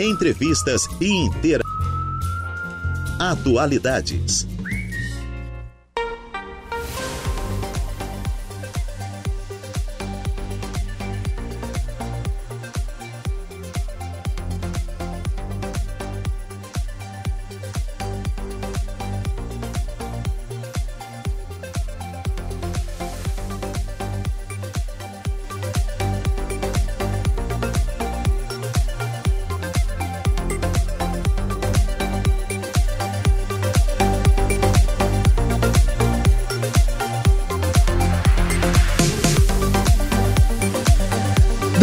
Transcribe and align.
entrevistas 0.00 0.88
e 1.00 1.06
intera 1.06 1.62
Atualidades. 3.20 4.46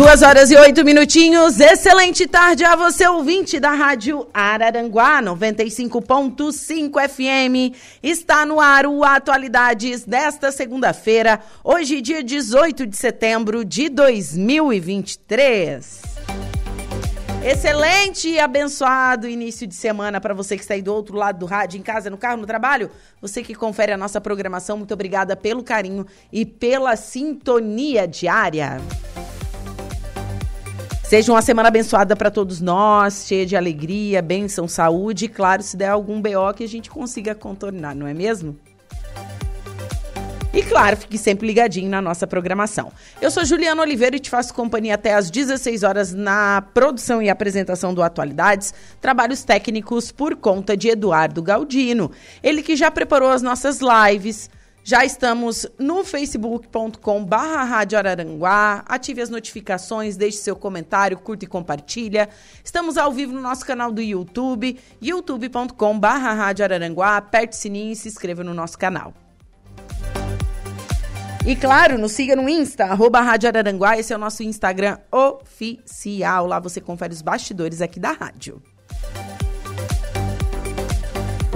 2 0.08 0.22
horas 0.22 0.52
e 0.52 0.56
oito 0.56 0.86
minutinhos. 0.86 1.60
Excelente 1.60 2.26
tarde 2.26 2.64
a 2.64 2.78
você, 2.78 3.06
ouvinte 3.06 3.60
da 3.60 3.74
Rádio 3.74 4.26
Araranguá 4.34 5.22
95.5 5.22 7.10
FM. 7.10 7.76
Está 8.02 8.46
no 8.46 8.62
ar 8.62 8.86
o 8.86 9.04
Atualidades 9.04 10.06
desta 10.06 10.50
segunda-feira, 10.50 11.42
hoje, 11.62 12.00
dia 12.00 12.24
18 12.24 12.88
de 12.88 12.96
setembro 12.96 13.66
de 13.66 13.90
2023. 13.90 16.02
Excelente 17.44 18.30
e 18.30 18.40
abençoado 18.40 19.28
início 19.28 19.68
de 19.68 19.76
semana 19.76 20.22
para 20.22 20.34
você 20.34 20.56
que 20.56 20.62
está 20.62 20.74
aí 20.74 20.82
do 20.82 20.94
outro 20.94 21.18
lado 21.18 21.40
do 21.40 21.46
rádio, 21.46 21.78
em 21.78 21.84
casa, 21.84 22.10
no 22.10 22.18
carro, 22.18 22.38
no 22.38 22.48
trabalho. 22.48 22.90
Você 23.20 23.44
que 23.44 23.54
confere 23.54 23.92
a 23.92 23.98
nossa 23.98 24.22
programação, 24.22 24.78
muito 24.78 24.94
obrigada 24.94 25.36
pelo 25.36 25.64
carinho 25.64 26.08
e 26.32 26.46
pela 26.46 26.96
sintonia 26.96 28.08
diária. 28.08 28.80
Seja 31.08 31.32
uma 31.32 31.42
semana 31.42 31.70
abençoada 31.70 32.18
para 32.18 32.30
todos 32.30 32.60
nós, 32.60 33.26
cheia 33.26 33.46
de 33.46 33.56
alegria, 33.56 34.22
bênção, 34.22 34.68
saúde 34.68 35.24
e, 35.24 35.30
claro, 35.30 35.64
se 35.64 35.78
der 35.78 35.88
algum 35.88 36.22
BO 36.22 36.54
que 36.54 36.66
a 36.66 36.68
gente 36.68 36.90
consiga 36.90 37.34
contornar, 37.34 37.96
não 37.96 38.06
é 38.06 38.14
mesmo? 38.14 38.60
E 40.54 40.62
claro, 40.64 40.98
fique 40.98 41.18
sempre 41.18 41.48
ligadinho 41.48 41.90
na 41.90 42.02
nossa 42.02 42.28
programação. 42.28 42.92
Eu 43.22 43.32
sou 43.32 43.46
Juliana 43.46 43.82
Oliveira 43.82 44.18
e 44.18 44.20
te 44.20 44.30
faço 44.30 44.54
companhia 44.54 44.96
até 44.96 45.14
às 45.14 45.32
16 45.32 45.84
horas 45.84 46.14
na 46.14 46.62
produção 46.74 47.22
e 47.22 47.30
apresentação 47.30 47.94
do 47.94 48.04
Atualidades, 48.04 48.74
trabalhos 49.00 49.46
técnicos 49.46 50.12
por 50.12 50.36
conta 50.36 50.76
de 50.76 50.90
Eduardo 50.90 51.42
Galdino. 51.42 52.12
Ele 52.44 52.62
que 52.62 52.76
já 52.76 52.92
preparou 52.92 53.30
as 53.30 53.42
nossas 53.42 53.80
lives, 53.80 54.50
já 54.88 55.04
estamos 55.04 55.68
no 55.78 56.02
facebook.com 56.02 57.26
barra 57.26 57.66
Rádio 57.66 57.98
Araranguá. 57.98 58.86
Ative 58.88 59.22
as 59.22 59.30
notificações, 59.30 60.16
deixe 60.16 60.38
seu 60.38 60.56
comentário, 60.56 61.18
curta 61.18 61.44
e 61.44 61.48
compartilha. 61.48 62.30
Estamos 62.64 62.96
ao 62.96 63.12
vivo 63.12 63.34
no 63.34 63.42
nosso 63.42 63.66
canal 63.66 63.92
do 63.92 64.02
YouTube, 64.02 64.80
youtube.com 65.02 66.00
barra 66.00 66.32
Rádio 66.32 66.64
Araranguá. 66.64 67.18
Aperte 67.18 67.58
o 67.58 67.60
sininho 67.60 67.92
e 67.92 67.98
se 67.98 68.08
inscreva 68.08 68.46
no 68.46 68.54
nosso 68.54 68.78
canal. 68.78 69.14
E 71.46 71.54
claro, 71.54 71.98
nos 71.98 72.14
siga 72.14 72.34
no 72.34 72.48
Insta, 72.48 72.86
arroba 72.86 73.20
Rádio 73.20 73.50
Araranguá. 73.50 74.00
Esse 74.00 74.14
é 74.14 74.16
o 74.16 74.20
nosso 74.20 74.42
Instagram 74.42 75.00
oficial. 75.12 76.48
Lá 76.48 76.62
você 76.62 76.80
confere 76.80 77.14
os 77.14 77.22
bastidores 77.22 77.82
aqui 77.82 78.00
da 78.00 78.14
rádio. 78.14 78.64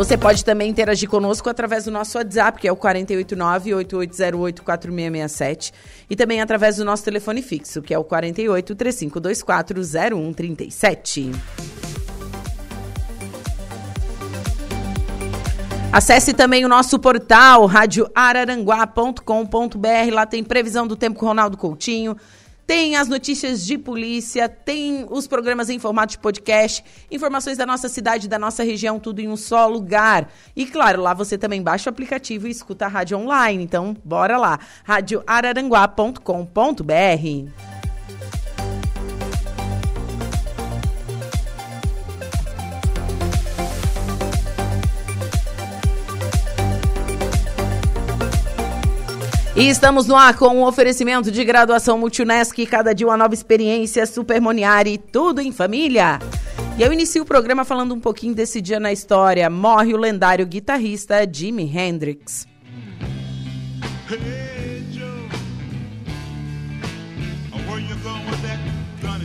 Você 0.01 0.17
pode 0.17 0.44
também 0.44 0.67
interagir 0.67 1.07
conosco 1.07 1.47
através 1.47 1.85
do 1.85 1.91
nosso 1.91 2.17
WhatsApp, 2.17 2.59
que 2.59 2.67
é 2.67 2.72
o 2.72 2.75
489-8808-4667. 2.75 5.72
E 6.09 6.16
também 6.16 6.41
através 6.41 6.78
do 6.78 6.84
nosso 6.84 7.03
telefone 7.03 7.44
fixo, 7.44 7.84
que 7.84 7.94
é 7.94 8.00
o 8.00 8.03
48 8.03 8.73
3524 8.73 9.84
0137. 9.84 11.31
Acesse 15.94 16.33
também 16.33 16.66
o 16.66 16.68
nosso 16.68 16.97
portal 16.97 17.68
radioararanguá.com.br. 17.68 20.12
Lá 20.12 20.25
tem 20.25 20.44
previsão 20.44 20.88
do 20.88 20.95
tempo 20.95 21.19
com 21.19 21.28
Ronaldo 21.28 21.57
Coutinho 21.57 22.18
tem 22.66 22.95
as 22.95 23.07
notícias 23.07 23.66
de 23.66 23.77
polícia, 23.77 24.47
tem 24.47 25.05
os 25.09 25.27
programas 25.27 25.69
em 25.69 25.79
formato 25.79 26.13
de 26.13 26.19
podcast, 26.19 26.83
informações 27.09 27.57
da 27.57 27.66
nossa 27.66 27.89
cidade, 27.89 28.27
da 28.27 28.39
nossa 28.39 28.63
região, 28.63 28.99
tudo 28.99 29.19
em 29.19 29.27
um 29.27 29.38
só 29.38 29.67
lugar. 29.67 30.29
E 30.55 30.66
claro, 30.66 31.01
lá 31.01 31.13
você 31.13 31.38
também 31.38 31.61
baixa 31.61 31.89
o 31.89 31.94
aplicativo 31.94 32.47
e 32.47 32.51
escuta 32.51 32.85
a 32.85 32.89
rádio 32.89 33.17
online. 33.17 33.63
Então, 33.63 33.95
bora 34.03 34.38
lá. 34.38 34.59
radioararanguá.com.br. 34.83 37.70
E 49.61 49.69
estamos 49.69 50.07
no 50.07 50.16
ar 50.16 50.35
com 50.35 50.47
um 50.47 50.63
oferecimento 50.63 51.31
de 51.31 51.45
graduação 51.45 51.95
Multunesc, 51.95 52.66
cada 52.66 52.94
dia 52.94 53.05
uma 53.05 53.16
nova 53.16 53.35
experiência, 53.35 54.07
Supermoniari, 54.07 54.97
tudo 54.97 55.39
em 55.39 55.51
família. 55.51 56.17
E 56.79 56.81
eu 56.81 56.91
inicio 56.91 57.22
o 57.22 57.25
programa 57.27 57.63
falando 57.63 57.94
um 57.94 58.00
pouquinho 58.00 58.33
desse 58.33 58.59
dia 58.59 58.79
na 58.79 58.91
história. 58.91 59.47
Morre 59.51 59.94
o 59.94 59.97
lendário 59.97 60.47
guitarrista 60.47 61.31
Jimi 61.31 61.71
Hendrix. 61.77 62.47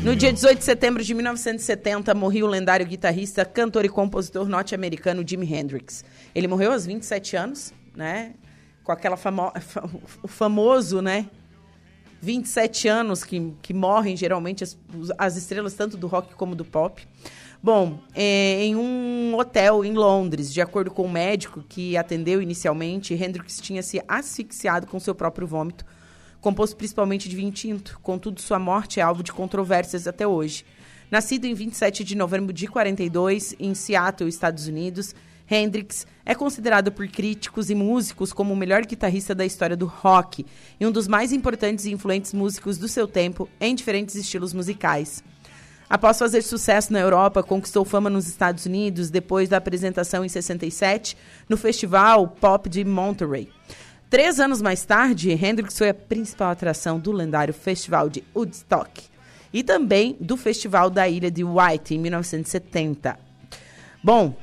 No 0.03 0.15
dia 0.15 0.35
18 0.35 0.59
de 0.59 0.65
setembro 0.65 1.03
de 1.03 1.15
1970, 1.15 2.15
morreu 2.15 2.45
o 2.45 2.51
lendário 2.51 2.85
guitarrista, 2.85 3.43
cantor 3.43 3.87
e 3.87 3.89
compositor 3.89 4.47
norte-americano 4.47 5.27
Jimi 5.27 5.51
Hendrix. 5.51 6.05
Ele 6.35 6.47
morreu 6.47 6.73
aos 6.73 6.85
27 6.85 7.37
anos, 7.39 7.73
né? 7.97 8.35
Com 8.87 8.93
aquela 8.93 9.17
famo 9.17 9.53
o 10.23 10.29
famoso, 10.29 11.03
né? 11.03 11.29
27 12.23 12.89
anos 12.89 13.25
que, 13.25 13.53
que 13.61 13.75
morrem 13.75 14.17
geralmente 14.17 14.63
as, 14.63 14.79
as 15.19 15.37
estrelas 15.37 15.75
tanto 15.75 15.97
do 15.97 16.07
rock 16.07 16.35
como 16.37 16.55
do 16.55 16.65
pop. 16.65 17.07
Bom, 17.61 17.99
é, 18.15 18.63
em 18.63 18.77
um 18.77 19.35
hotel 19.37 19.85
em 19.85 19.93
Londres, 19.93 20.55
de 20.55 20.61
acordo 20.61 20.91
com 20.91 21.03
o 21.03 21.11
médico 21.11 21.65
que 21.69 21.97
atendeu 21.97 22.41
inicialmente, 22.41 23.13
Hendrix 23.13 23.61
tinha 23.61 23.83
se 23.83 24.01
asfixiado 24.07 24.87
com 24.87 25.01
seu 25.01 25.15
próprio 25.15 25.49
vômito, 25.49 25.85
composto 26.41 26.77
principalmente 26.77 27.29
de 27.29 27.35
vinho 27.35 27.51
tinto. 27.51 27.99
Contudo, 28.03 28.41
sua 28.41 28.59
morte 28.59 29.01
é 29.01 29.03
alvo 29.03 29.23
de 29.23 29.33
controvérsias 29.33 30.07
até 30.07 30.27
hoje. 30.27 30.65
Nascido 31.11 31.45
em 31.45 31.55
27 31.55 32.05
de 32.05 32.17
novembro 32.17 32.53
de 32.53 32.69
42, 32.69 33.57
em 33.59 33.75
Seattle, 33.75 34.29
Estados 34.29 34.69
Unidos, 34.69 35.15
Hendrix 35.49 36.07
é 36.25 36.35
considerado 36.35 36.91
por 36.91 37.07
críticos 37.09 37.71
e 37.71 37.75
músicos 37.75 38.33
como 38.33 38.53
o 38.53 38.57
melhor 38.57 38.85
guitarrista 38.85 39.35
da 39.35 39.47
história 39.47 39.77
do 39.77 39.87
rock 39.87 40.45
e 40.79 40.87
um 40.87 40.91
dos 40.91 41.07
mais 41.07 41.33
importantes 41.33 41.85
e 41.85 41.93
influentes 41.93 42.33
músicos 42.33 42.79
do 42.79 42.89
seu 42.89 43.07
tempo 43.07 43.49
em 43.61 43.75
diferentes 43.75 44.15
estilos 44.15 44.53
musicais. 44.53 45.23
Após 45.89 46.19
fazer 46.19 46.43
sucesso 46.43 46.93
na 46.93 46.99
Europa, 46.99 47.45
conquistou 47.45 47.85
fama 47.85 48.11
nos 48.11 48.27
Estados 48.27 48.67
Unidos 48.67 49.09
depois 49.09 49.49
da 49.49 49.59
apresentação 49.59 50.25
em 50.25 50.29
67 50.29 51.17
no 51.49 51.57
festival 51.57 52.27
Pop 52.27 52.69
de 52.69 52.85
Monterey. 52.85 53.49
Três 54.11 54.41
anos 54.41 54.61
mais 54.61 54.85
tarde, 54.85 55.31
Hendrix 55.31 55.79
foi 55.79 55.91
a 55.91 55.95
principal 55.95 56.51
atração 56.51 56.99
do 56.99 57.13
lendário 57.13 57.55
Festival 57.55 58.09
de 58.09 58.25
Woodstock 58.35 59.05
e 59.53 59.63
também 59.63 60.17
do 60.21 60.37
Festival 60.37 60.91
da 60.91 61.09
Ilha 61.09 61.31
de 61.31 61.45
White 61.45 61.95
em 61.95 61.99
1970. 61.99 63.19
Bom, 64.03 64.37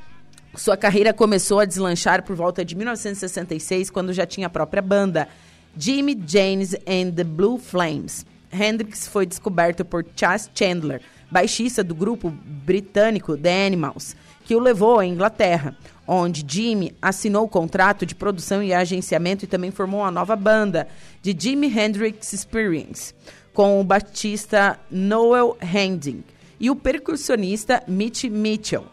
sua 0.55 0.77
carreira 0.77 1.11
começou 1.13 1.59
a 1.59 1.65
deslanchar 1.65 2.23
por 2.23 2.35
volta 2.35 2.63
de 2.63 2.75
1966, 2.75 3.89
quando 3.89 4.13
já 4.13 4.25
tinha 4.25 4.47
a 4.47 4.49
própria 4.49 4.81
banda, 4.81 5.27
Jimmy 5.75 6.21
James 6.27 6.75
and 6.87 7.11
the 7.15 7.23
Blue 7.23 7.57
Flames. 7.57 8.23
Hendrix 8.51 9.07
foi 9.07 9.25
descoberto 9.25 9.83
por 9.83 10.05
Chas 10.15 10.49
Chandler, 10.53 11.01
baixista 11.31 11.83
do 11.83 11.95
grupo 11.95 12.29
britânico 12.29 13.35
The 13.35 13.65
Animals, 13.65 14.15
que 14.45 14.55
o 14.55 14.59
levou 14.59 14.99
à 14.99 15.05
Inglaterra, 15.05 15.75
onde 16.07 16.45
Jimmy 16.47 16.95
assinou 17.01 17.45
o 17.45 17.49
contrato 17.49 18.05
de 18.05 18.13
produção 18.13 18.61
e 18.61 18.73
agenciamento 18.73 19.45
e 19.45 19.47
também 19.47 19.71
formou 19.71 20.01
uma 20.01 20.11
nova 20.11 20.35
banda, 20.35 20.87
de 21.21 21.35
Jimi 21.37 21.67
Hendrix 21.67 22.31
Experience, 22.31 23.15
com 23.53 23.81
o 23.81 23.83
batista 23.83 24.79
Noel 24.91 25.57
Handing 25.59 26.23
e 26.59 26.69
o 26.69 26.75
percussionista 26.75 27.81
Mitch 27.87 28.25
Mitchell. 28.25 28.92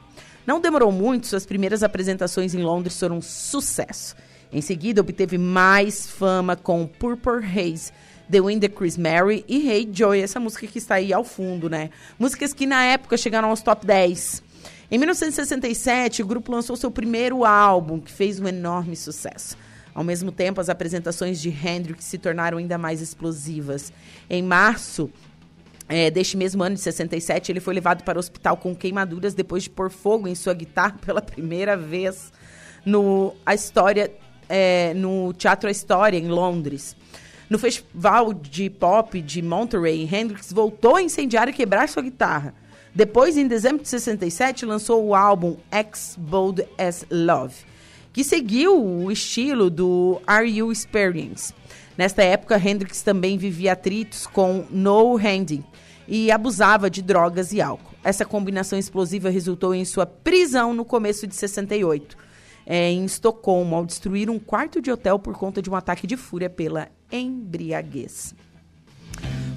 Não 0.51 0.61
demorou 0.61 0.91
muito, 0.91 1.29
suas 1.29 1.47
primeiras 1.47 1.85
apresentações 1.85 2.57
em 2.57 2.63
Londres 2.65 2.99
foram 2.99 3.19
um 3.19 3.23
sucesso. 3.23 4.17
Em 4.53 4.61
seguida, 4.61 5.01
obteve 5.01 5.39
mais 5.39 6.11
fama 6.11 6.57
com 6.57 6.89
Purple 6.89 7.39
Haze, 7.47 7.93
The 8.29 8.41
Wind 8.41 8.65
of 8.65 8.75
Chris 8.75 8.97
Mary 8.97 9.45
e 9.47 9.71
Hey 9.71 9.89
Joy, 9.93 10.21
essa 10.21 10.41
música 10.41 10.67
que 10.67 10.79
está 10.79 10.97
aí 10.97 11.13
ao 11.13 11.23
fundo, 11.23 11.71
né? 11.71 11.91
Músicas 12.19 12.53
que 12.53 12.67
na 12.67 12.83
época 12.83 13.17
chegaram 13.17 13.49
aos 13.49 13.63
top 13.63 13.87
10. 13.87 14.43
Em 14.91 14.99
1967, 14.99 16.21
o 16.21 16.27
grupo 16.27 16.51
lançou 16.51 16.75
seu 16.75 16.91
primeiro 16.91 17.45
álbum, 17.45 18.01
que 18.01 18.11
fez 18.11 18.41
um 18.41 18.49
enorme 18.49 18.97
sucesso. 18.97 19.57
Ao 19.95 20.03
mesmo 20.03 20.33
tempo, 20.33 20.61
as 20.61 20.69
apresentações 20.69 21.41
de 21.41 21.49
Hendrix 21.49 22.07
se 22.07 22.19
tornaram 22.19 22.59
ainda 22.59 22.77
mais 22.77 23.01
explosivas. 23.01 23.93
Em 24.29 24.43
março 24.43 25.11
é, 25.91 26.09
deste 26.09 26.37
mesmo 26.37 26.63
ano 26.63 26.77
de 26.77 26.81
67, 26.81 27.51
ele 27.51 27.59
foi 27.59 27.75
levado 27.75 28.05
para 28.05 28.17
o 28.17 28.21
hospital 28.21 28.57
com 28.57 28.75
queimaduras 28.77 29.35
depois 29.35 29.65
de 29.65 29.71
pôr 29.71 29.91
fogo 29.91 30.29
em 30.29 30.37
sua 30.37 30.55
guitarra 30.55 30.97
pela 31.05 31.21
primeira 31.21 31.77
vez 31.77 32.33
no 32.87 33.35
a 33.45 33.55
história 33.55 34.11
é, 34.49 34.95
no 34.95 35.33
Teatro 35.33 35.69
A 35.69 35.73
História 35.73 36.17
em 36.17 36.29
Londres. 36.29 36.97
No 37.49 37.59
festival 37.59 38.33
de 38.33 38.71
pop 38.71 39.21
de 39.21 39.43
Monterey, 39.43 40.09
Hendrix 40.13 40.53
voltou 40.53 40.95
a 40.95 41.03
incendiar 41.03 41.49
e 41.49 41.53
quebrar 41.53 41.89
sua 41.89 42.05
guitarra. 42.05 42.55
Depois, 42.95 43.37
em 43.37 43.49
dezembro 43.49 43.83
de 43.83 43.89
67, 43.89 44.65
lançou 44.65 45.05
o 45.05 45.15
álbum 45.15 45.57
X 45.71 46.17
Bold 46.17 46.65
as 46.79 47.05
Love, 47.11 47.57
que 48.13 48.23
seguiu 48.23 48.81
o 48.81 49.11
estilo 49.11 49.69
do 49.69 50.21
Are 50.25 50.49
You 50.49 50.71
Experience. 50.71 51.53
Nesta 51.99 52.23
época, 52.23 52.57
Hendrix 52.57 53.03
também 53.03 53.37
vivia 53.37 53.73
atritos 53.73 54.27
com 54.27 54.65
No 54.71 55.17
Handing 55.17 55.65
e 56.11 56.33
abusava 56.33 56.91
de 56.91 57.01
drogas 57.01 57.53
e 57.53 57.63
álcool. 57.63 57.95
Essa 58.03 58.25
combinação 58.25 58.77
explosiva 58.77 59.31
resultou 59.31 59.73
em 59.73 59.85
sua 59.85 60.05
prisão 60.05 60.75
no 60.75 60.85
começo 60.85 61.25
de 61.25 61.37
68, 61.37 62.17
é, 62.67 62.91
em 62.91 63.05
Estocolmo, 63.05 63.77
ao 63.77 63.87
destruir 63.87 64.29
um 64.29 64.39
quarto 64.39 64.83
de 64.83 64.91
hotel 64.91 65.21
por 65.21 65.35
conta 65.39 65.63
de 65.63 65.71
um 65.71 65.77
ataque 65.77 66.09
de 66.09 66.17
fúria 66.17 66.51
pela 66.51 66.89
embriaguez. 67.13 68.35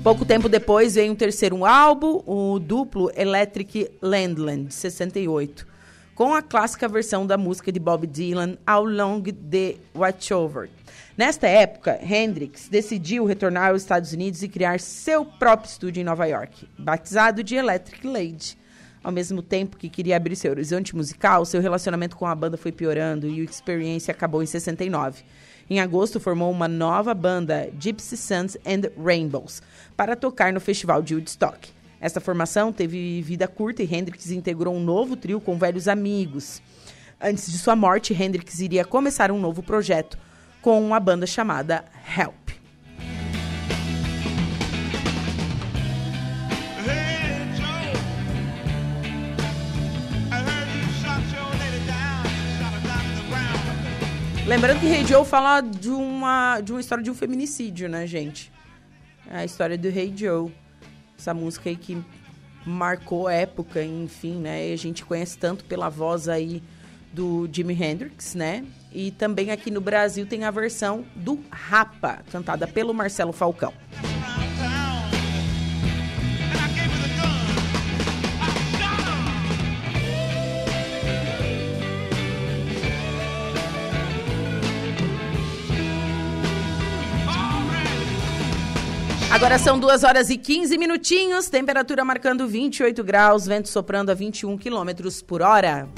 Pouco 0.04 0.26
tempo 0.26 0.48
depois 0.48 0.94
vem 0.94 1.10
um 1.10 1.16
terceiro 1.16 1.66
álbum, 1.66 2.22
o 2.28 2.60
duplo 2.60 3.10
Electric 3.16 3.90
Landland, 4.02 4.66
de 4.66 4.76
68, 4.76 5.66
com 6.14 6.36
a 6.36 6.42
clássica 6.42 6.88
versão 6.88 7.26
da 7.26 7.38
música 7.38 7.72
de 7.72 7.80
Bob 7.80 8.06
Dylan, 8.06 8.58
How 8.70 8.86
Long 8.86 9.24
the 9.24 9.78
Watchover. 9.96 10.70
Nesta 11.16 11.48
época, 11.48 12.00
Hendrix 12.02 12.68
decidiu 12.68 13.24
retornar 13.26 13.70
aos 13.70 13.84
Estados 13.84 14.14
Unidos 14.14 14.42
e 14.42 14.48
criar 14.48 14.80
seu 14.80 15.24
próprio 15.24 15.70
estúdio 15.70 16.02
em 16.02 16.04
Nova 16.04 16.26
York, 16.26 16.68
batizado 16.76 17.44
de 17.44 17.54
Electric 17.54 18.08
Lady. 18.08 18.58
Ao 19.04 19.12
mesmo 19.12 19.44
tempo 19.44 19.78
que 19.78 19.90
queria 19.90 20.18
abrir 20.18 20.36
seu 20.36 20.50
horizonte 20.50 20.96
musical, 20.96 21.46
seu 21.46 21.62
relacionamento 21.62 22.18
com 22.18 22.26
a 22.26 22.34
banda 22.34 22.58
foi 22.58 22.72
piorando 22.72 23.28
e 23.28 23.42
o 23.42 23.44
Experience 23.44 24.10
acabou 24.10 24.42
em 24.42 24.48
69. 24.48 25.24
Em 25.70 25.80
agosto, 25.80 26.20
formou 26.20 26.52
uma 26.52 26.68
nova 26.68 27.14
banda, 27.14 27.70
Gypsy 27.78 28.18
Suns 28.18 28.58
and 28.66 28.90
Rainbows, 29.00 29.62
para 29.96 30.16
tocar 30.16 30.52
no 30.52 30.60
Festival 30.60 31.04
de 31.04 31.14
Woodstock. 31.14 31.70
Esta 32.02 32.20
formação 32.20 32.74
teve 32.74 33.22
vida 33.22 33.48
curta 33.48 33.84
e 33.84 33.96
Hendrix 33.96 34.32
integrou 34.32 34.74
um 34.74 34.84
novo 34.84 35.16
trio 35.16 35.40
com 35.40 35.60
velhos 35.60 35.88
amigos. 35.88 36.60
Antes 37.22 37.52
de 37.52 37.60
sua 37.60 37.76
morte, 37.76 38.20
Hendrix 38.20 38.60
iria 38.60 38.84
começar 38.84 39.32
um 39.32 39.40
novo 39.40 39.62
projeto 39.62 40.18
com 40.64 40.82
uma 40.82 40.98
banda 40.98 41.28
chamada 41.28 41.84
Help. 42.18 42.52
Lembrando 54.48 54.80
que 54.80 54.86
Rei 54.86 55.06
Joe 55.06 55.26
fala 55.26 55.60
de 55.60 55.90
uma, 55.90 56.62
de 56.62 56.72
uma 56.72 56.80
história 56.80 57.04
de 57.04 57.12
um 57.12 57.14
feminicídio, 57.14 57.90
né, 57.90 58.08
gente? 58.08 58.50
É 59.30 59.40
a 59.40 59.46
história 59.46 59.78
do 59.78 59.90
Rei 59.90 60.14
Joe. 60.16 60.50
Essa 61.20 61.34
música 61.34 61.70
aí 61.70 61.76
que 61.76 62.02
marcou 62.66 63.28
época, 63.28 63.84
enfim, 63.84 64.36
né? 64.36 64.70
E 64.70 64.74
a 64.74 64.78
gente 64.78 65.04
conhece 65.04 65.38
tanto 65.38 65.66
pela 65.66 65.90
voz 65.90 66.30
aí 66.30 66.64
do 67.14 67.48
Jimi 67.52 67.74
Hendrix, 67.80 68.34
né? 68.34 68.66
E 68.92 69.12
também 69.12 69.52
aqui 69.52 69.70
no 69.70 69.80
Brasil 69.80 70.26
tem 70.26 70.44
a 70.44 70.52
versão 70.52 71.06
do 71.16 71.40
Rapa, 71.50 72.20
cantada 72.32 72.68
pelo 72.68 72.94
Marcelo 72.94 73.32
Falcão. 73.32 73.74
Agora 89.32 89.58
são 89.58 89.80
2 89.80 90.04
horas 90.04 90.30
e 90.30 90.38
15 90.38 90.78
minutinhos, 90.78 91.50
temperatura 91.50 92.06
marcando 92.06 92.48
28 92.48 93.04
graus, 93.04 93.48
vento 93.48 93.68
soprando 93.68 94.12
a 94.12 94.14
21 94.14 94.58
quilômetros 94.58 95.24
por 95.24 95.42
hora. 95.42 95.90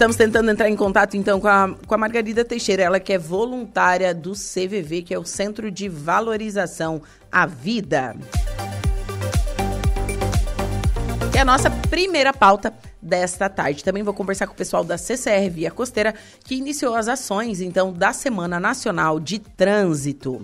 Estamos 0.00 0.16
tentando 0.16 0.50
entrar 0.50 0.70
em 0.70 0.76
contato, 0.76 1.14
então, 1.14 1.38
com 1.38 1.46
a, 1.46 1.74
com 1.86 1.94
a 1.94 1.98
Margarida 1.98 2.42
Teixeira, 2.42 2.82
ela 2.82 2.98
que 2.98 3.12
é 3.12 3.18
voluntária 3.18 4.14
do 4.14 4.32
CVV, 4.32 5.02
que 5.02 5.12
é 5.12 5.18
o 5.18 5.26
Centro 5.26 5.70
de 5.70 5.90
Valorização 5.90 7.02
à 7.30 7.44
Vida. 7.44 8.16
É 11.36 11.40
a 11.40 11.44
nossa 11.44 11.70
primeira 11.70 12.32
pauta 12.32 12.72
desta 13.02 13.46
tarde. 13.50 13.84
Também 13.84 14.02
vou 14.02 14.14
conversar 14.14 14.46
com 14.46 14.54
o 14.54 14.56
pessoal 14.56 14.82
da 14.82 14.96
CCR 14.96 15.50
Via 15.50 15.70
Costeira, 15.70 16.14
que 16.44 16.54
iniciou 16.54 16.94
as 16.94 17.06
ações, 17.06 17.60
então, 17.60 17.92
da 17.92 18.14
Semana 18.14 18.58
Nacional 18.58 19.20
de 19.20 19.38
Trânsito. 19.38 20.40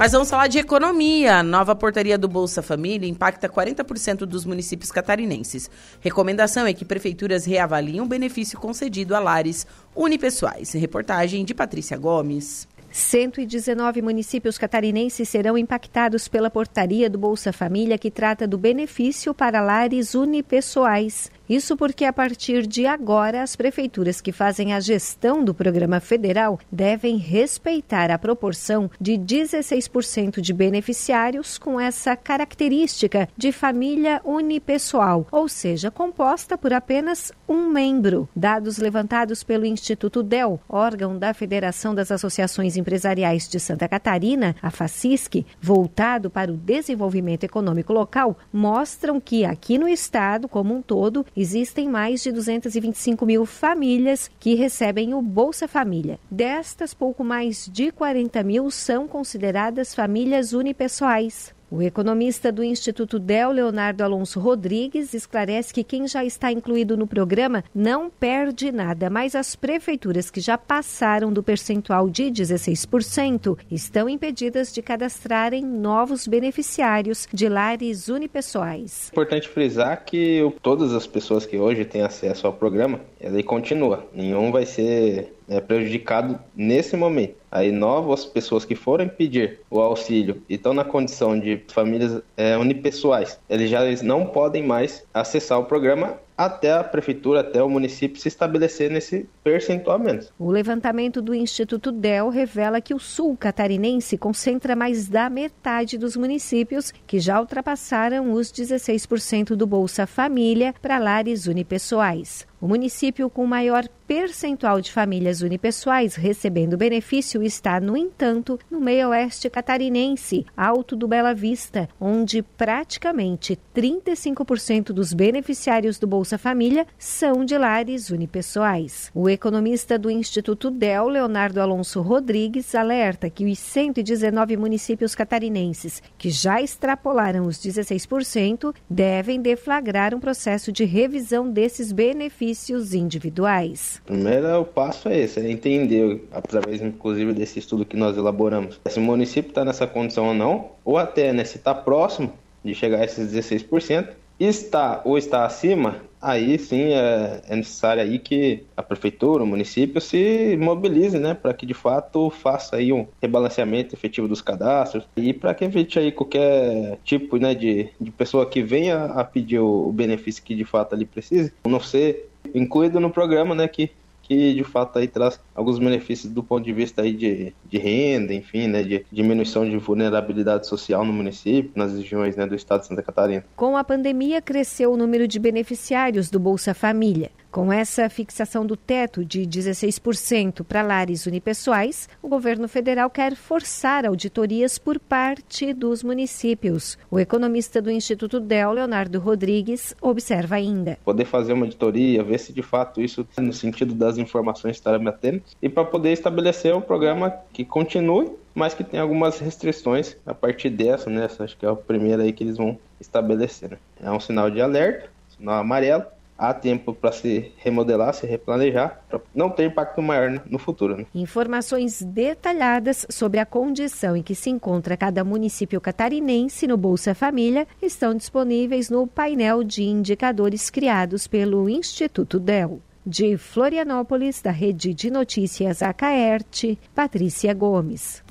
Mas 0.00 0.12
vamos 0.12 0.30
falar 0.30 0.46
de 0.46 0.58
economia. 0.58 1.42
Nova 1.42 1.74
portaria 1.74 2.16
do 2.16 2.26
Bolsa 2.26 2.62
Família 2.62 3.06
impacta 3.06 3.50
40% 3.50 4.20
dos 4.20 4.46
municípios 4.46 4.90
catarinenses. 4.90 5.70
Recomendação 6.00 6.66
é 6.66 6.72
que 6.72 6.86
prefeituras 6.86 7.44
reavaliem 7.44 8.00
o 8.00 8.06
benefício 8.06 8.58
concedido 8.58 9.14
a 9.14 9.18
lares 9.18 9.66
unipessoais. 9.94 10.72
Reportagem 10.72 11.44
de 11.44 11.52
Patrícia 11.52 11.98
Gomes. 11.98 12.66
119 12.90 14.00
municípios 14.00 14.56
catarinenses 14.56 15.28
serão 15.28 15.58
impactados 15.58 16.28
pela 16.28 16.48
portaria 16.48 17.10
do 17.10 17.18
Bolsa 17.18 17.52
Família 17.52 17.98
que 17.98 18.10
trata 18.10 18.48
do 18.48 18.56
benefício 18.56 19.34
para 19.34 19.60
lares 19.60 20.14
unipessoais. 20.14 21.30
Isso 21.50 21.76
porque, 21.76 22.04
a 22.04 22.12
partir 22.12 22.64
de 22.64 22.86
agora, 22.86 23.42
as 23.42 23.56
prefeituras 23.56 24.20
que 24.20 24.30
fazem 24.30 24.72
a 24.72 24.78
gestão 24.78 25.44
do 25.44 25.52
programa 25.52 25.98
federal 25.98 26.60
devem 26.70 27.16
respeitar 27.16 28.08
a 28.08 28.16
proporção 28.16 28.88
de 29.00 29.14
16% 29.14 30.40
de 30.40 30.52
beneficiários 30.52 31.58
com 31.58 31.80
essa 31.80 32.14
característica 32.14 33.28
de 33.36 33.50
família 33.50 34.20
unipessoal, 34.24 35.26
ou 35.32 35.48
seja, 35.48 35.90
composta 35.90 36.56
por 36.56 36.72
apenas 36.72 37.32
um 37.48 37.68
membro. 37.68 38.28
Dados 38.36 38.78
levantados 38.78 39.42
pelo 39.42 39.66
Instituto 39.66 40.22
DEL, 40.22 40.60
órgão 40.68 41.18
da 41.18 41.34
Federação 41.34 41.96
das 41.96 42.12
Associações 42.12 42.76
Empresariais 42.76 43.48
de 43.48 43.58
Santa 43.58 43.88
Catarina, 43.88 44.54
a 44.62 44.70
FACISC, 44.70 45.44
voltado 45.60 46.30
para 46.30 46.52
o 46.52 46.56
desenvolvimento 46.56 47.42
econômico 47.42 47.92
local, 47.92 48.38
mostram 48.52 49.18
que 49.18 49.44
aqui 49.44 49.78
no 49.78 49.88
estado, 49.88 50.46
como 50.46 50.72
um 50.72 50.80
todo, 50.80 51.26
existem 51.40 51.88
mais 51.88 52.22
de 52.22 52.30
225 52.30 53.24
mil 53.24 53.46
famílias 53.46 54.30
que 54.38 54.54
recebem 54.54 55.14
o 55.14 55.22
Bolsa 55.22 55.66
Família. 55.66 56.18
Destas, 56.30 56.92
pouco 56.92 57.24
mais 57.24 57.66
de 57.72 57.90
40 57.90 58.42
mil 58.42 58.70
são 58.70 59.08
consideradas 59.08 59.94
famílias 59.94 60.52
unipessoais. 60.52 61.54
O 61.70 61.80
economista 61.80 62.50
do 62.50 62.64
Instituto 62.64 63.16
Del, 63.16 63.52
Leonardo 63.52 64.02
Alonso 64.02 64.40
Rodrigues, 64.40 65.14
esclarece 65.14 65.72
que 65.72 65.84
quem 65.84 66.08
já 66.08 66.24
está 66.24 66.50
incluído 66.50 66.96
no 66.96 67.06
programa 67.06 67.62
não 67.72 68.10
perde 68.10 68.72
nada, 68.72 69.08
mas 69.08 69.36
as 69.36 69.54
prefeituras 69.54 70.30
que 70.30 70.40
já 70.40 70.58
passaram 70.58 71.32
do 71.32 71.44
percentual 71.44 72.10
de 72.10 72.24
16% 72.24 73.56
estão 73.70 74.08
impedidas 74.08 74.72
de 74.72 74.82
cadastrarem 74.82 75.64
novos 75.64 76.26
beneficiários 76.26 77.28
de 77.32 77.48
lares 77.48 78.08
unipessoais. 78.08 79.08
Importante 79.12 79.48
frisar 79.48 80.04
que 80.04 80.52
todas 80.60 80.92
as 80.92 81.06
pessoas 81.06 81.46
que 81.46 81.56
hoje 81.56 81.84
têm 81.84 82.02
acesso 82.02 82.48
ao 82.48 82.52
programa, 82.52 83.00
ele 83.20 83.44
continua. 83.44 84.08
Nenhum 84.12 84.50
vai 84.50 84.66
ser 84.66 85.36
é, 85.50 85.60
prejudicado 85.60 86.38
nesse 86.56 86.96
momento. 86.96 87.34
Aí 87.50 87.72
novas 87.72 88.24
pessoas 88.24 88.64
que 88.64 88.76
forem 88.76 89.08
pedir 89.08 89.58
o 89.68 89.80
auxílio 89.80 90.40
e 90.48 90.54
estão 90.54 90.72
na 90.72 90.84
condição 90.84 91.38
de 91.38 91.60
famílias 91.66 92.22
é, 92.36 92.56
unipessoais, 92.56 93.40
eles 93.50 93.68
já 93.68 93.80
não 94.04 94.26
podem 94.26 94.62
mais 94.64 95.04
acessar 95.12 95.58
o 95.58 95.64
programa 95.64 96.16
até 96.38 96.72
a 96.72 96.82
prefeitura, 96.82 97.40
até 97.40 97.62
o 97.62 97.68
município 97.68 98.18
se 98.18 98.28
estabelecer 98.28 98.90
nesse 98.90 99.28
percentual 99.44 99.98
menos. 99.98 100.32
O 100.38 100.50
levantamento 100.50 101.20
do 101.20 101.34
Instituto 101.34 101.92
DEL 101.92 102.30
revela 102.30 102.80
que 102.80 102.94
o 102.94 102.98
sul 102.98 103.36
catarinense 103.36 104.16
concentra 104.16 104.74
mais 104.74 105.06
da 105.06 105.28
metade 105.28 105.98
dos 105.98 106.16
municípios 106.16 106.94
que 107.06 107.18
já 107.18 107.38
ultrapassaram 107.38 108.32
os 108.32 108.50
16% 108.50 109.54
do 109.54 109.66
Bolsa 109.66 110.06
Família 110.06 110.74
para 110.80 110.98
lares 110.98 111.46
unipessoais. 111.46 112.48
O 112.60 112.68
município 112.68 113.30
com 113.30 113.46
maior 113.46 113.88
percentual 114.06 114.82
de 114.82 114.92
famílias 114.92 115.40
unipessoais 115.40 116.14
recebendo 116.14 116.76
benefício 116.76 117.42
está, 117.42 117.80
no 117.80 117.96
entanto, 117.96 118.58
no 118.70 118.78
meio-oeste 118.78 119.48
catarinense, 119.48 120.44
Alto 120.54 120.94
do 120.94 121.08
Bela 121.08 121.32
Vista, 121.32 121.88
onde 121.98 122.42
praticamente 122.42 123.58
35% 123.74 124.92
dos 124.92 125.14
beneficiários 125.14 125.98
do 125.98 126.06
Bolsa 126.06 126.36
Família 126.36 126.86
são 126.98 127.46
de 127.46 127.56
lares 127.56 128.10
unipessoais. 128.10 129.10
O 129.14 129.30
economista 129.30 129.98
do 129.98 130.10
Instituto 130.10 130.70
DEL, 130.70 131.08
Leonardo 131.08 131.62
Alonso 131.62 132.02
Rodrigues, 132.02 132.74
alerta 132.74 133.30
que 133.30 133.46
os 133.46 133.58
119 133.58 134.56
municípios 134.58 135.14
catarinenses 135.14 136.02
que 136.18 136.28
já 136.28 136.60
extrapolaram 136.60 137.46
os 137.46 137.56
16% 137.58 138.74
devem 138.90 139.40
deflagrar 139.40 140.14
um 140.14 140.20
processo 140.20 140.70
de 140.70 140.84
revisão 140.84 141.48
desses 141.48 141.90
benefícios 141.92 142.49
benefícios 142.50 142.94
individuais. 142.94 144.02
Primeiro 144.04 144.64
passo 144.64 145.08
é 145.08 145.20
esse, 145.20 145.40
é 145.40 145.50
entender, 145.50 146.26
através 146.32 146.82
inclusive 146.82 147.32
desse 147.32 147.58
estudo 147.58 147.84
que 147.84 147.96
nós 147.96 148.16
elaboramos, 148.16 148.80
se 148.86 148.98
o 148.98 149.02
município 149.02 149.50
está 149.50 149.64
nessa 149.64 149.86
condição 149.86 150.28
ou 150.28 150.34
não, 150.34 150.70
ou 150.84 150.98
até 150.98 151.32
né, 151.32 151.44
se 151.44 151.58
está 151.58 151.74
próximo 151.74 152.32
de 152.64 152.74
chegar 152.74 153.00
a 153.00 153.04
esses 153.04 153.32
16%, 153.32 154.08
está 154.38 155.02
ou 155.04 155.16
está 155.16 155.44
acima, 155.44 155.96
aí 156.20 156.58
sim 156.58 156.92
é, 156.92 157.40
é, 157.48 157.56
necessário 157.56 158.02
aí 158.02 158.18
que 158.18 158.64
a 158.76 158.82
prefeitura, 158.82 159.44
o 159.44 159.46
município 159.46 160.00
se 160.00 160.56
mobilize, 160.58 161.18
né, 161.18 161.34
para 161.34 161.54
que 161.54 161.64
de 161.64 161.74
fato 161.74 162.30
faça 162.30 162.76
aí 162.76 162.92
um 162.92 163.06
rebalanceamento 163.22 163.94
efetivo 163.94 164.26
dos 164.26 164.40
cadastros 164.40 165.06
e 165.16 165.32
para 165.32 165.54
que 165.54 165.64
evite 165.64 165.98
aí 165.98 166.10
qualquer 166.10 166.98
tipo, 167.04 167.36
né, 167.36 167.54
de, 167.54 167.88
de 168.00 168.10
pessoa 168.10 168.46
que 168.46 168.62
venha 168.62 169.04
a 169.04 169.24
pedir 169.24 169.58
o, 169.58 169.88
o 169.88 169.92
benefício 169.92 170.42
que 170.42 170.54
de 170.54 170.64
fato 170.64 170.94
ali 170.94 171.04
precise, 171.04 171.52
não 171.66 171.80
ser 171.80 172.29
incluído 172.54 173.00
no 173.00 173.10
programa, 173.10 173.54
né, 173.54 173.66
que, 173.68 173.90
que 174.22 174.54
de 174.54 174.64
fato 174.64 174.98
aí 174.98 175.08
traz 175.08 175.40
alguns 175.54 175.78
benefícios 175.78 176.32
do 176.32 176.42
ponto 176.42 176.64
de 176.64 176.72
vista 176.72 177.02
aí 177.02 177.12
de, 177.12 177.52
de 177.66 177.78
renda, 177.78 178.32
enfim, 178.34 178.68
né, 178.68 178.82
de 178.82 179.04
diminuição 179.10 179.68
de 179.68 179.76
vulnerabilidade 179.76 180.66
social 180.66 181.04
no 181.04 181.12
município, 181.12 181.72
nas 181.74 181.92
regiões 181.92 182.36
né, 182.36 182.46
do 182.46 182.54
estado 182.54 182.80
de 182.80 182.86
Santa 182.86 183.02
Catarina. 183.02 183.44
Com 183.56 183.76
a 183.76 183.84
pandemia, 183.84 184.40
cresceu 184.40 184.92
o 184.92 184.96
número 184.96 185.26
de 185.26 185.38
beneficiários 185.38 186.30
do 186.30 186.38
Bolsa 186.38 186.74
Família. 186.74 187.30
Com 187.50 187.72
essa 187.72 188.08
fixação 188.08 188.64
do 188.64 188.76
teto 188.76 189.24
de 189.24 189.40
16% 189.40 190.62
para 190.62 190.82
lares 190.82 191.26
unipessoais, 191.26 192.08
o 192.22 192.28
governo 192.28 192.68
federal 192.68 193.10
quer 193.10 193.34
forçar 193.34 194.06
auditorias 194.06 194.78
por 194.78 195.00
parte 195.00 195.74
dos 195.74 196.04
municípios. 196.04 196.96
O 197.10 197.18
economista 197.18 197.82
do 197.82 197.90
Instituto 197.90 198.38
DEL, 198.38 198.74
Leonardo 198.74 199.18
Rodrigues, 199.18 199.96
observa 200.00 200.54
ainda. 200.54 200.96
Poder 201.04 201.24
fazer 201.24 201.52
uma 201.52 201.64
auditoria, 201.64 202.22
ver 202.22 202.38
se 202.38 202.52
de 202.52 202.62
fato 202.62 203.00
isso 203.00 203.22
está 203.22 203.42
no 203.42 203.52
sentido 203.52 203.94
das 203.94 204.16
informações 204.16 204.76
que 204.76 204.78
estarão 204.78 205.02
batendo 205.02 205.42
e 205.60 205.68
para 205.68 205.84
poder 205.84 206.12
estabelecer 206.12 206.72
um 206.72 206.80
programa 206.80 207.34
que 207.52 207.64
continue 207.64 208.30
mas 208.52 208.74
que 208.74 208.82
tem 208.82 208.98
algumas 208.98 209.38
restrições 209.38 210.16
a 210.26 210.34
partir 210.34 210.70
dessa, 210.70 211.08
né? 211.08 211.28
Acho 211.38 211.56
que 211.56 211.64
é 211.64 211.68
a 211.68 211.74
primeira 211.74 212.24
aí 212.24 212.32
que 212.32 212.42
eles 212.42 212.56
vão 212.56 212.76
estabelecer. 213.00 213.70
Né? 213.70 213.78
É 214.02 214.10
um 214.10 214.18
sinal 214.18 214.50
de 214.50 214.60
alerta, 214.60 215.08
sinal 215.36 215.60
amarelo, 215.60 216.04
há 216.40 216.54
tempo 216.54 216.94
para 216.94 217.12
se 217.12 217.52
remodelar, 217.58 218.14
se 218.14 218.26
replanejar, 218.26 219.04
para 219.08 219.20
não 219.34 219.50
ter 219.50 219.66
impacto 219.66 220.00
maior 220.00 220.42
no 220.48 220.58
futuro. 220.58 220.96
Né? 220.96 221.06
Informações 221.14 222.02
detalhadas 222.02 223.06
sobre 223.10 223.38
a 223.38 223.44
condição 223.44 224.16
em 224.16 224.22
que 224.22 224.34
se 224.34 224.48
encontra 224.48 224.96
cada 224.96 225.22
município 225.22 225.80
catarinense 225.80 226.66
no 226.66 226.78
Bolsa 226.78 227.14
Família 227.14 227.68
estão 227.82 228.14
disponíveis 228.14 228.88
no 228.88 229.06
painel 229.06 229.62
de 229.62 229.82
indicadores 229.82 230.70
criados 230.70 231.26
pelo 231.26 231.68
Instituto 231.68 232.40
DEL. 232.40 232.80
De 233.04 233.36
Florianópolis, 233.36 234.40
da 234.40 234.50
Rede 234.50 234.94
de 234.94 235.10
Notícias 235.10 235.82
Acaerte, 235.82 236.78
Patrícia 236.94 237.52
Gomes. 237.52 238.22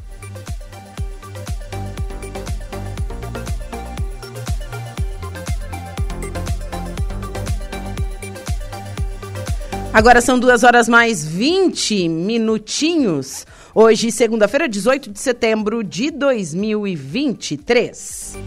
Agora 9.99 10.21
são 10.21 10.39
duas 10.39 10.63
horas 10.63 10.87
mais 10.87 11.27
20 11.27 12.07
minutinhos. 12.07 13.45
Hoje, 13.75 14.13
segunda-feira, 14.13 14.65
18 14.65 15.11
de 15.11 15.19
setembro 15.19 15.83
de 15.83 16.09
2023. 16.09 18.37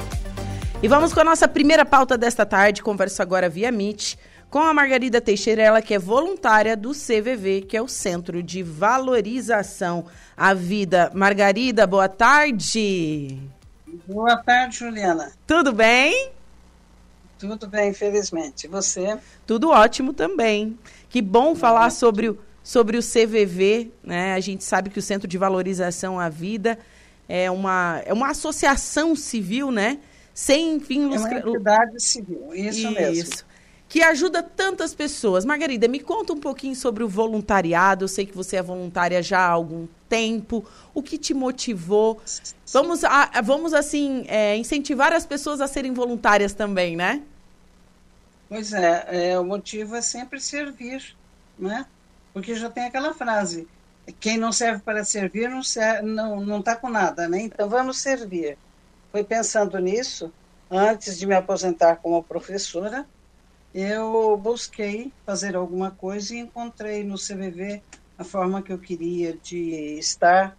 E 0.83 0.89
vamos 0.89 1.13
com 1.13 1.21
a 1.21 1.25
nossa 1.25 1.47
primeira 1.47 1.85
pauta 1.85 2.17
desta 2.17 2.47
tarde. 2.47 2.83
Converso 2.83 3.21
agora 3.21 3.51
via 3.51 3.71
Meet 3.71 4.15
com 4.49 4.61
a 4.61 4.73
Margarida 4.73 5.21
Teixeira, 5.21 5.61
ela 5.61 5.83
que 5.83 5.93
é 5.93 5.99
voluntária 5.99 6.75
do 6.75 6.93
CVV, 6.93 7.67
que 7.69 7.77
é 7.77 7.83
o 7.83 7.89
Centro 7.89 8.43
de 8.43 8.63
Valorização 8.63 10.07
à 10.35 10.55
Vida. 10.55 11.11
Margarida, 11.13 11.87
boa 11.87 12.09
tarde. 12.09 13.39
Boa 14.09 14.39
tarde, 14.39 14.79
Juliana. 14.79 15.31
Tudo 15.47 15.71
bem? 15.71 16.31
Tudo 17.39 17.67
bem, 17.67 17.91
infelizmente. 17.91 18.65
E 18.65 18.69
você? 18.69 19.19
Tudo 19.45 19.71
ótimo 19.71 20.13
também. 20.13 20.79
Que 21.13 21.21
bom 21.21 21.55
falar 21.55 21.91
sobre 21.91 22.31
o, 22.31 22.39
sobre 22.65 22.97
o 22.97 23.03
CVV, 23.03 23.91
né? 24.03 24.33
A 24.33 24.41
gente 24.41 24.65
sabe 24.65 24.89
que 24.89 24.99
o 24.99 25.03
Centro 25.03 25.29
de 25.29 25.37
Valorização 25.37 26.19
à 26.19 26.31
Vida 26.31 26.79
é 27.29 27.51
uma, 27.51 28.01
é 28.07 28.15
uma 28.15 28.31
associação 28.31 29.15
civil, 29.15 29.71
né? 29.71 29.99
Sem 30.33 30.81
fim 30.81 31.05
lucrativo. 31.05 31.37
É 31.37 31.43
uma 31.43 31.51
entidade 31.51 32.03
civil, 32.03 32.55
isso, 32.55 32.79
isso 32.79 32.91
mesmo. 32.93 33.35
Que 33.91 34.01
ajuda 34.01 34.43
tantas 34.43 34.95
pessoas. 34.95 35.45
Margarida, 35.45 35.87
me 35.87 36.01
conta 36.01 36.33
um 36.33 36.41
pouquinho 36.41 36.75
sobre 36.75 37.05
o 37.05 37.09
voluntariado. 37.09 38.05
Eu 38.05 38.09
sei 38.09 38.25
que 38.25 38.35
você 38.35 38.57
é 38.57 38.63
voluntária 38.63 39.23
já 39.23 39.41
há 39.41 39.51
algum 39.51 39.87
tempo. 40.09 40.65
O 40.95 41.03
que 41.03 41.19
te 41.19 41.35
motivou? 41.35 42.23
Vamos, 42.73 43.05
a, 43.05 43.43
vamos 43.45 43.75
assim, 43.75 44.25
é, 44.29 44.57
incentivar 44.57 45.13
as 45.13 45.27
pessoas 45.27 45.61
a 45.61 45.67
serem 45.67 45.93
voluntárias 45.93 46.55
também, 46.55 46.97
né? 46.97 47.21
Pois 48.53 48.71
é, 48.75 49.31
é, 49.31 49.39
o 49.39 49.45
motivo 49.45 49.97
é 49.97 50.03
sempre 50.03 50.39
servir, 50.39 51.17
né? 51.59 51.87
Porque 52.35 52.55
já 52.55 52.69
tem 52.69 52.85
aquela 52.85 53.15
frase, 53.15 53.67
quem 54.21 54.37
não 54.37 54.53
serve 54.53 54.83
para 54.83 55.03
servir 55.05 55.49
não 55.49 55.61
está 55.61 56.03
não, 56.03 56.39
não 56.45 56.61
tá 56.61 56.77
com 56.77 56.91
nada, 56.91 57.27
né? 57.27 57.41
Então 57.41 57.67
vamos 57.67 58.03
servir. 58.03 58.59
Foi 59.11 59.25
pensando 59.25 59.79
nisso, 59.79 60.31
antes 60.71 61.19
de 61.19 61.27
me 61.27 61.35
aposentar 61.35 61.97
como 61.97 62.23
professora, 62.23 63.07
eu 63.75 64.37
busquei 64.37 65.11
fazer 65.25 65.57
alguma 65.57 65.91
coisa 65.91 66.35
e 66.35 66.41
encontrei 66.41 67.03
no 67.03 67.17
CVV 67.17 67.81
a 68.19 68.23
forma 68.23 68.61
que 68.61 68.71
eu 68.71 68.79
queria 68.79 69.33
de 69.33 69.99
estar 69.99 70.55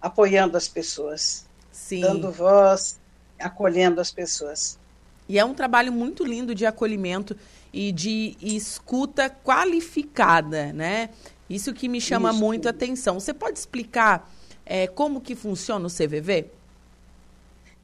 apoiando 0.00 0.56
as 0.56 0.66
pessoas, 0.66 1.46
Sim. 1.70 2.00
dando 2.00 2.32
voz, 2.32 2.98
acolhendo 3.38 4.00
as 4.00 4.10
pessoas. 4.10 4.78
E 5.28 5.38
é 5.38 5.44
um 5.44 5.54
trabalho 5.54 5.92
muito 5.92 6.24
lindo 6.24 6.54
de 6.54 6.66
acolhimento 6.66 7.36
e 7.72 7.90
de 7.90 8.36
escuta 8.40 9.30
qualificada, 9.30 10.72
né? 10.72 11.10
Isso 11.48 11.72
que 11.72 11.88
me 11.88 12.00
chama 12.00 12.30
Isso. 12.30 12.38
muito 12.38 12.66
a 12.66 12.70
atenção. 12.70 13.18
Você 13.18 13.32
pode 13.32 13.58
explicar 13.58 14.30
é, 14.64 14.86
como 14.86 15.20
que 15.20 15.34
funciona 15.34 15.86
o 15.86 15.90
CVV? 15.90 16.46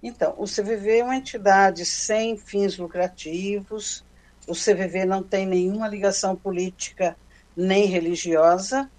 Então, 0.03 0.35
o 0.39 0.45
CVV 0.45 0.99
é 0.99 1.05
uma 1.05 1.17
entidade 1.17 1.85
sem 1.85 2.37
fins 2.37 2.79
lucrativos. 2.79 4.03
O 4.47 4.55
CVV 4.55 5.05
não 5.05 5.23
tem 5.23 5.47
nenhuma 5.47 5.87
ligação 5.89 6.35
política 6.35 7.17
nem 7.57 7.85
religiosa. 7.85 8.91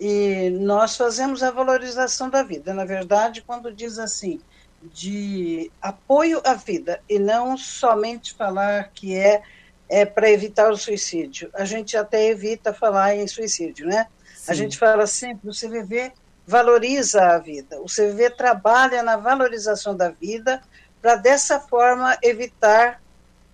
E 0.00 0.50
nós 0.60 0.96
fazemos 0.96 1.42
a 1.42 1.50
valorização 1.50 2.30
da 2.30 2.42
vida. 2.42 2.72
Na 2.72 2.84
verdade, 2.84 3.42
quando 3.42 3.72
diz 3.72 3.98
assim, 3.98 4.40
de 4.82 5.70
apoio 5.80 6.40
à 6.44 6.54
vida 6.54 7.00
e 7.08 7.18
não 7.18 7.56
somente 7.56 8.34
falar 8.34 8.90
que 8.94 9.16
é, 9.16 9.42
é 9.88 10.04
para 10.04 10.30
evitar 10.30 10.70
o 10.70 10.76
suicídio. 10.76 11.50
A 11.54 11.64
gente 11.64 11.96
até 11.96 12.26
evita 12.26 12.72
falar 12.72 13.14
em 13.16 13.26
suicídio, 13.26 13.86
né? 13.86 14.06
Sim. 14.34 14.52
A 14.52 14.54
gente 14.54 14.78
fala 14.78 15.06
sempre, 15.06 15.48
o 15.48 15.52
CVV 15.52 16.12
valoriza 16.46 17.22
a 17.22 17.38
vida, 17.38 17.80
o 17.80 17.86
CVV 17.86 18.30
trabalha 18.30 19.02
na 19.02 19.16
valorização 19.16 19.96
da 19.96 20.10
vida 20.10 20.62
para 21.02 21.16
dessa 21.16 21.58
forma 21.58 22.16
evitar 22.22 23.02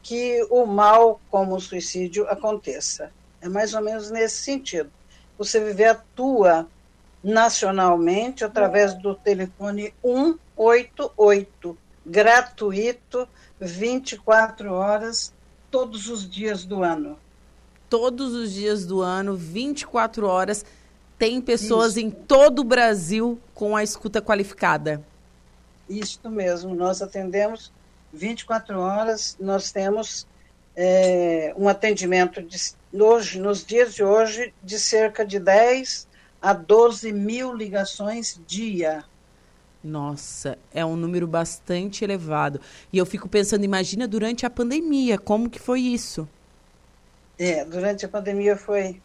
que 0.03 0.47
o 0.51 0.67
mal, 0.67 1.21
como 1.31 1.55
o 1.55 1.61
suicídio, 1.61 2.27
aconteça. 2.29 3.11
É 3.41 3.49
mais 3.49 3.73
ou 3.73 3.81
menos 3.81 4.11
nesse 4.11 4.43
sentido. 4.43 4.91
o 5.39 5.45
CVV 5.45 5.85
atua 5.87 6.69
nacionalmente 7.23 8.45
através 8.45 8.95
do 8.95 9.15
telefone 9.15 9.95
188, 10.63 11.77
gratuito, 12.07 13.29
24 13.61 14.73
horas, 14.73 15.33
todos 15.71 16.09
os 16.09 16.29
dias 16.29 16.65
do 16.65 16.83
ano. 16.83 17.19
Todos 17.89 18.33
os 18.35 18.53
dias 18.53 18.87
do 18.87 19.01
ano, 19.01 19.37
24 19.37 20.27
horas, 20.27 20.65
tem 21.19 21.41
pessoas 21.41 21.93
Isso. 21.93 22.01
em 22.01 22.11
todo 22.11 22.61
o 22.61 22.65
Brasil 22.65 23.39
com 23.55 23.77
a 23.77 23.83
escuta 23.83 24.23
qualificada. 24.23 25.03
Isso 25.89 26.31
mesmo, 26.31 26.75
nós 26.75 27.03
atendemos 27.03 27.73
24 28.13 28.79
horas, 28.79 29.37
nós 29.39 29.73
temos 29.73 30.27
é, 30.77 31.55
um 31.57 31.69
atendimento 31.69 32.43
de, 32.43 32.59
hoje, 32.93 33.39
nos 33.39 33.65
dias 33.65 33.95
de 33.95 34.03
hoje 34.03 34.55
de 34.63 34.79
cerca 34.79 35.25
de 35.25 35.39
10 35.39 36.09
a 36.41 36.53
12 36.53 37.13
mil 37.13 37.55
ligações 37.55 38.41
dia. 38.47 39.05
Nossa, 39.83 40.57
é 40.73 40.85
um 40.85 40.95
número 40.95 41.27
bastante 41.27 42.05
elevado. 42.05 42.61
E 42.93 42.99
eu 42.99 43.05
fico 43.05 43.29
pensando, 43.29 43.65
imagina 43.65 44.07
durante 44.07 44.47
a 44.47 44.51
pandemia, 44.51 45.19
como 45.19 45.51
que 45.51 45.59
foi 45.59 45.81
isso? 45.81 46.29
É, 47.39 47.65
durante 47.65 48.07
a 48.07 48.09
pandemia 48.09 48.57
foi 48.57 49.03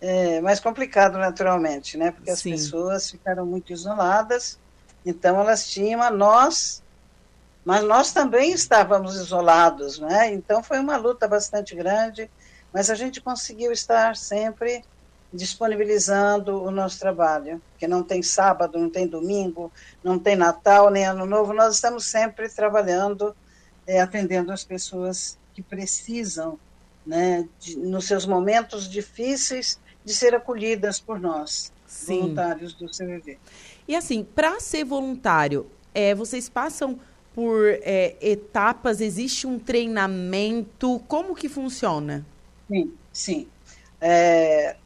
é, 0.00 0.40
mais 0.40 0.58
complicado, 0.58 1.18
naturalmente, 1.18 1.98
né? 1.98 2.10
Porque 2.12 2.30
as 2.30 2.40
Sim. 2.40 2.52
pessoas 2.52 3.10
ficaram 3.10 3.44
muito 3.44 3.72
isoladas, 3.72 4.58
então 5.04 5.38
elas 5.38 5.68
tinham 5.68 6.02
a 6.02 6.10
nós, 6.10 6.82
mas 7.62 7.84
nós 7.84 8.12
também 8.12 8.52
estávamos 8.52 9.16
isolados, 9.16 9.98
né? 9.98 10.32
Então 10.32 10.62
foi 10.62 10.78
uma 10.78 10.96
luta 10.96 11.28
bastante 11.28 11.74
grande, 11.76 12.30
mas 12.72 12.88
a 12.88 12.94
gente 12.94 13.20
conseguiu 13.20 13.70
estar 13.72 14.16
sempre 14.16 14.82
disponibilizando 15.32 16.62
o 16.62 16.70
nosso 16.70 16.98
trabalho, 16.98 17.62
que 17.78 17.86
não 17.86 18.02
tem 18.02 18.22
sábado, 18.22 18.78
não 18.78 18.90
tem 18.90 19.06
domingo, 19.06 19.72
não 20.02 20.18
tem 20.18 20.34
Natal, 20.34 20.90
nem 20.90 21.04
Ano 21.04 21.24
Novo, 21.24 21.52
nós 21.52 21.76
estamos 21.76 22.06
sempre 22.06 22.48
trabalhando, 22.48 23.34
é, 23.86 24.00
atendendo 24.00 24.52
as 24.52 24.64
pessoas 24.64 25.38
que 25.54 25.62
precisam, 25.62 26.58
né, 27.06 27.48
de, 27.60 27.76
nos 27.78 28.06
seus 28.06 28.26
momentos 28.26 28.88
difíceis, 28.88 29.78
de 30.04 30.12
ser 30.14 30.34
acolhidas 30.34 30.98
por 31.00 31.20
nós, 31.20 31.72
Sim. 31.86 32.20
voluntários 32.20 32.74
do 32.74 32.86
CVV. 32.86 33.38
E 33.86 33.94
assim, 33.94 34.24
para 34.24 34.58
ser 34.60 34.84
voluntário, 34.84 35.66
é, 35.94 36.14
vocês 36.14 36.48
passam 36.48 36.98
por 37.34 37.66
é, 37.82 38.16
etapas, 38.20 39.00
existe 39.00 39.46
um 39.46 39.58
treinamento, 39.58 40.98
como 41.06 41.34
que 41.34 41.48
funciona? 41.48 42.26
Sim, 42.68 42.92
sim. 43.12 43.48
É, 44.00 44.76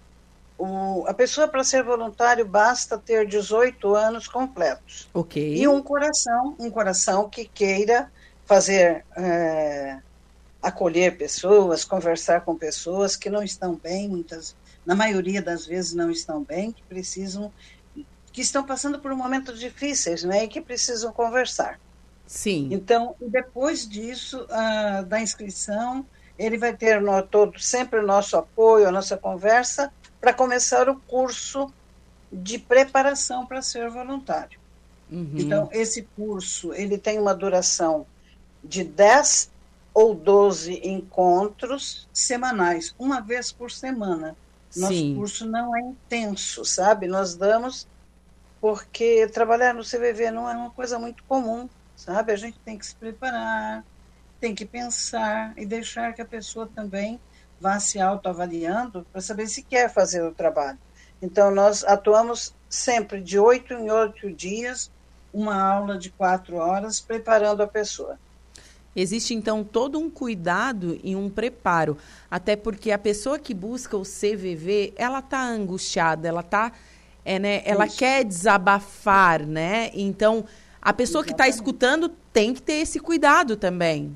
o, 0.57 1.05
a 1.07 1.15
pessoa, 1.15 1.49
para 1.49 1.65
ser 1.65 1.83
voluntário, 1.83 2.47
basta 2.47 2.97
ter 2.97 3.27
18 3.27 3.95
anos 3.95 4.29
completos. 4.29 5.09
Ok. 5.13 5.57
E 5.57 5.67
um 5.67 5.83
coração, 5.83 6.55
um 6.59 6.71
coração 6.71 7.29
que 7.29 7.45
queira 7.45 8.11
fazer, 8.47 9.05
é, 9.17 9.99
acolher 10.63 11.17
pessoas, 11.17 11.85
conversar 11.85 12.43
com 12.43 12.57
pessoas 12.57 13.17
que 13.17 13.29
não 13.29 13.43
estão 13.43 13.75
bem, 13.75 14.09
muitas, 14.09 14.55
na 14.87 14.95
maioria 14.95 15.43
das 15.43 15.67
vezes 15.67 15.93
não 15.93 16.11
estão 16.11 16.43
bem, 16.43 16.71
que 16.71 16.83
precisam, 16.85 17.53
que 18.33 18.41
estão 18.41 18.65
passando 18.65 18.99
por 19.01 19.15
momentos 19.15 19.59
difíceis, 19.59 20.23
né, 20.23 20.45
e 20.45 20.49
que 20.49 20.61
precisam 20.61 21.13
conversar. 21.13 21.81
Sim. 22.27 22.69
Então, 22.71 23.15
depois 23.21 23.89
disso, 23.89 24.47
a, 24.51 25.03
da 25.03 25.21
inscrição, 25.21 26.07
ele 26.39 26.59
vai 26.59 26.75
ter 26.77 27.01
no, 27.01 27.23
todo 27.23 27.59
sempre 27.59 27.99
o 27.99 28.07
nosso 28.07 28.37
apoio, 28.37 28.89
a 28.89 28.93
nossa 28.93 29.17
conversa, 29.17 29.93
para 30.25 30.33
começar 30.33 30.89
o 30.89 30.99
curso 31.01 31.71
de 32.33 32.59
preparação 32.59 33.45
para 33.45 33.61
ser 33.61 33.91
voluntário. 33.91 34.59
Uhum. 35.11 35.35
Então, 35.37 35.69
esse 35.71 36.09
curso 36.17 36.73
ele 36.73 36.97
tem 36.97 37.19
uma 37.19 37.35
duração 37.35 38.07
de 38.65 38.83
10 38.83 39.51
ou 39.93 40.15
12 40.15 40.81
encontros 40.83 42.09
semanais, 42.11 42.95
uma 42.99 43.21
vez 43.21 43.53
por 43.53 43.71
semana. 43.71 44.35
Nosso 44.75 44.95
Sim. 44.95 45.15
curso 45.15 45.47
não 45.47 45.77
é 45.77 45.81
intenso, 45.83 46.65
sabe? 46.65 47.07
Nós 47.07 47.37
damos 47.37 47.87
porque 48.63 49.29
trabalhar 49.29 49.75
no 49.75 49.85
CVV 49.85 50.31
não 50.31 50.49
é 50.49 50.57
uma 50.57 50.71
coisa 50.71 50.99
muito 50.99 51.23
comum, 51.25 51.69
sabe? 51.95 52.33
A 52.33 52.37
gente 52.37 52.59
tem 52.61 52.79
que 52.79 52.87
se 52.87 52.95
preparar, 52.95 53.85
tem 54.41 54.55
que 54.55 54.65
pensar 54.65 55.53
e 55.55 55.67
deixar 55.67 56.15
que 56.15 56.23
a 56.23 56.27
pessoa 56.27 56.67
também 56.75 57.21
vá 57.65 57.81
se 57.81 57.99
autoavaliando 57.99 59.07
para 59.11 59.23
saber 59.23 59.47
se 59.47 59.63
quer 59.63 59.91
fazer 59.91 60.23
o 60.23 60.35
trabalho. 60.35 60.77
Então, 61.23 61.51
nós 61.51 61.83
atuamos 61.83 62.53
sempre 62.69 63.23
de 63.23 63.39
oito 63.39 63.73
em 63.73 63.91
oito 63.91 64.31
dias, 64.31 64.91
uma 65.33 65.59
aula 65.59 65.97
de 65.97 66.11
quatro 66.11 66.57
horas, 66.57 67.01
preparando 67.01 67.63
a 67.63 67.67
pessoa. 67.67 68.19
Existe 68.95 69.33
então 69.35 69.65
todo 69.65 69.99
um 69.99 70.11
cuidado 70.11 71.01
e 71.03 71.17
um 71.17 71.31
preparo, 71.31 71.97
até 72.31 72.55
porque 72.55 72.93
a 72.93 72.99
pessoa 72.99 73.39
que 73.39 73.55
busca 73.55 73.97
o 73.97 74.03
CVV, 74.03 74.93
ela 74.95 75.21
está 75.21 75.43
angustiada, 75.43 76.29
ela 76.29 76.43
tá, 76.43 76.71
é, 77.25 77.39
né, 77.39 77.63
ela 77.65 77.87
Isso. 77.87 77.97
quer 77.97 78.25
desabafar, 78.25 79.45
né? 79.45 79.91
Então, 79.95 80.45
a 80.83 80.93
pessoa 80.93 81.23
Exatamente. 81.23 81.27
que 81.27 81.33
está 81.33 81.49
escutando 81.49 82.11
tem 82.31 82.53
que 82.53 82.61
ter 82.61 82.75
esse 82.75 83.01
cuidado 83.01 83.57
também. 83.57 84.15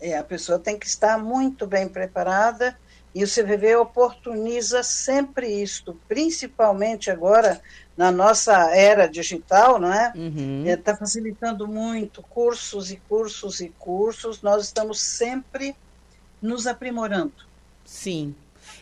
É, 0.00 0.16
a 0.16 0.24
pessoa 0.24 0.58
tem 0.58 0.78
que 0.78 0.86
estar 0.86 1.18
muito 1.18 1.66
bem 1.66 1.88
preparada 1.88 2.76
e 3.14 3.24
o 3.24 3.26
CVV 3.26 3.76
oportuniza 3.76 4.82
sempre 4.82 5.48
isto, 5.62 5.98
principalmente 6.08 7.10
agora 7.10 7.60
na 7.96 8.10
nossa 8.12 8.74
era 8.74 9.06
digital, 9.08 9.78
não 9.78 9.92
é? 9.92 10.06
Está 10.06 10.18
uhum. 10.18 10.64
é, 10.66 10.76
tá 10.76 10.96
facilitando 10.96 11.66
muito 11.66 12.22
cursos 12.22 12.90
e 12.90 12.96
cursos 13.08 13.60
e 13.60 13.68
cursos. 13.78 14.40
Nós 14.42 14.64
estamos 14.64 15.00
sempre 15.00 15.74
nos 16.40 16.66
aprimorando. 16.66 17.32
Sim. 17.84 18.34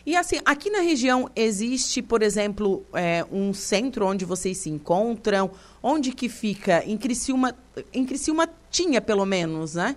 E 0.05 0.15
assim, 0.15 0.39
aqui 0.45 0.69
na 0.69 0.79
região 0.79 1.29
existe, 1.35 2.01
por 2.01 2.21
exemplo, 2.21 2.85
é, 2.93 3.25
um 3.31 3.53
centro 3.53 4.05
onde 4.05 4.25
vocês 4.25 4.59
se 4.59 4.69
encontram? 4.69 5.51
Onde 5.81 6.11
que 6.11 6.29
fica? 6.29 6.83
Em 6.85 6.97
Criciúma, 6.97 7.55
em 7.91 8.05
Criciúma 8.05 8.47
tinha, 8.69 9.01
pelo 9.01 9.25
menos, 9.25 9.73
né? 9.73 9.95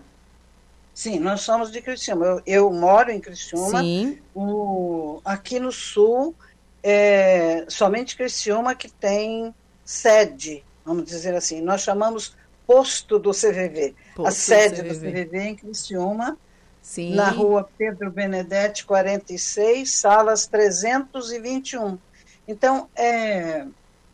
Sim, 0.94 1.18
nós 1.18 1.40
somos 1.40 1.72
de 1.72 1.80
Criciúma. 1.80 2.26
Eu, 2.26 2.42
eu 2.46 2.72
moro 2.72 3.10
em 3.10 3.20
Criciúma. 3.20 3.80
Sim. 3.80 4.18
O, 4.34 5.20
aqui 5.24 5.58
no 5.58 5.72
sul, 5.72 6.34
é, 6.82 7.64
somente 7.68 8.16
Criciúma 8.16 8.74
que 8.74 8.90
tem 8.90 9.54
sede, 9.84 10.64
vamos 10.84 11.04
dizer 11.04 11.34
assim. 11.34 11.60
Nós 11.60 11.82
chamamos 11.82 12.36
posto 12.66 13.18
do 13.18 13.30
CVV. 13.30 13.94
Posto 14.14 14.28
a 14.28 14.30
sede 14.30 14.82
do 14.82 14.94
CVV. 14.94 15.24
do 15.24 15.28
CVV 15.28 15.38
em 15.38 15.56
Criciúma, 15.56 16.38
Sim. 16.80 17.14
na 17.14 17.30
rua 17.30 17.68
Pedro 17.78 18.10
Benedetti, 18.10 18.84
46, 18.84 19.90
salas 19.90 20.46
321. 20.46 21.98
Então, 22.46 22.88
é, 22.94 23.66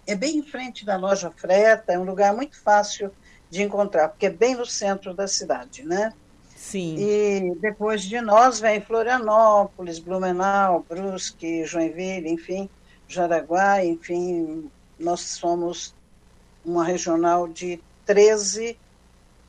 é 0.06 0.14
bem 0.14 0.38
em 0.38 0.42
frente 0.42 0.84
da 0.84 0.96
loja 0.96 1.30
Freta, 1.30 1.92
é 1.92 1.98
um 1.98 2.04
lugar 2.04 2.34
muito 2.34 2.60
fácil 2.60 3.10
de 3.50 3.62
encontrar, 3.62 4.08
porque 4.08 4.26
é 4.26 4.30
bem 4.30 4.54
no 4.54 4.66
centro 4.66 5.14
da 5.14 5.26
cidade, 5.26 5.82
né? 5.82 6.12
Sim. 6.68 6.96
E 6.98 7.54
depois 7.62 8.02
de 8.02 8.20
nós 8.20 8.60
vem 8.60 8.78
Florianópolis, 8.78 9.98
Blumenau, 9.98 10.84
Brusque, 10.86 11.64
Joinville, 11.64 12.28
enfim, 12.28 12.68
Jaraguá, 13.08 13.82
enfim, 13.82 14.70
nós 14.98 15.20
somos 15.20 15.94
uma 16.62 16.84
regional 16.84 17.48
de 17.48 17.80
13 18.04 18.78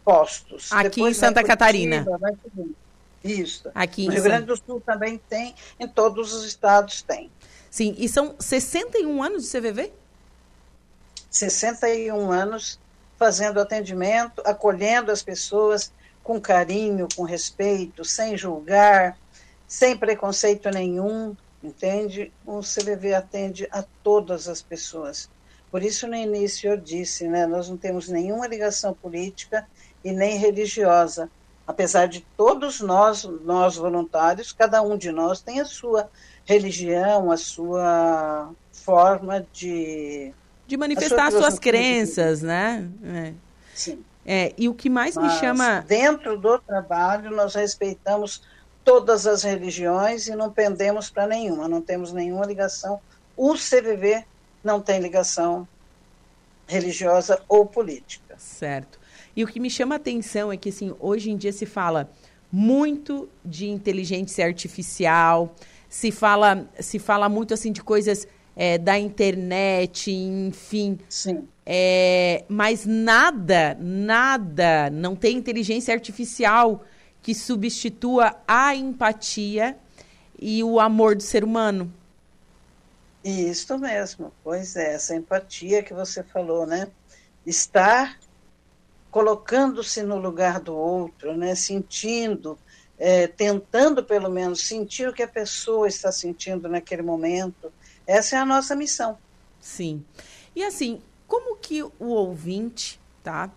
postos. 0.05 0.71
Aqui 0.71 0.91
depois 0.91 1.17
em 1.17 1.19
Santa 1.19 1.43
Catarina. 1.43 2.05
Isso. 3.21 3.69
Aqui 3.75 4.05
no 4.05 4.13
Rio 4.13 4.23
Grande 4.23 4.45
do 4.45 4.55
Sul 4.55 4.79
também 4.79 5.19
tem, 5.27 5.53
em 5.77 5.89
todos 5.89 6.31
os 6.31 6.45
estados 6.45 7.01
tem. 7.01 7.29
Sim, 7.69 7.95
e 7.97 8.07
são 8.07 8.33
61 8.39 9.21
anos 9.21 9.43
de 9.43 9.59
CVV? 9.59 9.91
61 11.29 12.31
anos 12.31 12.79
fazendo 13.17 13.59
atendimento, 13.59 14.41
acolhendo 14.45 15.11
as 15.11 15.21
pessoas, 15.21 15.91
com 16.29 16.39
carinho, 16.39 17.07
com 17.15 17.23
respeito, 17.23 18.05
sem 18.05 18.37
julgar, 18.37 19.17
sem 19.67 19.97
preconceito 19.97 20.69
nenhum, 20.69 21.35
entende? 21.63 22.31
O 22.45 22.59
CVV 22.59 23.15
atende 23.15 23.67
a 23.71 23.83
todas 24.03 24.47
as 24.47 24.61
pessoas. 24.61 25.27
Por 25.71 25.81
isso, 25.81 26.07
no 26.07 26.13
início 26.13 26.69
eu 26.69 26.77
disse, 26.77 27.27
né, 27.27 27.47
nós 27.47 27.67
não 27.67 27.77
temos 27.77 28.09
nenhuma 28.09 28.45
ligação 28.45 28.93
política 28.93 29.67
e 30.05 30.11
nem 30.11 30.37
religiosa. 30.37 31.31
Apesar 31.65 32.07
de 32.07 32.23
todos 32.37 32.79
nós, 32.79 33.23
nós 33.23 33.75
voluntários, 33.75 34.51
cada 34.51 34.83
um 34.83 34.99
de 34.99 35.11
nós 35.11 35.41
tem 35.41 35.59
a 35.59 35.65
sua 35.65 36.11
religião, 36.45 37.31
a 37.31 37.37
sua 37.37 38.51
forma 38.71 39.47
de 39.51 40.31
de 40.67 40.77
manifestar 40.77 41.31
suas 41.31 41.57
crenças, 41.57 42.43
né? 42.43 42.87
É. 43.03 43.33
Sim. 43.73 44.03
É, 44.31 44.53
e 44.57 44.69
o 44.69 44.75
que 44.75 44.89
mais 44.89 45.15
Mas, 45.15 45.33
me 45.33 45.39
chama. 45.39 45.81
Dentro 45.87 46.37
do 46.37 46.59
trabalho, 46.59 47.31
nós 47.31 47.55
respeitamos 47.55 48.43
todas 48.83 49.25
as 49.25 49.43
religiões 49.43 50.27
e 50.27 50.35
não 50.35 50.51
pendemos 50.51 51.09
para 51.09 51.25
nenhuma, 51.25 51.67
não 51.67 51.81
temos 51.81 52.13
nenhuma 52.13 52.45
ligação 52.45 53.01
o 53.39 53.53
CVV 53.53 54.25
não 54.61 54.81
tem 54.81 54.99
ligação 54.99 55.65
religiosa 56.67 57.41
ou 57.47 57.65
política. 57.65 58.35
Certo. 58.37 58.99
E 59.33 59.45
o 59.45 59.47
que 59.47 59.61
me 59.61 59.69
chama 59.69 59.95
a 59.95 59.97
atenção 59.97 60.51
é 60.51 60.57
que 60.57 60.67
assim, 60.67 60.93
hoje 60.99 61.31
em 61.31 61.37
dia 61.37 61.53
se 61.53 61.65
fala 61.65 62.11
muito 62.51 63.29
de 63.45 63.69
inteligência 63.69 64.45
artificial, 64.45 65.55
se 65.87 66.11
fala, 66.11 66.69
se 66.81 66.99
fala 66.99 67.29
muito 67.29 67.53
assim 67.53 67.71
de 67.71 67.81
coisas 67.81 68.27
é, 68.57 68.77
da 68.77 68.99
internet, 68.99 70.11
enfim. 70.11 70.99
Sim. 71.07 71.47
É, 71.71 72.45
mas 72.49 72.83
nada, 72.83 73.77
nada, 73.79 74.89
não 74.89 75.15
tem 75.15 75.37
inteligência 75.37 75.93
artificial 75.93 76.83
que 77.21 77.35
substitua 77.35 78.35
a 78.47 78.73
empatia 78.73 79.77
e 80.39 80.63
o 80.63 80.79
amor 80.79 81.15
do 81.15 81.21
ser 81.21 81.43
humano. 81.43 81.93
Isso 83.23 83.77
mesmo, 83.77 84.33
pois 84.43 84.75
é, 84.75 84.95
essa 84.95 85.15
empatia 85.15 85.83
que 85.83 85.93
você 85.93 86.23
falou, 86.23 86.65
né? 86.65 86.87
Estar 87.45 88.17
colocando-se 89.11 90.01
no 90.01 90.17
lugar 90.17 90.59
do 90.59 90.75
outro, 90.75 91.37
né? 91.37 91.53
Sentindo, 91.53 92.57
é, 92.97 93.27
tentando 93.27 94.03
pelo 94.03 94.31
menos 94.31 94.61
sentir 94.61 95.07
o 95.07 95.13
que 95.13 95.21
a 95.21 95.27
pessoa 95.27 95.87
está 95.87 96.11
sentindo 96.11 96.67
naquele 96.67 97.03
momento. 97.03 97.71
Essa 98.07 98.37
é 98.37 98.39
a 98.39 98.45
nossa 98.45 98.75
missão. 98.75 99.19
Sim. 99.61 100.03
E 100.55 100.63
assim, 100.63 100.99
como 101.29 101.55
que 101.55 101.83
o 101.83 101.93
ouvinte, 101.99 102.99
tá, 103.23 103.51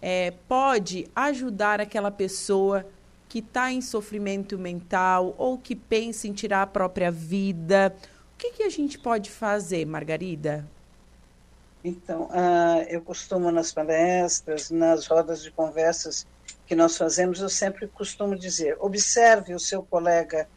é, 0.00 0.32
pode 0.48 1.06
ajudar 1.14 1.78
aquela 1.78 2.10
pessoa 2.10 2.86
que 3.28 3.40
está 3.40 3.70
em 3.70 3.82
sofrimento 3.82 4.58
mental 4.58 5.34
ou 5.36 5.58
que 5.58 5.76
pensa 5.76 6.26
em 6.26 6.32
tirar 6.32 6.62
a 6.62 6.66
própria 6.66 7.10
vida? 7.10 7.94
O 8.34 8.38
que, 8.38 8.52
que 8.52 8.62
a 8.62 8.70
gente 8.70 8.98
pode 8.98 9.30
fazer, 9.30 9.84
Margarida? 9.84 10.66
Então, 11.84 12.24
uh, 12.24 12.82
eu 12.88 13.02
costumo 13.02 13.52
nas 13.52 13.72
palestras, 13.72 14.70
nas 14.70 15.06
rodas 15.06 15.42
de 15.42 15.50
conversas 15.50 16.26
que 16.66 16.74
nós 16.74 16.96
fazemos, 16.96 17.40
eu 17.40 17.48
sempre 17.50 17.86
costumo 17.88 18.36
dizer: 18.36 18.76
observe 18.80 19.54
o 19.54 19.60
seu 19.60 19.82
colega, 19.82 20.48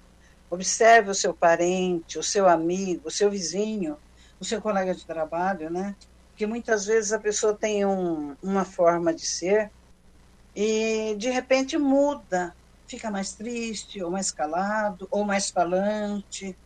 observe 0.49 1.09
o 1.09 1.15
seu 1.15 1.33
parente, 1.33 2.17
o 2.17 2.23
seu 2.23 2.47
amigo, 2.47 3.09
o 3.09 3.11
seu 3.11 3.29
vizinho, 3.29 3.97
o 4.39 4.45
seu 4.45 4.61
colega 4.61 4.95
de 4.95 5.05
trabalho, 5.05 5.69
né? 5.69 5.95
Porque 6.41 6.49
muitas 6.49 6.87
vezes 6.87 7.13
a 7.13 7.19
pessoa 7.19 7.53
tem 7.53 7.85
um, 7.85 8.35
uma 8.41 8.65
forma 8.65 9.13
de 9.13 9.27
ser 9.27 9.69
e 10.55 11.13
de 11.15 11.29
repente 11.29 11.77
muda, 11.77 12.51
fica 12.87 13.11
mais 13.11 13.33
triste, 13.33 14.01
ou 14.01 14.09
mais 14.09 14.31
calado, 14.31 15.07
ou 15.11 15.23
mais 15.23 15.51
falante, 15.51 16.57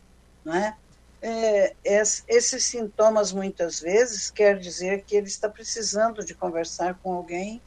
não 0.42 0.54
é? 0.54 0.74
é, 1.20 1.76
esses 1.84 2.64
sintomas 2.64 3.32
muitas 3.32 3.80
vezes 3.80 4.30
quer 4.30 4.58
dizer 4.58 5.04
que 5.04 5.14
ele 5.14 5.26
está 5.26 5.46
precisando 5.46 6.24
de 6.24 6.34
conversar 6.34 6.98
com 7.02 7.12
alguém 7.12 7.60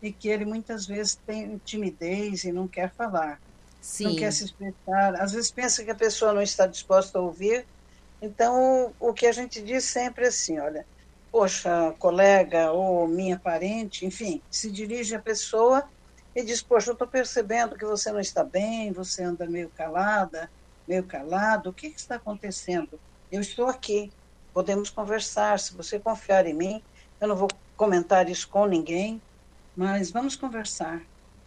e 0.00 0.10
que 0.10 0.30
ele 0.30 0.46
muitas 0.46 0.86
vezes 0.86 1.18
tem 1.26 1.58
timidez 1.58 2.44
e 2.44 2.52
não 2.52 2.66
quer 2.66 2.90
falar, 2.90 3.38
Sim. 3.82 4.04
não 4.04 4.16
quer 4.16 4.32
se 4.32 4.46
expressar. 4.46 5.14
Às 5.16 5.32
vezes 5.32 5.50
pensa 5.50 5.84
que 5.84 5.90
a 5.90 5.94
pessoa 5.94 6.32
não 6.32 6.40
está 6.40 6.66
disposta 6.66 7.18
a 7.18 7.20
ouvir. 7.20 7.66
Então, 8.22 8.94
o, 8.98 9.10
o 9.10 9.12
que 9.12 9.26
a 9.26 9.32
gente 9.32 9.60
diz 9.60 9.84
sempre 9.84 10.24
é 10.24 10.28
assim, 10.28 10.58
olha, 10.58 10.86
poxa, 11.30 11.94
colega 11.98 12.72
ou 12.72 13.06
minha 13.06 13.38
parente, 13.38 14.04
enfim, 14.04 14.42
se 14.50 14.70
dirige 14.70 15.14
à 15.14 15.20
pessoa 15.20 15.88
e 16.34 16.42
diz, 16.42 16.62
poxa, 16.62 16.90
eu 16.90 16.92
estou 16.92 17.08
percebendo 17.08 17.76
que 17.76 17.84
você 17.84 18.10
não 18.10 18.20
está 18.20 18.44
bem, 18.44 18.92
você 18.92 19.22
anda 19.22 19.46
meio 19.46 19.70
calada, 19.70 20.50
meio 20.86 21.04
calado, 21.04 21.70
o 21.70 21.72
que, 21.72 21.90
que 21.90 22.00
está 22.00 22.16
acontecendo? 22.16 23.00
Eu 23.30 23.40
estou 23.40 23.66
aqui, 23.66 24.12
podemos 24.52 24.90
conversar, 24.90 25.58
se 25.58 25.74
você 25.74 25.98
confiar 25.98 26.46
em 26.46 26.54
mim, 26.54 26.82
eu 27.20 27.28
não 27.28 27.36
vou 27.36 27.48
comentar 27.76 28.28
isso 28.28 28.48
com 28.48 28.66
ninguém, 28.66 29.22
mas 29.76 30.10
vamos 30.10 30.36
conversar. 30.36 31.00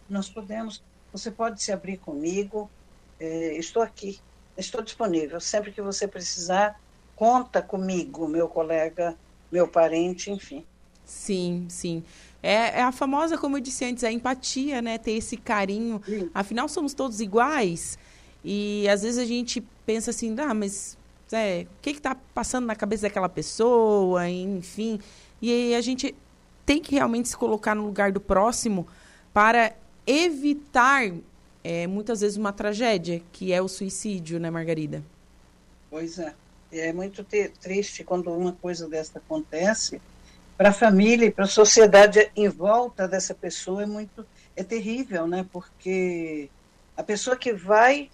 Nós 0.08 0.28
podemos, 0.28 0.82
você 1.12 1.30
pode 1.30 1.62
se 1.62 1.72
abrir 1.72 1.98
comigo, 1.98 2.70
é, 3.18 3.56
estou 3.56 3.82
aqui, 3.82 4.18
estou 4.56 4.82
disponível. 4.82 5.40
Sempre 5.40 5.72
que 5.72 5.82
você 5.82 6.08
precisar, 6.08 6.78
conta 7.14 7.62
comigo, 7.62 8.26
meu 8.26 8.48
colega, 8.48 9.16
meu 9.54 9.68
parente, 9.68 10.32
enfim. 10.32 10.64
Sim, 11.04 11.66
sim. 11.68 12.02
É, 12.42 12.80
é, 12.80 12.82
a 12.82 12.90
famosa, 12.90 13.38
como 13.38 13.56
eu 13.56 13.60
disse 13.60 13.84
antes, 13.84 14.02
a 14.02 14.10
empatia, 14.10 14.82
né? 14.82 14.98
Ter 14.98 15.12
esse 15.12 15.36
carinho. 15.36 16.02
Sim. 16.04 16.28
Afinal, 16.34 16.68
somos 16.68 16.92
todos 16.92 17.20
iguais. 17.20 17.96
E 18.44 18.86
às 18.88 19.02
vezes 19.02 19.16
a 19.16 19.24
gente 19.24 19.62
pensa 19.86 20.10
assim, 20.10 20.34
ah, 20.40 20.52
mas 20.52 20.98
é, 21.32 21.66
o 21.78 21.82
que 21.82 21.90
está 21.90 22.16
passando 22.34 22.66
na 22.66 22.74
cabeça 22.74 23.02
daquela 23.02 23.28
pessoa, 23.28 24.28
enfim. 24.28 24.98
E 25.40 25.52
aí 25.52 25.74
a 25.76 25.80
gente 25.80 26.12
tem 26.66 26.82
que 26.82 26.96
realmente 26.96 27.28
se 27.28 27.36
colocar 27.36 27.76
no 27.76 27.86
lugar 27.86 28.10
do 28.10 28.20
próximo 28.20 28.88
para 29.32 29.72
evitar 30.04 31.12
é, 31.62 31.86
muitas 31.86 32.22
vezes 32.22 32.36
uma 32.36 32.52
tragédia, 32.52 33.22
que 33.32 33.52
é 33.52 33.62
o 33.62 33.68
suicídio, 33.68 34.40
né, 34.40 34.50
Margarida? 34.50 35.02
Pois 35.88 36.18
é. 36.18 36.34
É 36.80 36.92
muito 36.92 37.24
triste 37.60 38.04
quando 38.04 38.30
uma 38.32 38.52
coisa 38.52 38.88
dessa 38.88 39.18
acontece. 39.18 40.00
Para 40.56 40.68
a 40.68 40.72
família 40.72 41.26
e 41.26 41.30
para 41.30 41.44
a 41.44 41.48
sociedade 41.48 42.30
em 42.36 42.48
volta 42.48 43.08
dessa 43.08 43.34
pessoa 43.34 43.82
é 43.82 43.86
muito 43.86 44.24
é 44.56 44.62
terrível, 44.62 45.26
né? 45.26 45.44
Porque 45.52 46.48
a 46.96 47.02
pessoa 47.02 47.36
que 47.36 47.52
vai 47.52 48.08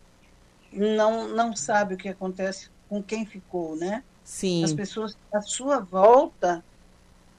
não, 0.72 1.28
não 1.28 1.54
sabe 1.54 1.94
o 1.94 1.98
que 1.98 2.08
acontece 2.08 2.70
com 2.88 3.02
quem 3.02 3.26
ficou, 3.26 3.76
né? 3.76 4.02
Sim. 4.24 4.64
As 4.64 4.72
pessoas 4.72 5.16
à 5.32 5.40
sua 5.40 5.80
volta, 5.80 6.64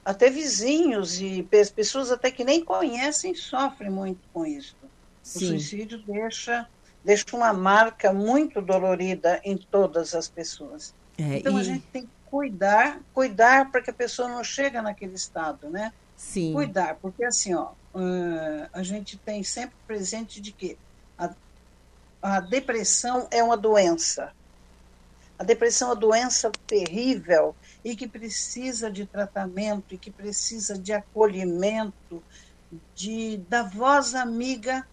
até 0.03 0.29
vizinhos 0.29 1.21
e 1.21 1.43
pessoas 1.75 2.11
até 2.11 2.31
que 2.31 2.43
nem 2.43 2.63
conhecem 2.63 3.33
sofrem 3.33 3.89
muito 3.89 4.21
com 4.33 4.45
isso. 4.45 4.75
Sim. 5.23 5.45
O 5.45 5.47
suicídio 5.49 6.01
deixa, 6.03 6.67
deixa 7.03 7.25
uma 7.35 7.53
marca 7.53 8.11
muito 8.11 8.61
dolorida 8.61 9.39
em 9.43 9.57
todas 9.57 10.13
as 10.13 10.27
pessoas. 10.27 10.93
É, 11.17 11.37
então 11.37 11.57
e... 11.57 11.61
a 11.61 11.63
gente 11.63 11.85
tem 11.87 12.03
que 12.03 12.09
cuidar, 12.29 12.99
cuidar 13.13 13.71
para 13.71 13.81
que 13.81 13.89
a 13.89 13.93
pessoa 13.93 14.29
não 14.29 14.43
chegue 14.43 14.79
naquele 14.81 15.15
estado, 15.15 15.69
né? 15.69 15.91
Sim. 16.15 16.53
Cuidar, 16.53 16.95
porque 17.01 17.25
assim, 17.25 17.53
ó, 17.53 17.71
a 18.71 18.83
gente 18.83 19.17
tem 19.17 19.43
sempre 19.43 19.75
presente 19.85 20.39
de 20.39 20.51
que 20.51 20.77
a, 21.17 21.29
a 22.21 22.39
depressão 22.39 23.27
é 23.31 23.43
uma 23.43 23.57
doença. 23.57 24.31
A 25.37 25.43
depressão 25.43 25.89
é 25.89 25.91
uma 25.91 25.99
doença 25.99 26.51
terrível 26.67 27.55
e 27.83 27.95
que 27.95 28.07
precisa 28.07 28.91
de 28.91 29.05
tratamento 29.05 29.95
e 29.95 29.97
que 29.97 30.11
precisa 30.11 30.77
de 30.77 30.93
acolhimento, 30.93 32.23
de 32.95 33.37
da 33.49 33.63
voz 33.63 34.13
amiga 34.13 34.87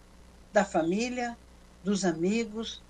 da 0.51 0.65
família, 0.65 1.37
dos 1.83 2.03
amigos. 2.03 2.81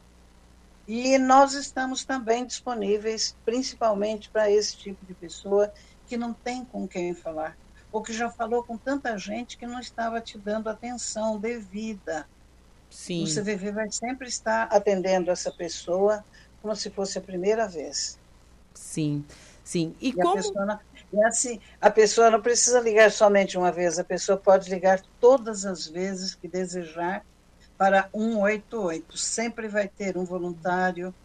E 0.91 1.19
nós 1.19 1.53
estamos 1.53 2.03
também 2.03 2.47
disponíveis, 2.47 3.35
principalmente 3.45 4.27
para 4.27 4.49
esse 4.49 4.75
tipo 4.75 5.05
de 5.05 5.13
pessoa 5.13 5.71
que 6.07 6.17
não 6.17 6.33
tem 6.33 6.65
com 6.65 6.87
quem 6.87 7.13
falar, 7.13 7.55
ou 7.91 8.01
que 8.01 8.11
já 8.11 8.27
falou 8.27 8.63
com 8.63 8.75
tanta 8.75 9.15
gente 9.15 9.55
que 9.55 9.67
não 9.67 9.79
estava 9.79 10.19
te 10.19 10.35
dando 10.35 10.67
atenção 10.67 11.37
devida. 11.37 12.27
Sim. 12.89 13.23
O 13.23 13.27
CVV 13.27 13.71
vai 13.71 13.91
sempre 13.91 14.27
estar 14.27 14.63
atendendo 14.63 15.29
essa 15.29 15.51
pessoa 15.51 16.25
como 16.59 16.75
se 16.75 16.89
fosse 16.89 17.19
a 17.19 17.21
primeira 17.21 17.67
vez. 17.67 18.17
Sim, 18.73 19.23
sim. 19.63 19.95
E, 20.01 20.09
e 20.09 20.13
como... 20.13 20.29
A 20.29 20.35
pessoa, 20.37 20.65
não, 20.65 20.79
e 21.13 21.23
assim, 21.23 21.61
a 21.79 21.91
pessoa 21.91 22.31
não 22.31 22.41
precisa 22.41 22.79
ligar 22.79 23.11
somente 23.11 23.59
uma 23.59 23.71
vez, 23.71 23.99
a 23.99 24.03
pessoa 24.03 24.39
pode 24.39 24.71
ligar 24.71 25.03
todas 25.21 25.67
as 25.67 25.85
vezes 25.85 26.33
que 26.33 26.47
desejar 26.47 27.23
para 27.79 28.09
188. 28.13 29.17
Sempre 29.17 29.69
vai 29.69 29.87
ter 29.87 30.17
um 30.17 30.25
voluntário 30.25 31.15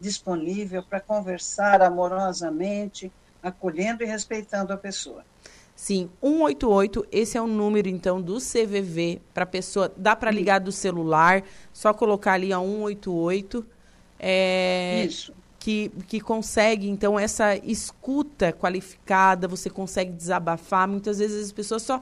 disponível 0.00 0.80
para 0.80 1.00
conversar 1.00 1.82
amorosamente, 1.82 3.10
acolhendo 3.42 4.04
e 4.04 4.06
respeitando 4.06 4.72
a 4.72 4.76
pessoa. 4.76 5.24
Sim, 5.74 6.08
188, 6.22 7.04
esse 7.10 7.36
é 7.36 7.42
o 7.42 7.48
número 7.48 7.88
então 7.88 8.22
do 8.22 8.38
CVV 8.38 9.20
para 9.34 9.44
pessoa, 9.44 9.92
dá 9.96 10.14
para 10.14 10.30
ligar 10.30 10.60
do 10.60 10.70
celular, 10.70 11.42
só 11.72 11.92
colocar 11.92 12.34
ali 12.34 12.52
a 12.52 12.60
188. 12.60 13.66
É, 14.20 15.04
Isso. 15.08 15.34
Que, 15.58 15.90
que 16.06 16.20
consegue, 16.20 16.88
então, 16.88 17.18
essa 17.18 17.56
escuta 17.56 18.52
qualificada, 18.52 19.48
você 19.48 19.68
consegue 19.68 20.12
desabafar. 20.12 20.86
Muitas 20.86 21.18
vezes 21.18 21.46
as 21.46 21.52
pessoas 21.52 21.82
só 21.82 22.00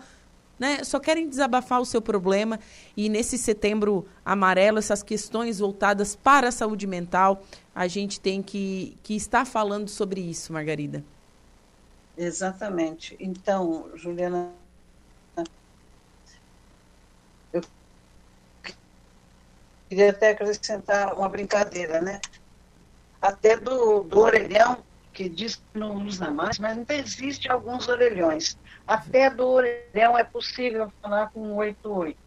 né, 0.59 0.85
só 0.85 1.01
querem 1.01 1.29
desabafar 1.29 1.81
o 1.81 1.85
seu 1.85 2.01
problema 2.01 2.59
e 2.97 3.09
nesse 3.09 3.37
setembro 3.37 4.07
amarelo, 4.25 4.79
essas 4.79 5.03
questões 5.03 5.59
voltadas 5.59 6.15
para 6.15 6.49
a 6.49 6.53
saúde 6.53 6.87
mental, 6.87 7.43
a 7.75 7.88
gente 7.88 8.21
tem 8.21 8.43
que, 8.43 8.97
que 9.03 9.17
estar 9.17 9.45
falando 9.45 9.88
sobre 9.88 10.21
isso, 10.21 10.53
Margarida. 10.53 11.03
Exatamente. 12.17 13.17
Então, 13.19 13.91
Juliana, 13.95 14.51
eu 17.53 17.62
queria 19.88 20.11
até 20.11 20.31
acrescentar 20.31 21.15
uma 21.15 21.29
brincadeira, 21.29 22.01
né? 22.01 22.21
Até 23.21 23.57
do, 23.57 24.03
do 24.03 24.21
orelhão 24.21 24.79
que 25.12 25.29
diz 25.29 25.57
que 25.57 25.79
não 25.79 26.05
usa 26.07 26.31
mais, 26.31 26.59
mas 26.59 26.77
ainda 26.77 26.94
existe 26.94 27.51
alguns 27.51 27.88
orelhões. 27.88 28.59
Até 28.87 29.31
do 29.31 29.46
orelhão 29.46 30.18
é 30.18 30.25
possível 30.25 30.92
falar 31.01 31.31
com 31.31 31.55
88. 31.55 32.18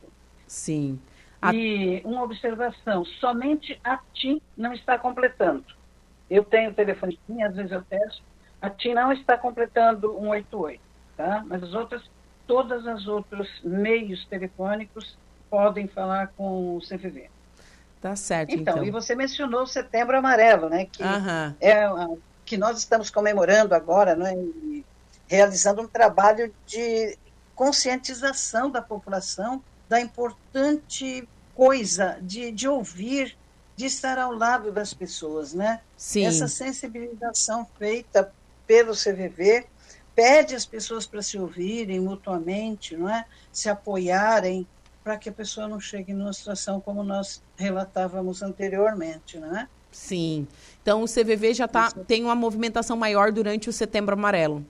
Sim. 0.48 1.00
A... 1.41 1.54
E 1.54 2.02
uma 2.06 2.24
observação, 2.24 3.04
somente 3.06 3.80
a 3.84 4.00
TIM 4.13 4.41
não 4.56 4.74
está 4.74 4.98
completando. 4.98 5.65
Eu 6.30 6.43
tenho 6.43 6.74
telefone 6.74 7.19
TIM, 7.28 7.41
às 7.43 7.56
vezes 7.56 7.71
eu 7.71 7.84
testo, 7.84 8.24
a 8.62 8.69
TIM 8.69 8.93
não 8.93 9.12
está 9.12 9.38
completando 9.38 10.12
188, 10.13 10.82
tá? 11.17 11.43
Mas 11.45 11.63
as 11.63 11.74
outras, 11.74 12.04
todas 12.48 12.88
as 12.88 13.08
outros 13.08 13.50
meios 13.63 14.26
telefônicos 14.26 15.17
podem 15.50 15.88
falar 15.88 16.28
com 16.36 16.78
o 16.78 16.80
CVV. 16.82 17.30
Tá 18.02 18.15
certo, 18.15 18.54
então. 18.54 18.76
então. 18.76 18.86
E 18.86 18.91
você 18.91 19.15
mencionou 19.15 19.63
o 19.63 19.67
Setembro 19.67 20.17
Amarelo, 20.17 20.69
né? 20.69 20.86
Que 20.86 21.04
é 21.60 21.86
a, 21.86 22.08
que 22.46 22.58
nós 22.58 22.78
estamos 22.78 23.10
comemorando 23.10 23.74
agora, 23.74 24.16
né? 24.16 24.36
Realizando 25.28 25.82
um 25.82 25.88
trabalho 25.88 26.54
de 26.68 27.18
conscientização 27.56 28.70
da 28.70 28.82
população 28.82 29.64
da 29.90 30.00
importante 30.00 31.28
coisa 31.56 32.18
de, 32.22 32.52
de 32.52 32.68
ouvir, 32.68 33.38
de 33.76 33.86
estar 33.86 34.18
ao 34.18 34.32
lado 34.34 34.72
das 34.72 34.94
pessoas, 34.94 35.54
né? 35.54 35.82
Sim. 35.98 36.26
Essa 36.26 36.48
sensibilização 36.48 37.68
feita 37.78 38.32
pelo 38.68 38.94
CVV 38.94 39.66
pede 40.14 40.56
as 40.56 40.66
pessoas 40.66 41.06
para 41.06 41.22
se 41.22 41.38
ouvirem 41.38 42.00
mutuamente, 42.00 42.96
não 42.96 43.10
é? 43.10 43.26
Se 43.52 43.70
apoiarem 43.70 44.68
para 45.04 45.18
que 45.18 45.30
a 45.30 45.32
pessoa 45.32 45.68
não 45.68 45.80
chegue 45.80 46.14
numa 46.14 46.34
situação 46.34 46.82
como 46.82 47.04
nós 47.04 47.42
relatávamos 47.56 48.42
anteriormente, 48.42 49.38
não 49.38 49.56
é? 49.56 49.68
Sim. 49.96 50.46
Então 50.82 51.02
o 51.02 51.08
CVV 51.08 51.54
já 51.54 51.70
tá, 51.70 51.90
tem 51.90 52.22
uma 52.22 52.36
movimentação 52.36 52.98
maior 52.98 53.32
durante 53.32 53.70
o 53.70 53.74
Setembro 53.74 54.14
Amarelo. 54.14 54.64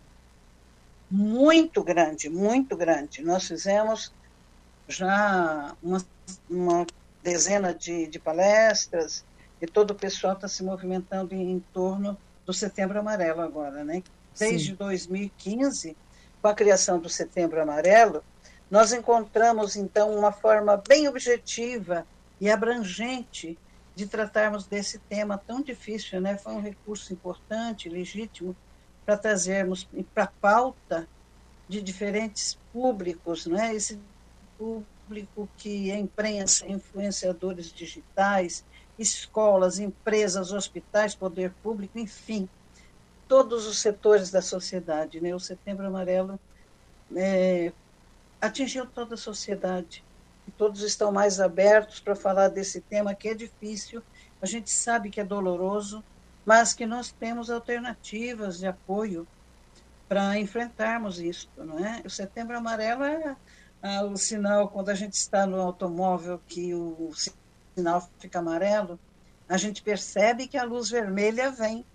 Muito 1.09 1.83
grande, 1.83 2.29
muito 2.29 2.77
grande. 2.77 3.23
Nós 3.23 3.47
fizemos 3.47 4.13
já 4.87 5.75
uma, 5.81 6.05
uma 6.47 6.85
dezena 7.23 7.73
de, 7.73 8.05
de, 8.05 8.19
palestras 8.19 9.25
e 9.59 9.65
todo 9.65 9.91
o 9.91 9.95
pessoal 9.95 10.33
está 10.33 10.47
se 10.47 10.63
movimentando 10.63 11.33
em, 11.33 11.53
em, 11.53 11.59
torno 11.73 12.15
do 12.45 12.53
Setembro 12.53 12.99
Amarelo 12.99 13.41
agora, 13.41 13.83
né? 13.83 14.03
Desde 14.37 14.69
Sim. 14.69 14.75
2015, 14.75 15.97
com 16.39 16.47
a 16.47 16.53
criação 16.53 16.99
do 16.99 17.09
Setembro 17.09 17.59
Amarelo, 17.59 18.23
nós 18.69 18.93
encontramos 18.93 19.75
então 19.75 20.15
uma 20.15 20.31
forma 20.31 20.81
bem 20.87 21.07
objetiva 21.07 22.05
e 22.39 22.47
abrangente 22.47 23.57
de 23.95 24.05
tratarmos 24.05 24.67
desse 24.67 24.99
tema 24.99 25.37
tão 25.37 25.61
difícil, 25.61 26.19
né? 26.19 26.37
Foi 26.37 26.53
um 26.53 26.61
recurso 26.61 27.13
importante, 27.13 27.87
legítimo, 27.87 28.55
para 29.05 29.17
trazermos 29.17 29.87
para 30.13 30.23
a 30.23 30.27
pauta 30.27 31.07
de 31.67 31.81
diferentes 31.81 32.57
públicos, 32.73 33.45
né? 33.45 33.73
Esse 33.73 33.99
público 34.57 35.47
que 35.57 35.91
é 35.91 35.97
imprensa, 35.97 36.67
influenciadores 36.67 37.71
digitais, 37.71 38.65
escolas, 38.97 39.79
empresas, 39.79 40.51
hospitais, 40.51 41.15
poder 41.15 41.51
público, 41.63 41.97
enfim, 41.99 42.49
todos 43.27 43.65
os 43.65 43.79
setores 43.79 44.31
da 44.31 44.41
sociedade. 44.41 45.19
Né? 45.19 45.33
O 45.35 45.39
Setembro 45.39 45.85
Amarelo 45.85 46.39
é, 47.15 47.71
atingiu 48.39 48.85
toda 48.85 49.15
a 49.15 49.17
sociedade. 49.17 50.03
Todos 50.57 50.81
estão 50.81 51.11
mais 51.11 51.39
abertos 51.39 51.99
para 51.99 52.15
falar 52.15 52.47
desse 52.49 52.81
tema 52.81 53.15
que 53.15 53.29
é 53.29 53.33
difícil, 53.33 54.01
a 54.41 54.45
gente 54.45 54.69
sabe 54.69 55.09
que 55.09 55.19
é 55.19 55.23
doloroso, 55.23 56.03
mas 56.45 56.73
que 56.73 56.85
nós 56.85 57.11
temos 57.11 57.49
alternativas 57.49 58.59
de 58.59 58.67
apoio 58.67 59.27
para 60.07 60.37
enfrentarmos 60.39 61.19
isso, 61.19 61.49
não 61.57 61.83
é? 61.83 62.01
O 62.05 62.09
Setembro 62.09 62.55
Amarelo 62.55 63.03
é 63.03 63.35
ah, 63.81 64.03
o 64.03 64.17
sinal 64.17 64.69
quando 64.69 64.89
a 64.89 64.95
gente 64.95 65.13
está 65.13 65.45
no 65.45 65.59
automóvel 65.59 66.39
que 66.47 66.73
o 66.73 67.11
sinal 67.75 68.09
fica 68.19 68.39
amarelo, 68.39 68.99
a 69.47 69.57
gente 69.57 69.83
percebe 69.83 70.47
que 70.47 70.57
a 70.57 70.63
luz 70.63 70.89
vermelha 70.89 71.51
vem. 71.51 71.85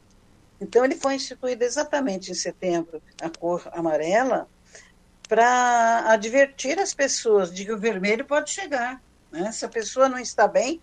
Então 0.61 0.85
ele 0.85 0.95
foi 0.95 1.15
instituído 1.15 1.65
exatamente 1.65 2.31
em 2.31 2.35
setembro, 2.35 3.03
a 3.21 3.29
cor 3.31 3.69
amarela, 3.73 4.49
para 5.31 6.11
advertir 6.11 6.77
as 6.81 6.93
pessoas 6.93 7.55
de 7.55 7.65
que 7.65 7.71
o 7.71 7.79
vermelho 7.79 8.25
pode 8.25 8.51
chegar. 8.51 9.01
Né? 9.31 9.53
Se 9.53 9.65
a 9.65 9.69
pessoa 9.69 10.09
não 10.09 10.19
está 10.19 10.49
bem, 10.49 10.81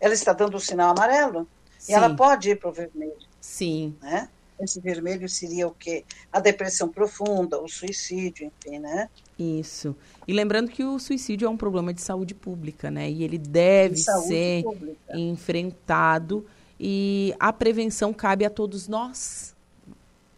ela 0.00 0.14
está 0.14 0.32
dando 0.32 0.56
o 0.56 0.60
sinal 0.60 0.92
amarelo 0.92 1.46
Sim. 1.78 1.92
e 1.92 1.94
ela 1.94 2.16
pode 2.16 2.48
ir 2.48 2.58
para 2.58 2.70
o 2.70 2.72
vermelho. 2.72 3.28
Sim. 3.42 3.94
Né? 4.00 4.26
Esse 4.58 4.80
vermelho 4.80 5.28
seria 5.28 5.68
o 5.68 5.72
quê? 5.72 6.02
A 6.32 6.40
depressão 6.40 6.88
profunda, 6.88 7.60
o 7.60 7.68
suicídio, 7.68 8.50
enfim, 8.64 8.78
né? 8.78 9.10
Isso. 9.38 9.94
E 10.26 10.32
lembrando 10.32 10.70
que 10.70 10.82
o 10.82 10.98
suicídio 10.98 11.44
é 11.44 11.50
um 11.50 11.56
problema 11.56 11.92
de 11.92 12.00
saúde 12.00 12.34
pública, 12.34 12.90
né? 12.90 13.10
E 13.10 13.22
ele 13.22 13.36
deve 13.36 13.96
de 13.96 14.02
ser 14.02 14.62
pública. 14.62 15.14
enfrentado 15.14 16.46
e 16.78 17.34
a 17.38 17.52
prevenção 17.52 18.14
cabe 18.14 18.46
a 18.46 18.50
todos 18.50 18.88
nós. 18.88 19.54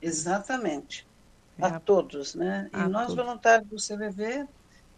Exatamente 0.01 1.07
a 1.67 1.81
todos, 1.81 2.35
né? 2.35 2.69
A 2.73 2.85
e 2.85 2.89
nós, 2.89 3.09
todos. 3.09 3.25
voluntários 3.25 3.69
do 3.69 3.77
CVV, 3.77 4.47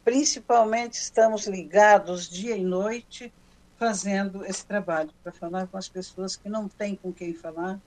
principalmente 0.05 0.94
estamos 0.94 1.46
ligados 1.46 2.29
dia 2.29 2.57
e 2.57 2.64
noite 2.64 3.33
fazendo 3.77 4.44
esse 4.44 4.64
trabalho 4.64 5.11
para 5.22 5.33
falar 5.33 5.66
com 5.66 5.77
as 5.77 5.88
pessoas 5.88 6.37
que 6.37 6.48
não 6.48 6.68
têm 6.68 6.94
com 6.94 7.12
quem 7.12 7.35
falar 7.35 7.81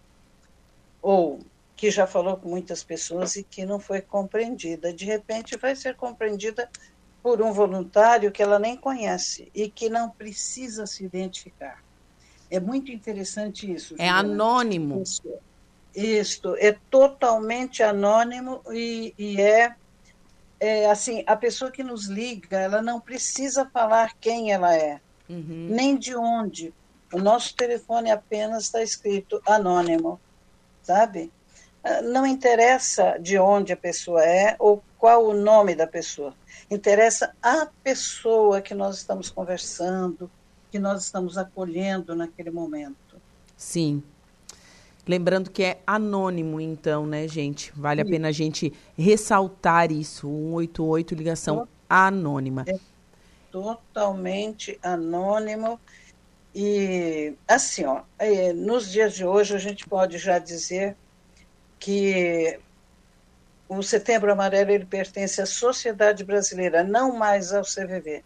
ou 1.01 1.39
que 1.75 1.91
já 1.91 2.07
falou 2.07 2.37
com 2.37 2.49
muitas 2.49 2.83
pessoas 2.83 3.35
e 3.35 3.43
que 3.43 3.65
não 3.65 3.79
foi 3.79 4.01
compreendida. 4.01 4.91
De 4.91 5.05
repente 5.05 5.57
vai 5.57 5.75
ser 5.75 5.95
compreendida 5.95 6.69
por 7.21 7.41
um 7.41 7.51
voluntário 7.51 8.31
que 8.31 8.41
ela 8.41 8.57
nem 8.57 8.75
conhece 8.75 9.51
e 9.53 9.69
que 9.69 9.89
não 9.89 10.09
precisa 10.09 10.85
se 10.87 11.05
identificar. 11.05 11.83
É 12.49 12.59
muito 12.59 12.91
interessante 12.91 13.71
isso. 13.71 13.95
É 13.97 14.09
anônimo. 14.09 15.01
Isso. 15.01 15.21
Isto 15.97 16.55
é 16.59 16.77
totalmente 16.91 17.81
anônimo 17.81 18.61
e, 18.69 19.15
e 19.17 19.41
é, 19.41 19.75
é, 20.59 20.91
assim, 20.91 21.23
a 21.25 21.35
pessoa 21.35 21.71
que 21.71 21.83
nos 21.83 22.05
liga, 22.05 22.59
ela 22.59 22.83
não 22.83 23.01
precisa 23.01 23.65
falar 23.65 24.13
quem 24.21 24.51
ela 24.51 24.75
é, 24.75 25.01
uhum. 25.27 25.67
nem 25.71 25.97
de 25.97 26.15
onde. 26.15 26.71
O 27.11 27.17
nosso 27.17 27.55
telefone 27.55 28.11
apenas 28.11 28.65
está 28.65 28.83
escrito 28.83 29.41
anônimo, 29.43 30.19
sabe? 30.83 31.31
Ah, 31.83 32.03
não 32.03 32.27
interessa 32.27 33.17
de 33.19 33.39
onde 33.39 33.73
a 33.73 33.77
pessoa 33.77 34.23
é 34.23 34.55
ou 34.59 34.83
qual 34.99 35.25
o 35.25 35.33
nome 35.33 35.73
da 35.73 35.87
pessoa. 35.87 36.35
Interessa 36.69 37.33
a 37.41 37.67
pessoa 37.83 38.61
que 38.61 38.75
nós 38.75 38.97
estamos 38.97 39.31
conversando, 39.31 40.29
que 40.69 40.77
nós 40.77 41.05
estamos 41.05 41.39
acolhendo 41.39 42.15
naquele 42.15 42.51
momento. 42.51 43.19
Sim. 43.55 44.03
Lembrando 45.07 45.49
que 45.49 45.63
é 45.63 45.79
anônimo, 45.87 46.59
então, 46.59 47.05
né, 47.05 47.27
gente? 47.27 47.71
Vale 47.75 48.01
Sim. 48.01 48.07
a 48.07 48.11
pena 48.11 48.27
a 48.27 48.31
gente 48.31 48.73
ressaltar 48.97 49.91
isso. 49.91 50.27
188, 50.27 51.15
ligação 51.15 51.67
anônima. 51.89 52.65
É 52.67 52.77
totalmente 53.51 54.77
anônimo. 54.83 55.79
E, 56.53 57.33
assim, 57.47 57.85
ó, 57.85 58.01
é, 58.17 58.51
nos 58.51 58.91
dias 58.91 59.13
de 59.13 59.25
hoje, 59.25 59.55
a 59.55 59.59
gente 59.59 59.87
pode 59.87 60.17
já 60.17 60.39
dizer 60.39 60.95
que 61.79 62.59
o 63.69 63.81
Setembro 63.83 64.31
Amarelo 64.31 64.71
ele 64.71 64.85
pertence 64.85 65.41
à 65.41 65.45
sociedade 65.45 66.23
brasileira, 66.23 66.83
não 66.83 67.15
mais 67.15 67.53
ao 67.53 67.63
CVV. 67.63 68.23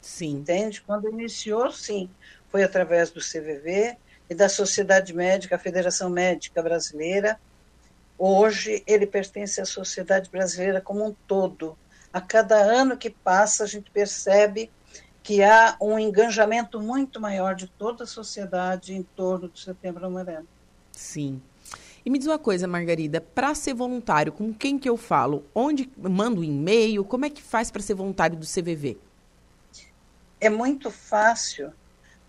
Sim. 0.00 0.38
Entende? 0.38 0.80
Quando 0.82 1.08
iniciou, 1.08 1.70
sim, 1.70 2.08
foi 2.48 2.62
através 2.62 3.10
do 3.10 3.20
CVV, 3.20 3.96
e 4.28 4.34
da 4.34 4.48
Sociedade 4.48 5.14
Médica, 5.14 5.56
a 5.56 5.58
Federação 5.58 6.10
Médica 6.10 6.62
Brasileira. 6.62 7.38
Hoje 8.18 8.82
ele 8.86 9.06
pertence 9.06 9.60
à 9.60 9.64
sociedade 9.64 10.28
brasileira 10.30 10.80
como 10.80 11.06
um 11.06 11.14
todo. 11.26 11.78
A 12.12 12.20
cada 12.20 12.56
ano 12.56 12.96
que 12.96 13.10
passa, 13.10 13.64
a 13.64 13.66
gente 13.66 13.90
percebe 13.90 14.70
que 15.22 15.42
há 15.42 15.76
um 15.80 15.98
engajamento 15.98 16.80
muito 16.80 17.20
maior 17.20 17.54
de 17.54 17.66
toda 17.68 18.04
a 18.04 18.06
sociedade 18.06 18.94
em 18.94 19.02
torno 19.02 19.48
do 19.48 19.58
Setembro 19.58 20.06
Amarelo. 20.06 20.48
Sim. 20.92 21.40
E 22.04 22.10
me 22.10 22.18
diz 22.18 22.26
uma 22.26 22.38
coisa, 22.38 22.66
Margarida, 22.66 23.20
para 23.20 23.54
ser 23.54 23.74
voluntário, 23.74 24.32
com 24.32 24.52
quem 24.54 24.78
que 24.78 24.88
eu 24.88 24.96
falo? 24.96 25.44
Onde 25.54 25.90
mando 25.96 26.40
um 26.40 26.44
e-mail? 26.44 27.04
Como 27.04 27.26
é 27.26 27.30
que 27.30 27.42
faz 27.42 27.70
para 27.70 27.82
ser 27.82 27.94
voluntário 27.94 28.36
do 28.36 28.46
CVV? 28.46 28.96
É 30.40 30.48
muito 30.48 30.90
fácil. 30.90 31.72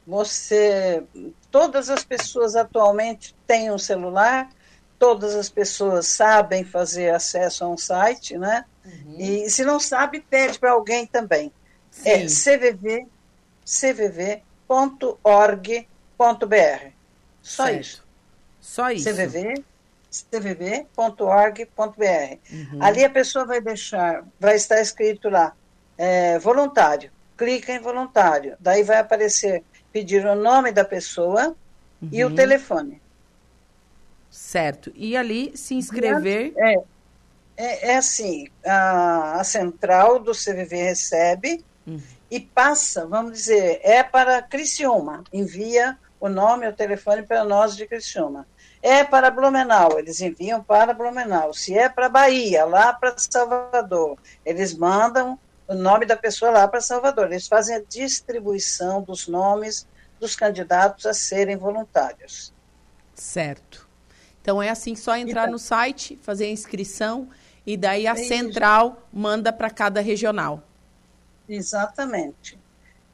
Você, 0.09 1.03
todas 1.51 1.87
as 1.87 2.03
pessoas 2.03 2.55
atualmente 2.55 3.35
têm 3.45 3.71
um 3.71 3.77
celular, 3.77 4.49
todas 4.97 5.35
as 5.35 5.49
pessoas 5.49 6.07
sabem 6.07 6.63
fazer 6.63 7.11
acesso 7.11 7.63
a 7.63 7.67
um 7.69 7.77
site, 7.77 8.35
né? 8.35 8.65
Uhum. 8.83 9.15
E 9.19 9.49
se 9.51 9.63
não 9.63 9.79
sabe, 9.79 10.19
pede 10.19 10.57
para 10.57 10.71
alguém 10.71 11.05
também. 11.05 11.51
É 12.03 12.27
Sim. 12.27 12.49
É 12.49 12.57
cvv, 12.57 13.07
cvv.org.br. 13.63 14.43
Só 17.43 17.65
certo. 17.65 17.79
isso. 17.79 18.03
Só 18.59 18.91
isso. 18.91 19.03
cvv.org.br. 19.03 19.63
cvv.org.br. 20.31 21.67
Uhum. 22.51 22.83
Ali 22.83 23.03
a 23.03 23.09
pessoa 23.11 23.45
vai 23.45 23.61
deixar, 23.61 24.25
vai 24.39 24.55
estar 24.55 24.81
escrito 24.81 25.29
lá, 25.29 25.53
é, 25.95 26.39
voluntário. 26.39 27.11
Clica 27.37 27.71
em 27.71 27.79
voluntário. 27.79 28.57
Daí 28.59 28.83
vai 28.83 28.97
aparecer, 28.97 29.63
pedir 29.91 30.25
o 30.25 30.35
nome 30.35 30.71
da 30.71 30.85
pessoa 30.85 31.55
uhum. 32.01 32.09
e 32.11 32.23
o 32.23 32.29
uhum. 32.29 32.35
telefone. 32.35 33.01
Certo. 34.29 34.91
E 34.95 35.17
ali 35.17 35.55
se 35.57 35.75
inscrever. 35.75 36.53
É, 36.57 36.75
é, 37.57 37.91
é 37.91 37.97
assim: 37.97 38.47
a, 38.65 39.39
a 39.39 39.43
central 39.43 40.19
do 40.19 40.31
CVV 40.31 40.75
recebe 40.75 41.63
uhum. 41.85 42.01
e 42.29 42.39
passa, 42.39 43.05
vamos 43.05 43.33
dizer, 43.33 43.79
é 43.83 44.03
para 44.03 44.41
Criciúma. 44.41 45.23
Envia 45.33 45.97
o 46.19 46.29
nome 46.29 46.65
e 46.65 46.69
o 46.69 46.73
telefone 46.73 47.23
para 47.23 47.43
nós 47.43 47.75
de 47.75 47.87
Criciúma. 47.87 48.47
É 48.81 49.03
para 49.03 49.29
Blumenau, 49.29 49.99
eles 49.99 50.21
enviam 50.21 50.63
para 50.63 50.93
Blumenau. 50.93 51.53
Se 51.53 51.77
é 51.77 51.89
para 51.89 52.07
Bahia, 52.07 52.63
lá 52.63 52.93
para 52.93 53.13
Salvador, 53.17 54.17
eles 54.45 54.73
mandam 54.73 55.37
o 55.69 55.75
nome 55.75 56.03
da 56.05 56.17
pessoa 56.17 56.49
lá 56.49 56.67
para 56.67 56.81
Salvador. 56.81 57.27
Eles 57.27 57.47
fazem 57.47 57.75
a 57.75 57.81
distribuição 57.87 59.03
dos 59.03 59.27
nomes 59.27 59.87
dos 60.19 60.35
candidatos 60.35 61.05
a 61.05 61.13
serem 61.13 61.55
voluntários. 61.55 62.51
Certo. 63.13 63.87
Então 64.41 64.61
é 64.61 64.69
assim, 64.69 64.95
só 64.95 65.15
entrar 65.15 65.43
então, 65.43 65.53
no 65.53 65.59
site, 65.59 66.19
fazer 66.23 66.45
a 66.45 66.49
inscrição 66.49 67.29
e 67.65 67.77
daí 67.77 68.07
a 68.07 68.13
é 68.13 68.15
central 68.15 69.07
manda 69.13 69.53
para 69.53 69.69
cada 69.69 70.01
regional. 70.01 70.63
Exatamente. 71.47 72.57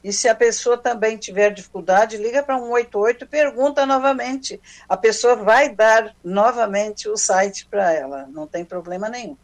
E 0.02 0.10
se 0.12 0.26
a 0.26 0.34
pessoa 0.34 0.78
também 0.78 1.18
tiver 1.18 1.50
dificuldade, 1.50 2.16
liga 2.16 2.42
para 2.42 2.58
188 2.58 3.24
e 3.24 3.28
pergunta 3.28 3.84
novamente. 3.84 4.58
A 4.88 4.96
pessoa 4.96 5.36
vai 5.36 5.74
dar 5.74 6.14
novamente 6.24 7.06
o 7.08 7.18
site 7.18 7.66
para 7.66 7.92
ela, 7.92 8.26
não 8.28 8.46
tem 8.46 8.64
problema 8.64 9.10
nenhum. 9.10 9.36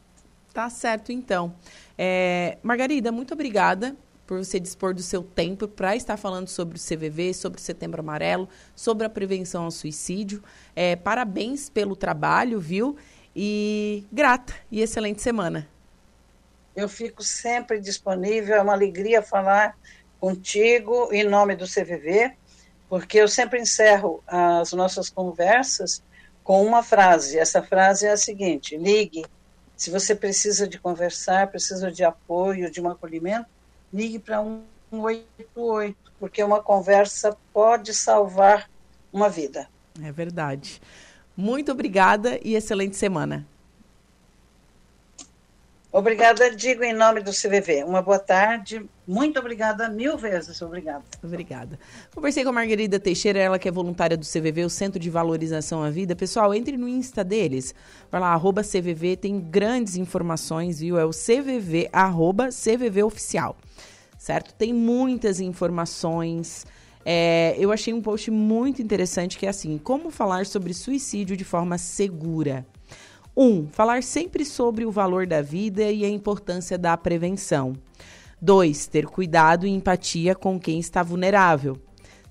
Tá 0.53 0.69
certo, 0.69 1.11
então. 1.11 1.55
É, 1.97 2.59
Margarida, 2.63 3.11
muito 3.11 3.33
obrigada 3.33 3.97
por 4.27 4.45
você 4.45 4.61
dispor 4.61 4.95
do 4.95 5.03
seu 5.03 5.23
tempo 5.23 5.67
para 5.67 5.97
estar 5.97 6.17
falando 6.17 6.49
sobre 6.49 6.77
o 6.77 6.81
CVV, 6.81 7.33
sobre 7.33 7.59
o 7.59 7.63
Setembro 7.63 8.01
Amarelo, 8.01 8.49
sobre 8.77 9.07
a 9.07 9.11
prevenção 9.11 9.65
ao 9.65 9.71
suicídio. 9.71 10.43
É, 10.77 10.95
parabéns 10.95 11.69
pelo 11.69 11.97
trabalho, 11.97 12.61
viu? 12.61 12.97
E 13.35 14.05
grata 14.13 14.55
e 14.71 14.81
excelente 14.81 15.23
semana. 15.23 15.67
Eu 16.77 16.89
fico 16.89 17.23
sempre 17.23 17.81
disponível, 17.81 18.57
é 18.57 18.63
uma 18.63 18.73
alegria 18.75 19.23
falar 19.23 19.77
contigo 20.21 21.09
em 21.13 21.25
nome 21.25 21.57
do 21.57 21.67
CVV, 21.67 22.33
porque 22.89 23.19
eu 23.19 23.29
sempre 23.29 23.61
encerro 23.61 24.23
as 24.27 24.73
nossas 24.73 25.09
conversas 25.09 26.03
com 26.45 26.65
uma 26.65 26.83
frase. 26.83 27.39
Essa 27.39 27.63
frase 27.63 28.07
é 28.07 28.13
a 28.13 28.17
seguinte: 28.17 28.77
ligue. 28.77 29.25
Se 29.83 29.91
você 29.91 30.15
precisa 30.15 30.69
de 30.69 30.79
conversar, 30.79 31.49
precisa 31.49 31.91
de 31.91 32.05
apoio, 32.05 32.71
de 32.71 32.81
um 32.81 32.89
acolhimento, 32.89 33.49
ligue 33.93 34.17
para 34.17 34.41
188, 34.93 35.97
porque 36.21 36.41
uma 36.41 36.63
conversa 36.63 37.37
pode 37.53 37.93
salvar 37.93 38.71
uma 39.13 39.29
vida. 39.29 39.69
É 40.01 40.13
verdade. 40.13 40.81
Muito 41.37 41.73
obrigada 41.73 42.39
e 42.45 42.55
excelente 42.55 42.95
semana. 42.95 43.45
Obrigada, 45.95 46.51
digo 46.57 46.83
em 46.83 46.95
nome 46.95 47.21
do 47.21 47.31
CVV. 47.33 47.85
Uma 47.85 48.01
boa 48.01 48.19
tarde. 48.19 48.89
Muito 49.07 49.39
obrigada, 49.39 49.91
mil 49.91 50.17
vezes 50.17 50.63
obrigada. 50.63 51.05
Obrigada. 51.23 51.79
Conversei 52.15 52.43
com 52.43 52.49
a 52.49 52.53
Margarida 52.53 52.99
Teixeira, 52.99 53.39
ela 53.39 53.59
que 53.59 53.69
é 53.69 53.71
voluntária 53.71 54.17
do 54.17 54.25
CVV, 54.25 54.65
o 54.65 54.71
Centro 54.71 54.99
de 54.99 55.11
Valorização 55.11 55.83
à 55.83 55.91
Vida. 55.91 56.17
Pessoal, 56.17 56.55
entre 56.55 56.79
no 56.79 56.89
Insta 56.89 57.23
deles. 57.23 57.75
Vai 58.11 58.23
lá, 58.23 58.33
arroba 58.33 58.63
CVV, 58.63 59.19
tem 59.19 59.39
grandes 59.39 59.97
informações, 59.97 60.81
viu? 60.81 60.99
É 60.99 61.05
o 61.05 61.11
CVV, 61.11 61.91
arroba 61.93 62.49
CVV 62.49 63.03
Oficial. 63.03 63.55
Certo? 64.17 64.55
Tem 64.55 64.73
muitas 64.73 65.41
informações. 65.41 66.65
É, 67.05 67.55
eu 67.59 67.71
achei 67.71 67.93
um 67.93 68.01
post 68.01 68.31
muito 68.31 68.81
interessante 68.81 69.37
que 69.37 69.45
é 69.45 69.51
assim: 69.51 69.77
como 69.77 70.11
falar 70.11 70.47
sobre 70.47 70.73
suicídio 70.73 71.37
de 71.37 71.45
forma 71.45 71.77
segura. 71.77 72.65
Um, 73.37 73.67
falar 73.67 74.03
sempre 74.03 74.45
sobre 74.45 74.85
o 74.85 74.91
valor 74.91 75.27
da 75.27 75.41
vida 75.41 75.91
e 75.91 76.05
a 76.05 76.09
importância 76.09 76.77
da 76.77 76.97
prevenção. 76.97 77.75
2. 78.41 78.87
Ter 78.89 79.07
cuidado 79.07 79.67
e 79.67 79.71
empatia 79.71 80.35
com 80.35 80.61
quem 80.61 80.79
está 80.79 81.03
vulnerável. 81.03 81.81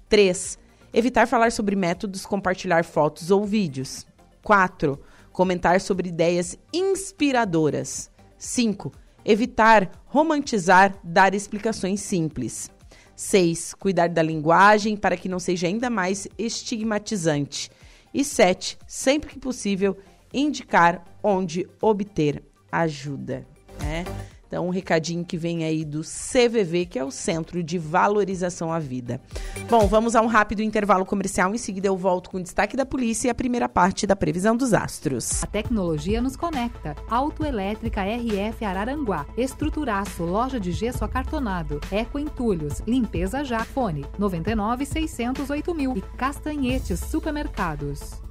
3. 0.08 0.60
Evitar 0.94 1.26
falar 1.26 1.52
sobre 1.52 1.76
métodos, 1.76 2.26
compartilhar 2.26 2.84
fotos 2.84 3.32
ou 3.32 3.46
vídeos. 3.46 4.06
4. 4.44 5.00
Comentar 5.32 5.82
sobre 5.82 6.10
ideias 6.10 6.58
inspiradoras. 6.72 8.12
5. 8.38 8.92
Evitar 9.24 9.90
romantizar, 10.06 10.96
dar 11.04 11.34
explicações 11.34 12.02
simples. 12.02 12.70
6. 13.16 13.74
Cuidar 13.76 14.10
da 14.10 14.22
linguagem 14.22 14.96
para 14.96 15.18
que 15.18 15.30
não 15.30 15.40
seja 15.40 15.66
ainda 15.66 15.90
mais 15.90 16.28
estigmatizante. 16.38 17.72
E 18.14 18.24
7. 18.24 18.78
Sempre 18.86 19.30
que 19.30 19.40
possível, 19.40 19.98
indicar 20.34 21.04
onde 21.24 21.68
obter 21.82 22.44
ajuda. 22.72 23.46
Né? 23.80 24.06
Então, 24.52 24.68
um 24.68 24.70
recadinho 24.70 25.24
que 25.24 25.38
vem 25.38 25.64
aí 25.64 25.86
do 25.86 26.02
CVV, 26.02 26.86
que 26.86 27.00
é 27.00 27.04
o 27.06 27.10
Centro 27.10 27.64
de 27.64 27.78
Valorização 27.78 28.70
à 28.70 28.80
Vida. 28.80 29.22
Bom, 29.70 29.88
vamos 29.88 30.14
a 30.14 30.22
um 30.22 30.28
rápido 30.28 30.62
intervalo 30.62 31.06
comercial. 31.06 31.56
Em 31.56 31.58
seguida, 31.58 31.88
eu 31.88 31.96
volto 31.96 32.30
com 32.30 32.36
o 32.36 32.44
destaque 32.44 32.76
da 32.76 32.86
polícia 32.86 33.30
e 33.30 33.32
a 33.32 33.34
primeira 33.34 33.70
parte 33.70 34.06
da 34.06 34.14
previsão 34.14 34.58
dos 34.58 34.74
astros. 34.74 35.42
A 35.42 35.48
tecnologia 35.48 36.22
nos 36.22 36.36
conecta. 36.36 36.98
Autoelétrica 37.10 38.02
RF 38.04 38.66
Araranguá. 38.66 39.26
Estruturaço, 39.38 40.26
loja 40.26 40.60
de 40.60 40.74
gesso 40.74 41.06
acartonado. 41.06 41.80
Eco 41.90 42.20
Entulhos. 42.20 42.82
Limpeza 42.86 43.46
já. 43.46 43.64
Fone 43.64 44.06
99 44.20 44.86
608 44.86 45.74
mil. 45.74 45.96
E 45.96 46.02
Castanhetes 46.18 47.00
Supermercados. 47.00 48.22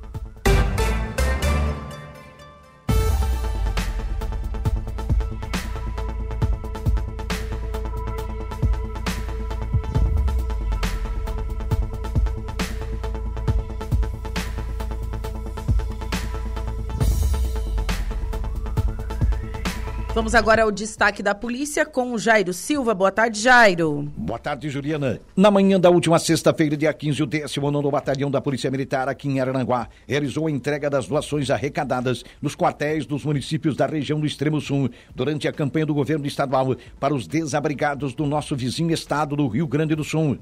Vamos 20.20 20.34
agora 20.34 20.64
ao 20.64 20.70
destaque 20.70 21.22
da 21.22 21.34
polícia 21.34 21.86
com 21.86 22.12
o 22.12 22.18
Jairo 22.18 22.52
Silva. 22.52 22.92
Boa 22.92 23.10
tarde, 23.10 23.40
Jairo. 23.40 24.02
Boa 24.14 24.38
tarde, 24.38 24.68
Juliana. 24.68 25.18
Na 25.34 25.50
manhã 25.50 25.80
da 25.80 25.88
última 25.88 26.18
sexta-feira, 26.18 26.76
dia 26.76 26.92
15, 26.92 27.22
o 27.22 27.26
19 27.26 27.90
Batalhão 27.90 28.30
da 28.30 28.38
Polícia 28.38 28.70
Militar 28.70 29.08
aqui 29.08 29.28
em 29.28 29.40
Arananguá 29.40 29.88
realizou 30.06 30.46
a 30.46 30.50
entrega 30.50 30.90
das 30.90 31.06
doações 31.06 31.48
arrecadadas 31.48 32.22
nos 32.42 32.54
quartéis 32.54 33.06
dos 33.06 33.24
municípios 33.24 33.74
da 33.74 33.86
região 33.86 34.20
do 34.20 34.26
Extremo 34.26 34.60
Sul 34.60 34.90
durante 35.14 35.48
a 35.48 35.52
campanha 35.54 35.86
do 35.86 35.94
governo 35.94 36.26
estadual 36.26 36.76
para 37.00 37.14
os 37.14 37.26
desabrigados 37.26 38.12
do 38.12 38.26
nosso 38.26 38.54
vizinho 38.54 38.92
estado 38.92 39.34
do 39.34 39.48
Rio 39.48 39.66
Grande 39.66 39.94
do 39.94 40.04
Sul. 40.04 40.38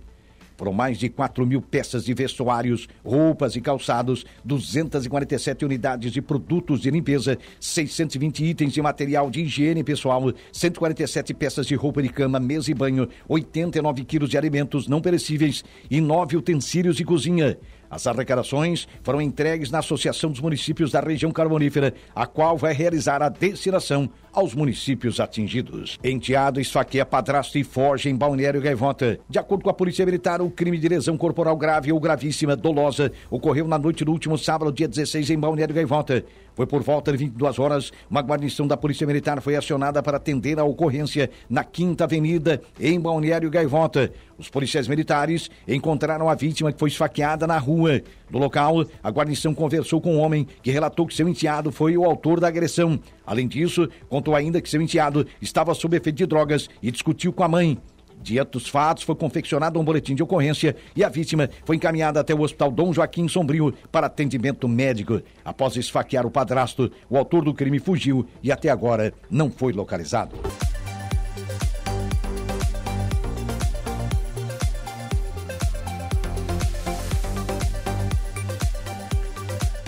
Foram 0.58 0.72
mais 0.72 0.98
de 0.98 1.08
4 1.08 1.46
mil 1.46 1.62
peças 1.62 2.04
de 2.04 2.12
vestuários, 2.12 2.88
roupas 3.04 3.54
e 3.54 3.60
calçados, 3.60 4.26
247 4.44 5.64
unidades 5.64 6.10
de 6.10 6.20
produtos 6.20 6.80
de 6.80 6.90
limpeza, 6.90 7.38
620 7.60 8.44
itens 8.44 8.72
de 8.72 8.82
material 8.82 9.30
de 9.30 9.42
higiene 9.42 9.84
pessoal, 9.84 10.32
147 10.52 11.32
peças 11.32 11.64
de 11.64 11.76
roupa 11.76 12.02
de 12.02 12.08
cama, 12.08 12.40
mesa 12.40 12.72
e 12.72 12.74
banho, 12.74 13.08
89 13.28 14.04
quilos 14.04 14.30
de 14.30 14.36
alimentos 14.36 14.88
não 14.88 15.00
perecíveis 15.00 15.64
e 15.88 16.00
9 16.00 16.36
utensílios 16.36 16.96
de 16.96 17.04
cozinha. 17.04 17.56
As 17.90 18.06
arrecadações 18.06 18.86
foram 19.02 19.20
entregues 19.20 19.70
na 19.70 19.78
Associação 19.78 20.30
dos 20.30 20.40
Municípios 20.40 20.92
da 20.92 21.00
Região 21.00 21.30
Carbonífera, 21.30 21.94
a 22.14 22.26
qual 22.26 22.56
vai 22.56 22.72
realizar 22.72 23.22
a 23.22 23.28
destinação 23.28 24.10
aos 24.32 24.54
municípios 24.54 25.18
atingidos. 25.18 25.98
Enteado 26.04 26.60
esfaqueia 26.60 27.04
padrasto 27.04 27.58
e 27.58 27.64
foge 27.64 28.08
em 28.08 28.16
Balneário 28.16 28.60
Gaivota. 28.60 29.18
De 29.28 29.38
acordo 29.38 29.64
com 29.64 29.70
a 29.70 29.74
Polícia 29.74 30.04
Militar, 30.04 30.40
o 30.40 30.50
crime 30.50 30.78
de 30.78 30.88
lesão 30.88 31.16
corporal 31.16 31.56
grave 31.56 31.92
ou 31.92 31.98
gravíssima 31.98 32.54
dolosa 32.54 33.10
ocorreu 33.30 33.66
na 33.66 33.78
noite 33.78 34.04
do 34.04 34.12
último 34.12 34.38
sábado, 34.38 34.70
dia 34.70 34.86
16, 34.86 35.30
em 35.30 35.38
Balneário 35.38 35.74
Gaivota. 35.74 36.24
Foi 36.54 36.66
por 36.66 36.82
volta 36.82 37.12
de 37.12 37.18
22 37.18 37.58
horas, 37.58 37.92
uma 38.10 38.20
guarnição 38.20 38.66
da 38.66 38.76
Polícia 38.76 39.06
Militar 39.06 39.40
foi 39.40 39.54
acionada 39.54 40.02
para 40.02 40.16
atender 40.16 40.58
a 40.58 40.64
ocorrência 40.64 41.30
na 41.48 41.62
Quinta 41.62 42.04
Avenida, 42.04 42.60
em 42.80 42.98
Balneário 42.98 43.48
Gaivota. 43.48 44.12
Os 44.38 44.48
policiais 44.48 44.86
militares 44.86 45.50
encontraram 45.66 46.28
a 46.28 46.34
vítima 46.34 46.72
que 46.72 46.78
foi 46.78 46.88
esfaqueada 46.88 47.44
na 47.44 47.58
rua. 47.58 48.00
No 48.30 48.38
local, 48.38 48.86
a 49.02 49.10
guarnição 49.10 49.52
conversou 49.52 50.00
com 50.00 50.14
um 50.14 50.20
homem 50.20 50.46
que 50.62 50.70
relatou 50.70 51.06
que 51.06 51.14
seu 51.14 51.28
enteado 51.28 51.72
foi 51.72 51.96
o 51.96 52.04
autor 52.04 52.38
da 52.38 52.46
agressão. 52.46 53.00
Além 53.26 53.48
disso, 53.48 53.88
contou 54.08 54.36
ainda 54.36 54.60
que 54.60 54.70
seu 54.70 54.80
enteado 54.80 55.26
estava 55.42 55.74
sob 55.74 55.96
efeito 55.96 56.16
de 56.16 56.26
drogas 56.26 56.70
e 56.80 56.92
discutiu 56.92 57.32
com 57.32 57.42
a 57.42 57.48
mãe. 57.48 57.76
Diante 58.20 58.52
dos 58.52 58.68
fatos, 58.68 59.02
foi 59.02 59.14
confeccionado 59.14 59.78
um 59.78 59.84
boletim 59.84 60.14
de 60.14 60.22
ocorrência 60.22 60.76
e 60.94 61.02
a 61.02 61.08
vítima 61.08 61.48
foi 61.64 61.76
encaminhada 61.76 62.20
até 62.20 62.34
o 62.34 62.40
Hospital 62.40 62.70
Dom 62.70 62.92
Joaquim 62.92 63.28
Sombrio 63.28 63.72
para 63.90 64.06
atendimento 64.06 64.68
médico. 64.68 65.20
Após 65.44 65.76
esfaquear 65.76 66.26
o 66.26 66.30
padrasto, 66.30 66.90
o 67.08 67.16
autor 67.16 67.44
do 67.44 67.54
crime 67.54 67.78
fugiu 67.78 68.26
e 68.42 68.52
até 68.52 68.70
agora 68.70 69.12
não 69.30 69.50
foi 69.50 69.72
localizado. 69.72 70.36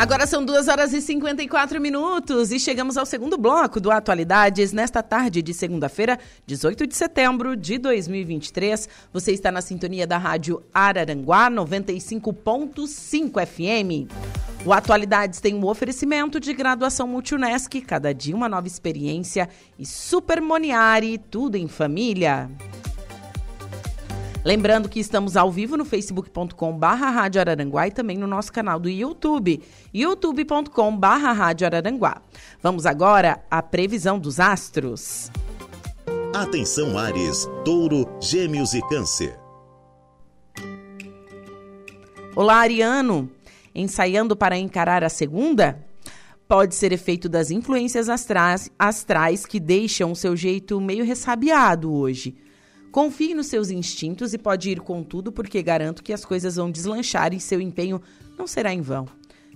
Agora 0.00 0.26
são 0.26 0.42
2 0.42 0.66
horas 0.66 0.94
e 0.94 1.02
54 1.02 1.78
minutos 1.78 2.50
e 2.52 2.58
chegamos 2.58 2.96
ao 2.96 3.04
segundo 3.04 3.36
bloco 3.36 3.78
do 3.78 3.90
Atualidades 3.90 4.72
nesta 4.72 5.02
tarde 5.02 5.42
de 5.42 5.52
segunda-feira, 5.52 6.18
18 6.46 6.86
de 6.86 6.96
setembro 6.96 7.54
de 7.54 7.76
2023. 7.76 8.88
Você 9.12 9.32
está 9.32 9.52
na 9.52 9.60
sintonia 9.60 10.06
da 10.06 10.16
Rádio 10.16 10.62
Araranguá 10.72 11.50
95.5 11.50 13.46
FM. 13.46 14.10
O 14.64 14.72
Atualidades 14.72 15.38
tem 15.38 15.54
um 15.54 15.66
oferecimento 15.66 16.40
de 16.40 16.54
graduação 16.54 17.06
Multunesc, 17.06 17.78
cada 17.82 18.14
dia 18.14 18.34
uma 18.34 18.48
nova 18.48 18.66
experiência 18.66 19.50
e 19.78 19.84
Super 19.84 20.40
Moniari, 20.40 21.18
tudo 21.18 21.56
em 21.56 21.68
família. 21.68 22.48
Lembrando 24.42 24.88
que 24.88 24.98
estamos 24.98 25.36
ao 25.36 25.52
vivo 25.52 25.76
no 25.76 25.84
facebook.com 25.84 26.72
barra 26.72 27.10
Rádio 27.10 27.42
Araranguá 27.42 27.88
e 27.88 27.90
também 27.90 28.16
no 28.16 28.26
nosso 28.26 28.50
canal 28.50 28.80
do 28.80 28.88
YouTube, 28.88 29.62
youtube.com 29.92 30.96
barra 30.96 31.32
Rádio 31.32 31.66
Araranguá. 31.66 32.22
Vamos 32.62 32.86
agora 32.86 33.44
à 33.50 33.62
previsão 33.62 34.18
dos 34.18 34.40
astros. 34.40 35.30
Atenção 36.34 36.96
Ares, 36.96 37.46
Touro, 37.66 38.06
Gêmeos 38.18 38.72
e 38.72 38.80
Câncer. 38.88 39.38
Olá, 42.34 42.60
Ariano. 42.60 43.30
Ensaiando 43.74 44.34
para 44.34 44.56
encarar 44.56 45.04
a 45.04 45.10
segunda? 45.10 45.84
Pode 46.48 46.74
ser 46.74 46.92
efeito 46.92 47.28
das 47.28 47.50
influências 47.50 48.08
astrais, 48.08 48.70
astrais 48.78 49.44
que 49.44 49.60
deixam 49.60 50.12
o 50.12 50.16
seu 50.16 50.34
jeito 50.34 50.80
meio 50.80 51.04
ressabiado 51.04 51.92
hoje. 51.92 52.34
Confie 52.90 53.34
nos 53.34 53.46
seus 53.46 53.70
instintos 53.70 54.34
e 54.34 54.38
pode 54.38 54.68
ir 54.68 54.80
com 54.80 55.04
tudo, 55.04 55.30
porque 55.30 55.62
garanto 55.62 56.02
que 56.02 56.12
as 56.12 56.24
coisas 56.24 56.56
vão 56.56 56.70
deslanchar 56.70 57.32
e 57.32 57.38
seu 57.40 57.60
empenho 57.60 58.02
não 58.36 58.48
será 58.48 58.74
em 58.74 58.80
vão. 58.80 59.06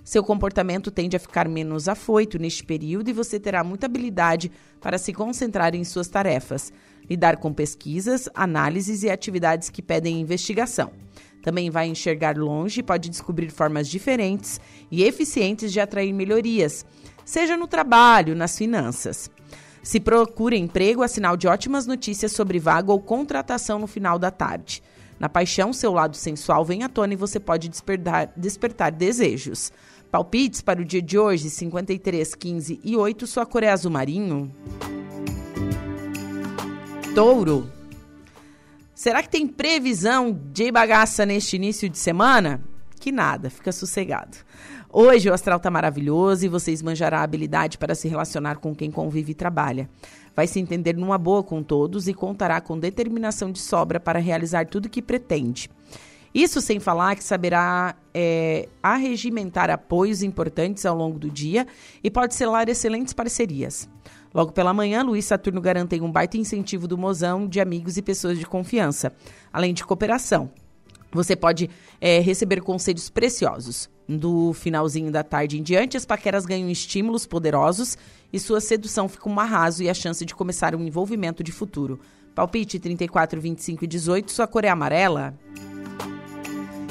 Seu 0.05 0.23
comportamento 0.23 0.89
tende 0.89 1.17
a 1.17 1.19
ficar 1.19 1.49
menos 1.49 1.89
afoito 1.89 2.39
neste 2.39 2.63
período 2.63 3.09
e 3.09 3.13
você 3.13 3.39
terá 3.39 3.63
muita 3.63 3.87
habilidade 3.87 4.51
para 4.79 4.97
se 4.97 5.11
concentrar 5.11 5.75
em 5.75 5.83
suas 5.83 6.07
tarefas, 6.07 6.71
lidar 7.09 7.37
com 7.37 7.51
pesquisas, 7.51 8.29
análises 8.33 9.03
e 9.03 9.09
atividades 9.09 9.69
que 9.69 9.81
pedem 9.81 10.21
investigação. 10.21 10.91
Também 11.41 11.69
vai 11.69 11.87
enxergar 11.87 12.37
longe 12.37 12.79
e 12.79 12.83
pode 12.83 13.09
descobrir 13.09 13.49
formas 13.49 13.89
diferentes 13.89 14.61
e 14.89 15.03
eficientes 15.03 15.73
de 15.73 15.79
atrair 15.79 16.13
melhorias, 16.13 16.85
seja 17.25 17.57
no 17.57 17.67
trabalho, 17.67 18.35
nas 18.35 18.57
finanças. 18.57 19.29
Se 19.85 19.99
procura 19.99 20.55
emprego, 20.55 21.03
é 21.03 21.07
sinal 21.07 21.37
de 21.37 21.47
ótimas 21.47 21.85
notícias 21.85 22.31
sobre 22.31 22.57
vaga 22.57 22.91
ou 22.91 22.99
contratação 22.99 23.77
no 23.77 23.85
final 23.85 24.17
da 24.17 24.31
tarde. 24.31 24.81
Na 25.19 25.29
paixão, 25.29 25.71
seu 25.71 25.93
lado 25.93 26.17
sensual 26.17 26.65
vem 26.65 26.81
à 26.81 26.89
tona 26.89 27.13
e 27.13 27.15
você 27.15 27.39
pode 27.39 27.69
despertar, 27.69 28.33
despertar 28.35 28.91
desejos. 28.91 29.71
Palpites 30.09 30.59
para 30.59 30.81
o 30.81 30.83
dia 30.83 31.03
de 31.03 31.19
hoje, 31.19 31.51
53, 31.51 32.33
15 32.33 32.79
e 32.83 32.97
8, 32.97 33.27
sua 33.27 33.45
cor 33.45 33.61
é 33.61 33.69
azul 33.69 33.91
marinho. 33.91 34.51
Touro. 37.13 37.71
Será 38.95 39.21
que 39.21 39.29
tem 39.29 39.45
previsão 39.45 40.35
de 40.51 40.71
bagaça 40.71 41.27
neste 41.27 41.57
início 41.57 41.87
de 41.87 41.99
semana? 41.99 42.59
Que 42.99 43.11
nada, 43.11 43.51
fica 43.51 43.71
sossegado. 43.71 44.35
Hoje 44.97 45.29
o 45.29 45.33
astral 45.33 45.57
está 45.57 45.69
maravilhoso 45.69 46.45
e 46.45 46.47
você 46.47 46.71
esmanjará 46.71 47.19
a 47.19 47.23
habilidade 47.23 47.77
para 47.77 47.93
se 47.93 48.07
relacionar 48.07 48.59
com 48.59 48.73
quem 48.73 48.89
convive 48.89 49.33
e 49.33 49.35
trabalha. 49.35 49.89
Vai 50.33 50.47
se 50.47 50.57
entender 50.57 50.95
numa 50.95 51.17
boa 51.17 51.43
com 51.43 51.61
todos 51.61 52.07
e 52.07 52.13
contará 52.13 52.61
com 52.61 52.79
determinação 52.79 53.51
de 53.51 53.59
sobra 53.59 53.99
para 53.99 54.19
realizar 54.19 54.65
tudo 54.67 54.85
o 54.85 54.89
que 54.89 55.01
pretende. 55.01 55.69
Isso 56.33 56.61
sem 56.61 56.79
falar 56.79 57.17
que 57.17 57.25
saberá 57.25 57.93
é, 58.13 58.69
arregimentar 58.81 59.69
apoios 59.69 60.23
importantes 60.23 60.85
ao 60.85 60.95
longo 60.95 61.19
do 61.19 61.29
dia 61.29 61.67
e 62.01 62.09
pode 62.09 62.33
selar 62.33 62.69
excelentes 62.69 63.11
parcerias. 63.11 63.89
Logo 64.33 64.53
pela 64.53 64.73
manhã, 64.73 65.03
Luiz 65.03 65.25
Saturno 65.25 65.59
garantem 65.59 66.01
um 66.01 66.09
baita 66.09 66.37
incentivo 66.37 66.87
do 66.87 66.97
mozão 66.97 67.49
de 67.49 67.59
amigos 67.59 67.97
e 67.97 68.01
pessoas 68.01 68.39
de 68.39 68.45
confiança, 68.45 69.11
além 69.51 69.73
de 69.73 69.83
cooperação. 69.83 70.49
Você 71.11 71.35
pode 71.35 71.69
é, 71.99 72.21
receber 72.21 72.61
conselhos 72.61 73.09
preciosos. 73.09 73.93
Do 74.07 74.53
finalzinho 74.53 75.11
da 75.11 75.23
tarde 75.23 75.57
em 75.57 75.63
diante, 75.63 75.97
as 75.97 76.05
paqueras 76.05 76.45
ganham 76.45 76.69
estímulos 76.69 77.25
poderosos 77.25 77.97
e 78.31 78.39
sua 78.39 78.61
sedução 78.61 79.09
fica 79.09 79.27
um 79.27 79.39
arraso 79.39 79.81
e 79.81 79.89
a 79.89 79.93
chance 79.93 80.23
de 80.23 80.35
começar 80.35 80.75
um 80.75 80.85
envolvimento 80.85 81.43
de 81.43 81.51
futuro. 81.51 81.99
Palpite 82.35 82.77
34, 82.77 83.41
25 83.41 83.83
e 83.83 83.87
18, 83.87 84.31
sua 84.31 84.45
cor 84.45 84.63
é 84.63 84.69
amarela. 84.69 85.33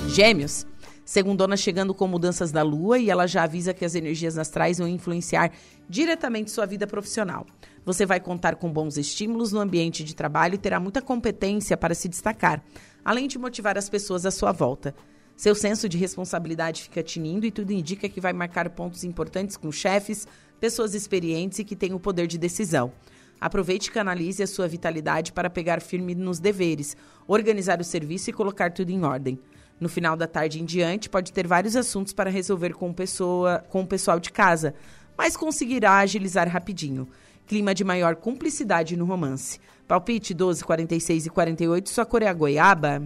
Gêmeos. 0.08 0.66
Segundona 1.04 1.54
chegando 1.54 1.92
com 1.92 2.08
mudanças 2.08 2.50
da 2.50 2.62
lua 2.62 2.98
e 2.98 3.10
ela 3.10 3.26
já 3.26 3.42
avisa 3.42 3.74
que 3.74 3.84
as 3.84 3.94
energias 3.94 4.38
astrais 4.38 4.78
vão 4.78 4.88
influenciar 4.88 5.52
diretamente 5.86 6.50
sua 6.50 6.64
vida 6.64 6.86
profissional. 6.86 7.46
Você 7.84 8.06
vai 8.06 8.18
contar 8.18 8.56
com 8.56 8.72
bons 8.72 8.96
estímulos 8.96 9.52
no 9.52 9.60
ambiente 9.60 10.02
de 10.02 10.14
trabalho 10.14 10.54
e 10.54 10.58
terá 10.58 10.80
muita 10.80 11.02
competência 11.02 11.76
para 11.76 11.94
se 11.94 12.08
destacar, 12.08 12.64
além 13.04 13.28
de 13.28 13.38
motivar 13.38 13.76
as 13.76 13.90
pessoas 13.90 14.24
à 14.24 14.30
sua 14.30 14.50
volta. 14.50 14.94
Seu 15.36 15.54
senso 15.54 15.88
de 15.88 15.98
responsabilidade 15.98 16.82
fica 16.82 17.02
tinindo 17.02 17.44
e 17.44 17.50
tudo 17.50 17.72
indica 17.72 18.08
que 18.08 18.20
vai 18.20 18.32
marcar 18.32 18.70
pontos 18.70 19.02
importantes 19.02 19.56
com 19.56 19.70
chefes, 19.72 20.28
pessoas 20.60 20.94
experientes 20.94 21.58
e 21.58 21.64
que 21.64 21.74
têm 21.74 21.92
o 21.92 22.00
poder 22.00 22.26
de 22.26 22.38
decisão. 22.38 22.92
Aproveite 23.40 23.88
e 23.88 23.92
canalize 23.92 24.42
a 24.42 24.46
sua 24.46 24.68
vitalidade 24.68 25.32
para 25.32 25.50
pegar 25.50 25.82
firme 25.82 26.14
nos 26.14 26.38
deveres, 26.38 26.96
organizar 27.26 27.80
o 27.80 27.84
serviço 27.84 28.30
e 28.30 28.32
colocar 28.32 28.72
tudo 28.72 28.90
em 28.90 29.04
ordem. 29.04 29.38
No 29.78 29.88
final 29.88 30.16
da 30.16 30.26
tarde 30.26 30.62
em 30.62 30.64
diante, 30.64 31.10
pode 31.10 31.32
ter 31.32 31.46
vários 31.46 31.74
assuntos 31.74 32.12
para 32.12 32.30
resolver 32.30 32.72
com, 32.72 32.92
pessoa, 32.92 33.64
com 33.68 33.82
o 33.82 33.86
pessoal 33.86 34.20
de 34.20 34.30
casa, 34.30 34.72
mas 35.18 35.36
conseguirá 35.36 35.98
agilizar 35.98 36.48
rapidinho. 36.48 37.08
Clima 37.46 37.74
de 37.74 37.84
maior 37.84 38.16
cumplicidade 38.16 38.96
no 38.96 39.04
romance. 39.04 39.58
Palpite 39.86 40.32
12, 40.32 40.64
46 40.64 41.26
e 41.26 41.30
48, 41.30 41.90
sua 41.90 42.06
cor 42.06 42.22
é 42.22 42.28
a 42.28 42.32
goiaba. 42.32 43.02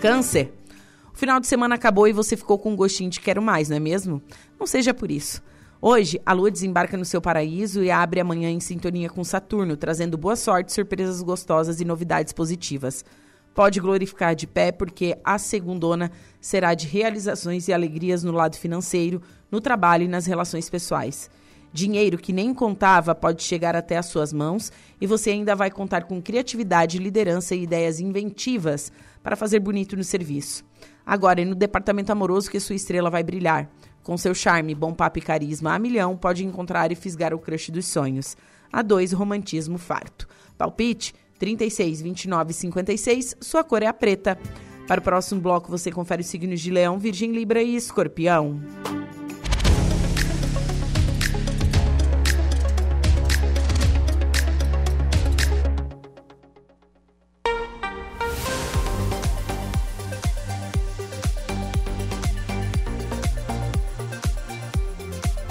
Câncer. 0.00 0.50
O 1.12 1.16
final 1.18 1.38
de 1.38 1.46
semana 1.46 1.74
acabou 1.74 2.08
e 2.08 2.12
você 2.12 2.34
ficou 2.34 2.58
com 2.58 2.72
um 2.72 2.76
gostinho 2.76 3.10
de 3.10 3.20
quero 3.20 3.42
mais, 3.42 3.68
não 3.68 3.76
é 3.76 3.80
mesmo? 3.80 4.22
Não 4.58 4.66
seja 4.66 4.94
por 4.94 5.10
isso. 5.10 5.42
Hoje, 5.78 6.18
a 6.24 6.32
lua 6.32 6.50
desembarca 6.50 6.96
no 6.96 7.04
seu 7.04 7.20
paraíso 7.20 7.84
e 7.84 7.90
abre 7.90 8.18
amanhã 8.18 8.50
em 8.50 8.60
sintonia 8.60 9.10
com 9.10 9.22
Saturno, 9.22 9.76
trazendo 9.76 10.16
boa 10.16 10.36
sorte, 10.36 10.72
surpresas 10.72 11.20
gostosas 11.20 11.82
e 11.82 11.84
novidades 11.84 12.32
positivas. 12.32 13.04
Pode 13.54 13.78
glorificar 13.78 14.34
de 14.34 14.46
pé, 14.46 14.72
porque 14.72 15.18
a 15.22 15.36
segundona 15.36 16.10
será 16.40 16.72
de 16.72 16.86
realizações 16.86 17.68
e 17.68 17.72
alegrias 17.72 18.24
no 18.24 18.32
lado 18.32 18.56
financeiro, 18.56 19.20
no 19.50 19.60
trabalho 19.60 20.04
e 20.04 20.08
nas 20.08 20.24
relações 20.24 20.70
pessoais. 20.70 21.28
Dinheiro 21.74 22.16
que 22.16 22.32
nem 22.32 22.54
contava 22.54 23.14
pode 23.14 23.42
chegar 23.42 23.76
até 23.76 23.98
as 23.98 24.06
suas 24.06 24.32
mãos 24.32 24.72
e 24.98 25.06
você 25.06 25.30
ainda 25.30 25.54
vai 25.54 25.70
contar 25.70 26.04
com 26.04 26.22
criatividade, 26.22 26.98
liderança 26.98 27.54
e 27.54 27.62
ideias 27.62 28.00
inventivas 28.00 28.90
para 29.22 29.36
fazer 29.36 29.60
bonito 29.60 29.96
no 29.96 30.04
serviço. 30.04 30.64
Agora 31.04 31.40
é 31.40 31.44
no 31.44 31.54
departamento 31.54 32.12
amoroso 32.12 32.50
que 32.50 32.60
sua 32.60 32.76
estrela 32.76 33.10
vai 33.10 33.22
brilhar. 33.22 33.70
Com 34.02 34.16
seu 34.16 34.34
charme, 34.34 34.74
bom 34.74 34.94
papo 34.94 35.18
e 35.18 35.22
carisma 35.22 35.74
a 35.74 35.78
milhão, 35.78 36.16
pode 36.16 36.44
encontrar 36.44 36.90
e 36.90 36.94
fisgar 36.94 37.34
o 37.34 37.38
crush 37.38 37.70
dos 37.70 37.86
sonhos. 37.86 38.36
A 38.72 38.82
dois, 38.82 39.12
romantismo 39.12 39.78
farto. 39.78 40.26
Palpite 40.56 41.14
36, 41.38 42.02
29 42.02 42.50
e 42.50 42.54
56, 42.54 43.36
sua 43.40 43.64
cor 43.64 43.82
é 43.82 43.86
a 43.86 43.92
preta. 43.92 44.38
Para 44.86 45.00
o 45.00 45.04
próximo 45.04 45.40
bloco, 45.40 45.70
você 45.70 45.90
confere 45.90 46.22
os 46.22 46.28
signos 46.28 46.60
de 46.60 46.70
Leão, 46.70 46.98
Virgem, 46.98 47.32
Libra 47.32 47.62
e 47.62 47.76
Escorpião. 47.76 48.60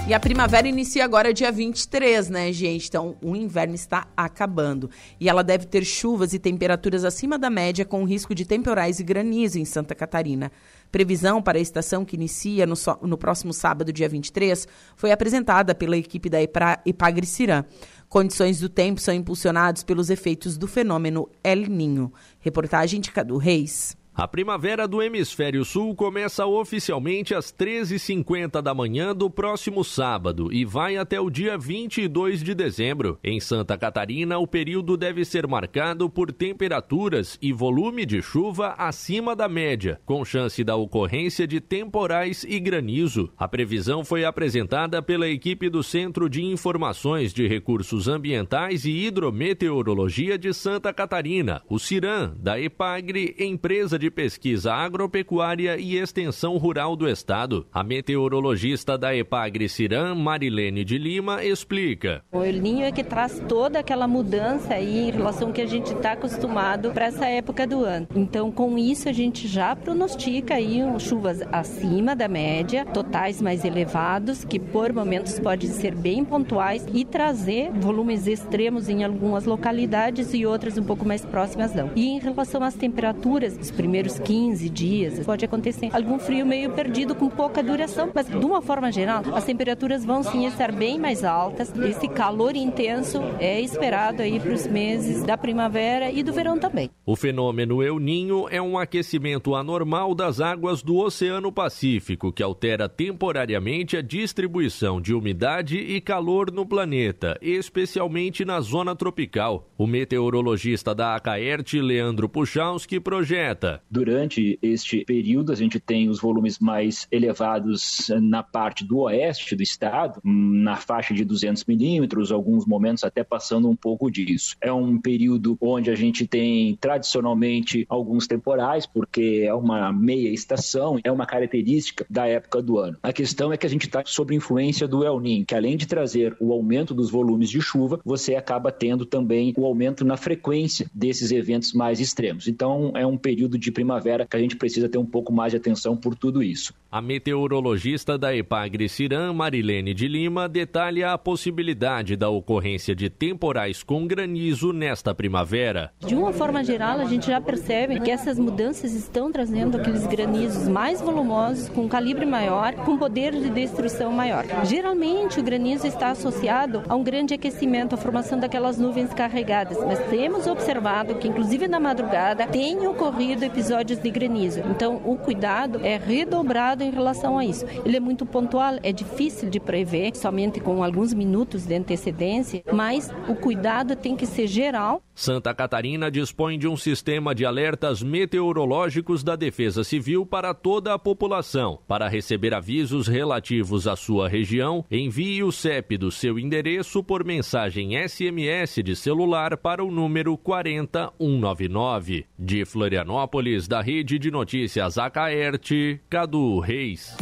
E 0.09 0.13
a 0.15 0.19
primavera 0.19 0.67
inicia 0.67 1.05
agora 1.05 1.31
dia 1.31 1.51
23, 1.51 2.29
né, 2.29 2.51
gente? 2.51 2.87
Então, 2.87 3.15
o 3.21 3.35
inverno 3.35 3.75
está 3.75 4.07
acabando. 4.17 4.89
E 5.19 5.29
ela 5.29 5.43
deve 5.43 5.67
ter 5.67 5.85
chuvas 5.85 6.33
e 6.33 6.39
temperaturas 6.39 7.05
acima 7.05 7.37
da 7.37 7.47
média, 7.47 7.85
com 7.85 8.03
risco 8.05 8.33
de 8.33 8.43
temporais 8.43 8.99
e 8.99 9.03
granizo 9.03 9.59
em 9.59 9.65
Santa 9.65 9.93
Catarina. 9.93 10.51
Previsão 10.91 11.43
para 11.43 11.59
a 11.59 11.61
estação 11.61 12.03
que 12.03 12.15
inicia 12.15 12.65
no, 12.65 12.75
so, 12.75 12.97
no 13.03 13.19
próximo 13.19 13.53
sábado, 13.53 13.93
dia 13.93 14.09
23, 14.09 14.67
foi 14.95 15.11
apresentada 15.11 15.75
pela 15.75 15.95
equipe 15.95 16.27
da 16.27 16.39
Ipagre-Cirã. 16.41 17.63
Condições 18.07 18.59
do 18.59 18.67
tempo 18.67 18.99
são 18.99 19.13
impulsionados 19.13 19.83
pelos 19.83 20.09
efeitos 20.09 20.57
do 20.57 20.65
fenômeno 20.65 21.29
El 21.43 21.67
Ninho. 21.67 22.11
Reportagem 22.39 22.99
de 22.99 23.11
Cadu 23.11 23.37
Reis. 23.37 23.95
A 24.13 24.27
primavera 24.27 24.85
do 24.85 25.01
Hemisfério 25.01 25.63
Sul 25.63 25.95
começa 25.95 26.45
oficialmente 26.45 27.33
às 27.33 27.53
13h50 27.53 28.61
da 28.61 28.73
manhã 28.73 29.15
do 29.15 29.29
próximo 29.29 29.81
sábado 29.83 30.51
e 30.51 30.65
vai 30.65 30.97
até 30.97 31.21
o 31.21 31.29
dia 31.29 31.57
22 31.57 32.43
de 32.43 32.53
dezembro. 32.53 33.17
Em 33.23 33.39
Santa 33.39 33.77
Catarina, 33.77 34.37
o 34.37 34.45
período 34.45 34.97
deve 34.97 35.23
ser 35.23 35.47
marcado 35.47 36.09
por 36.09 36.33
temperaturas 36.33 37.37
e 37.41 37.53
volume 37.53 38.05
de 38.05 38.21
chuva 38.21 38.75
acima 38.77 39.35
da 39.35 39.47
média, 39.47 40.01
com 40.05 40.25
chance 40.25 40.63
da 40.65 40.75
ocorrência 40.75 41.47
de 41.47 41.61
temporais 41.61 42.43
e 42.43 42.59
granizo. 42.59 43.31
A 43.37 43.47
previsão 43.47 44.03
foi 44.03 44.25
apresentada 44.25 45.01
pela 45.01 45.29
equipe 45.29 45.69
do 45.69 45.81
Centro 45.81 46.29
de 46.29 46.43
Informações 46.43 47.33
de 47.33 47.47
Recursos 47.47 48.09
Ambientais 48.09 48.83
e 48.83 48.91
Hidrometeorologia 48.91 50.37
de 50.37 50.53
Santa 50.53 50.91
Catarina, 50.91 51.61
o 51.69 51.79
CIRAM, 51.79 52.33
da 52.37 52.59
EPAGRE, 52.59 53.35
empresa 53.39 53.97
de 53.97 54.08
Pesquisa 54.09 54.73
Agropecuária 54.73 55.77
e 55.77 55.97
Extensão 55.97 56.57
Rural 56.57 56.95
do 56.95 57.07
Estado. 57.07 57.65
A 57.71 57.83
meteorologista 57.83 58.97
da 58.97 59.15
EPAGRE 59.15 59.69
Ciram, 59.69 60.15
Marilene 60.15 60.83
de 60.83 60.97
Lima, 60.97 61.43
explica. 61.43 62.23
O 62.31 62.43
El 62.43 62.61
Ninho 62.61 62.85
é 62.85 62.91
que 62.91 63.03
traz 63.03 63.41
toda 63.47 63.79
aquela 63.79 64.07
mudança 64.07 64.73
aí 64.73 65.09
em 65.09 65.11
relação 65.11 65.47
ao 65.47 65.53
que 65.53 65.61
a 65.61 65.65
gente 65.65 65.93
está 65.93 66.13
acostumado 66.13 66.91
para 66.91 67.05
essa 67.05 67.25
época 67.25 67.65
do 67.65 67.83
ano. 67.83 68.07
Então, 68.15 68.51
com 68.51 68.77
isso, 68.77 69.09
a 69.09 69.13
gente 69.13 69.47
já 69.47 69.75
pronostica 69.75 70.55
aí 70.55 70.79
chuvas 70.99 71.41
acima 71.51 72.15
da 72.15 72.27
média, 72.27 72.85
totais 72.85 73.41
mais 73.41 73.65
elevados, 73.65 74.43
que 74.43 74.59
por 74.59 74.93
momentos 74.93 75.39
podem 75.39 75.69
ser 75.69 75.95
bem 75.95 76.23
pontuais 76.23 76.85
e 76.93 77.03
trazer 77.03 77.71
volumes 77.71 78.27
extremos 78.27 78.89
em 78.89 79.03
algumas 79.03 79.45
localidades 79.45 80.33
e 80.33 80.45
outras 80.45 80.77
um 80.77 80.83
pouco 80.83 81.05
mais 81.05 81.25
próximas 81.25 81.73
não. 81.73 81.91
E 81.95 82.07
em 82.07 82.19
relação 82.19 82.63
às 82.63 82.75
temperaturas, 82.75 83.57
os 83.59 83.71
primeiros 83.71 83.88
15 84.19 84.69
dias, 84.69 85.25
pode 85.25 85.43
acontecer 85.43 85.89
algum 85.91 86.19
frio 86.19 86.45
meio 86.45 86.71
perdido 86.71 87.15
com 87.15 87.29
pouca 87.29 87.63
duração, 87.63 88.11
mas 88.13 88.27
de 88.27 88.45
uma 88.45 88.61
forma 88.61 88.91
geral, 88.91 89.23
as 89.33 89.43
temperaturas 89.43 90.05
vão 90.05 90.23
sim 90.23 90.45
estar 90.45 90.71
bem 90.71 90.99
mais 90.99 91.23
altas. 91.23 91.73
Esse 91.77 92.07
calor 92.07 92.55
intenso 92.55 93.19
é 93.39 93.59
esperado 93.59 94.21
aí 94.21 94.39
para 94.39 94.53
os 94.53 94.67
meses 94.67 95.23
da 95.23 95.37
primavera 95.37 96.11
e 96.11 96.23
do 96.23 96.31
verão 96.31 96.57
também. 96.59 96.89
O 97.05 97.15
fenômeno 97.15 97.81
El 97.81 97.99
Ninho 97.99 98.47
é 98.49 98.61
um 98.61 98.77
aquecimento 98.77 99.55
anormal 99.55 100.13
das 100.13 100.39
águas 100.39 100.81
do 100.81 100.97
Oceano 100.97 101.51
Pacífico 101.51 102.31
que 102.31 102.43
altera 102.43 102.87
temporariamente 102.87 103.97
a 103.97 104.01
distribuição 104.01 105.01
de 105.01 105.13
umidade 105.13 105.77
e 105.77 105.99
calor 105.99 106.51
no 106.51 106.65
planeta, 106.65 107.37
especialmente 107.41 108.45
na 108.45 108.61
zona 108.61 108.95
tropical. 108.95 109.67
O 109.77 109.87
meteorologista 109.87 110.93
da 110.93 111.15
Acaert, 111.15 111.73
Leandro 111.73 112.29
Puchalski, 112.29 112.99
projeta 112.99 113.78
Durante 113.89 114.57
este 114.61 115.03
período, 115.05 115.51
a 115.51 115.55
gente 115.55 115.79
tem 115.79 116.09
os 116.09 116.19
volumes 116.19 116.59
mais 116.59 117.07
elevados 117.11 118.11
na 118.21 118.43
parte 118.43 118.85
do 118.85 118.99
oeste 118.99 119.55
do 119.55 119.63
estado, 119.63 120.19
na 120.23 120.75
faixa 120.75 121.13
de 121.13 121.23
200 121.23 121.65
milímetros, 121.65 122.31
alguns 122.31 122.65
momentos 122.65 123.03
até 123.03 123.23
passando 123.23 123.69
um 123.69 123.75
pouco 123.75 124.09
disso. 124.09 124.55
É 124.61 124.71
um 124.71 124.99
período 124.99 125.57
onde 125.61 125.89
a 125.89 125.95
gente 125.95 126.27
tem 126.27 126.75
tradicionalmente 126.79 127.85
alguns 127.89 128.27
temporais, 128.27 128.85
porque 128.85 129.43
é 129.45 129.53
uma 129.53 129.91
meia 129.91 130.29
estação, 130.29 130.99
é 131.03 131.11
uma 131.11 131.25
característica 131.25 132.05
da 132.09 132.27
época 132.27 132.61
do 132.61 132.77
ano. 132.77 132.97
A 133.01 133.13
questão 133.13 133.51
é 133.51 133.57
que 133.57 133.65
a 133.65 133.69
gente 133.69 133.85
está 133.85 134.03
sob 134.05 134.35
influência 134.35 134.87
do 134.87 135.03
El 135.03 135.19
Niño, 135.19 135.45
que 135.45 135.55
além 135.55 135.77
de 135.77 135.87
trazer 135.87 136.35
o 136.39 136.51
aumento 136.51 136.93
dos 136.93 137.09
volumes 137.09 137.49
de 137.49 137.61
chuva, 137.61 137.99
você 138.03 138.35
acaba 138.35 138.71
tendo 138.71 139.05
também 139.05 139.53
o 139.57 139.65
aumento 139.65 140.05
na 140.05 140.17
frequência 140.17 140.89
desses 140.93 141.31
eventos 141.31 141.73
mais 141.73 141.99
extremos. 141.99 142.47
Então, 142.47 142.91
é 142.95 143.05
um 143.05 143.17
período 143.17 143.57
de 143.57 143.68
primavera 143.71 144.25
que 144.25 144.35
a 144.35 144.39
gente 144.39 144.55
precisa 144.55 144.89
ter 144.89 144.97
um 144.97 145.05
pouco 145.05 145.31
mais 145.31 145.51
de 145.51 145.57
atenção 145.57 145.95
por 145.95 146.15
tudo 146.15 146.43
isso. 146.43 146.73
A 146.91 147.01
meteorologista 147.01 148.17
da 148.17 148.35
Epagre 148.35 148.89
Ciram, 148.89 149.31
Marilene 149.31 149.93
de 149.93 150.07
Lima, 150.07 150.49
detalha 150.49 151.13
a 151.13 151.17
possibilidade 151.19 152.15
da 152.15 152.29
ocorrência 152.29 152.95
de 152.95 153.11
temporais 153.11 153.83
com 153.83 154.07
granizo 154.07 154.73
nesta 154.73 155.13
primavera. 155.13 155.91
De 155.99 156.15
uma 156.15 156.33
forma 156.33 156.63
geral, 156.63 156.99
a 156.99 157.05
gente 157.05 157.27
já 157.27 157.39
percebe 157.39 157.99
que 157.99 158.09
essas 158.09 158.39
mudanças 158.39 158.93
estão 158.93 159.31
trazendo 159.31 159.77
aqueles 159.77 160.07
granizos 160.07 160.67
mais 160.67 160.99
volumosos, 160.99 161.69
com 161.69 161.87
calibre 161.87 162.25
maior, 162.25 162.73
com 162.73 162.97
poder 162.97 163.33
de 163.33 163.51
destruição 163.51 164.11
maior. 164.11 164.45
Geralmente, 164.65 165.39
o 165.39 165.43
granizo 165.43 165.85
está 165.85 166.09
associado 166.09 166.81
a 166.89 166.95
um 166.95 167.03
grande 167.03 167.35
aquecimento, 167.35 167.93
a 167.93 167.99
formação 167.99 168.39
daquelas 168.39 168.79
nuvens 168.79 169.13
carregadas, 169.13 169.77
mas 169.85 169.99
temos 170.09 170.47
observado 170.47 171.15
que, 171.15 171.27
inclusive 171.27 171.67
na 171.67 171.79
madrugada, 171.79 172.47
tem 172.47 172.87
ocorrido 172.87 173.45
episódios 173.45 173.58
de 174.01 174.09
granizo. 174.09 174.61
Então, 174.61 175.01
o 175.05 175.17
cuidado 175.17 175.79
é 175.83 175.97
redobrado 175.97 176.83
em 176.83 176.89
relação 176.89 177.37
a 177.37 177.45
isso. 177.45 177.65
Ele 177.85 177.97
é 177.97 177.99
muito 177.99 178.25
pontual, 178.25 178.75
é 178.81 178.91
difícil 178.91 179.49
de 179.49 179.59
prever, 179.59 180.15
somente 180.15 180.59
com 180.59 180.83
alguns 180.83 181.13
minutos 181.13 181.65
de 181.65 181.75
antecedência, 181.75 182.63
mas 182.71 183.11
o 183.27 183.35
cuidado 183.35 183.95
tem 183.95 184.15
que 184.15 184.25
ser 184.25 184.47
geral. 184.47 185.03
Santa 185.13 185.53
Catarina 185.53 186.09
dispõe 186.09 186.57
de 186.57 186.65
um 186.65 186.77
sistema 186.77 187.35
de 187.35 187.45
alertas 187.45 188.01
meteorológicos 188.01 189.21
da 189.21 189.35
Defesa 189.35 189.83
Civil 189.83 190.25
para 190.25 190.53
toda 190.53 190.93
a 190.93 190.99
população. 190.99 191.79
Para 191.85 192.07
receber 192.07 192.53
avisos 192.53 193.07
relativos 193.07 193.85
à 193.85 193.97
sua 193.97 194.29
região, 194.29 194.85
envie 194.89 195.43
o 195.43 195.51
CEP 195.51 195.97
do 195.97 196.09
seu 196.09 196.39
endereço 196.39 197.03
por 197.03 197.25
mensagem 197.25 198.01
SMS 198.07 198.81
de 198.81 198.95
celular 198.95 199.57
para 199.57 199.83
o 199.83 199.91
número 199.91 200.37
40199. 200.37 202.25
De 202.39 202.63
Florianópolis, 202.63 203.48
da 203.67 203.81
Rede 203.81 204.19
de 204.19 204.29
Notícias 204.29 204.97
Acaerte, 204.97 205.99
Cadu 206.09 206.59
Reis. 206.59 207.17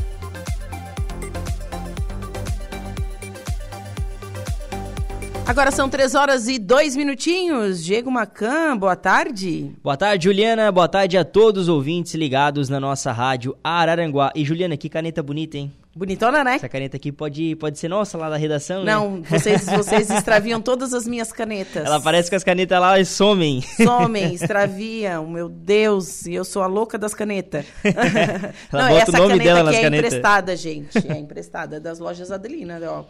Agora 5.48 5.72
são 5.72 5.88
três 5.88 6.14
horas 6.14 6.50
e 6.50 6.60
dois 6.60 6.96
minutinhos. 6.98 7.82
Diego 7.82 8.12
Macan, 8.12 8.76
boa 8.78 8.98
tarde. 8.98 9.72
Boa 9.82 9.96
tarde, 9.96 10.26
Juliana. 10.26 10.70
Boa 10.72 10.90
tarde 10.90 11.18
a 11.18 11.24
todos 11.24 11.64
os 11.64 11.70
ouvintes 11.70 12.14
ligados 12.16 12.68
na 12.68 12.82
nossa 12.82 13.14
rádio 13.14 13.56
Araranguá. 13.64 14.30
E 14.36 14.44
Juliana, 14.44 14.76
que 14.76 14.90
caneta 14.90 15.24
bonita, 15.24 15.58
hein? 15.58 15.72
Bonitona, 15.98 16.44
né? 16.44 16.56
Essa 16.56 16.70
caneta 16.70 16.96
aqui 16.96 17.12
pode, 17.12 17.56
pode 17.56 17.80
ser 17.80 17.88
nossa 17.88 18.20
lá 18.20 18.30
da 18.30 18.38
redação, 18.38 18.84
Não, 18.84 19.18
né? 19.18 19.24
vocês, 19.28 19.66
vocês 19.66 20.10
extraviam 20.12 20.62
todas 20.62 20.94
as 20.94 21.08
minhas 21.08 21.32
canetas. 21.32 21.84
Ela 21.84 22.00
parece 22.00 22.30
que 22.30 22.36
as 22.36 22.44
canetas 22.44 22.80
lá 22.80 23.04
somem. 23.04 23.62
Somem, 23.62 24.32
extraviam, 24.36 25.26
meu 25.28 25.50
Deus, 25.50 26.28
e 26.28 26.36
eu 26.36 26.46
sou 26.46 26.62
a 26.62 26.68
louca 26.68 27.00
das 27.00 27.16
canetas. 27.16 27.66
Ela 28.72 28.90
bota 28.90 29.12
o 29.12 29.28
nome 29.28 29.40
dela 29.40 29.64
nas 29.64 29.76
é 29.76 29.82
canetas. 29.82 30.14
emprestada, 30.14 30.56
gente, 30.56 30.98
é 31.12 31.18
emprestada 31.18 31.80
das 31.80 31.98
lojas 31.98 32.32
Adelina, 32.32 32.80
ó. 32.86 33.06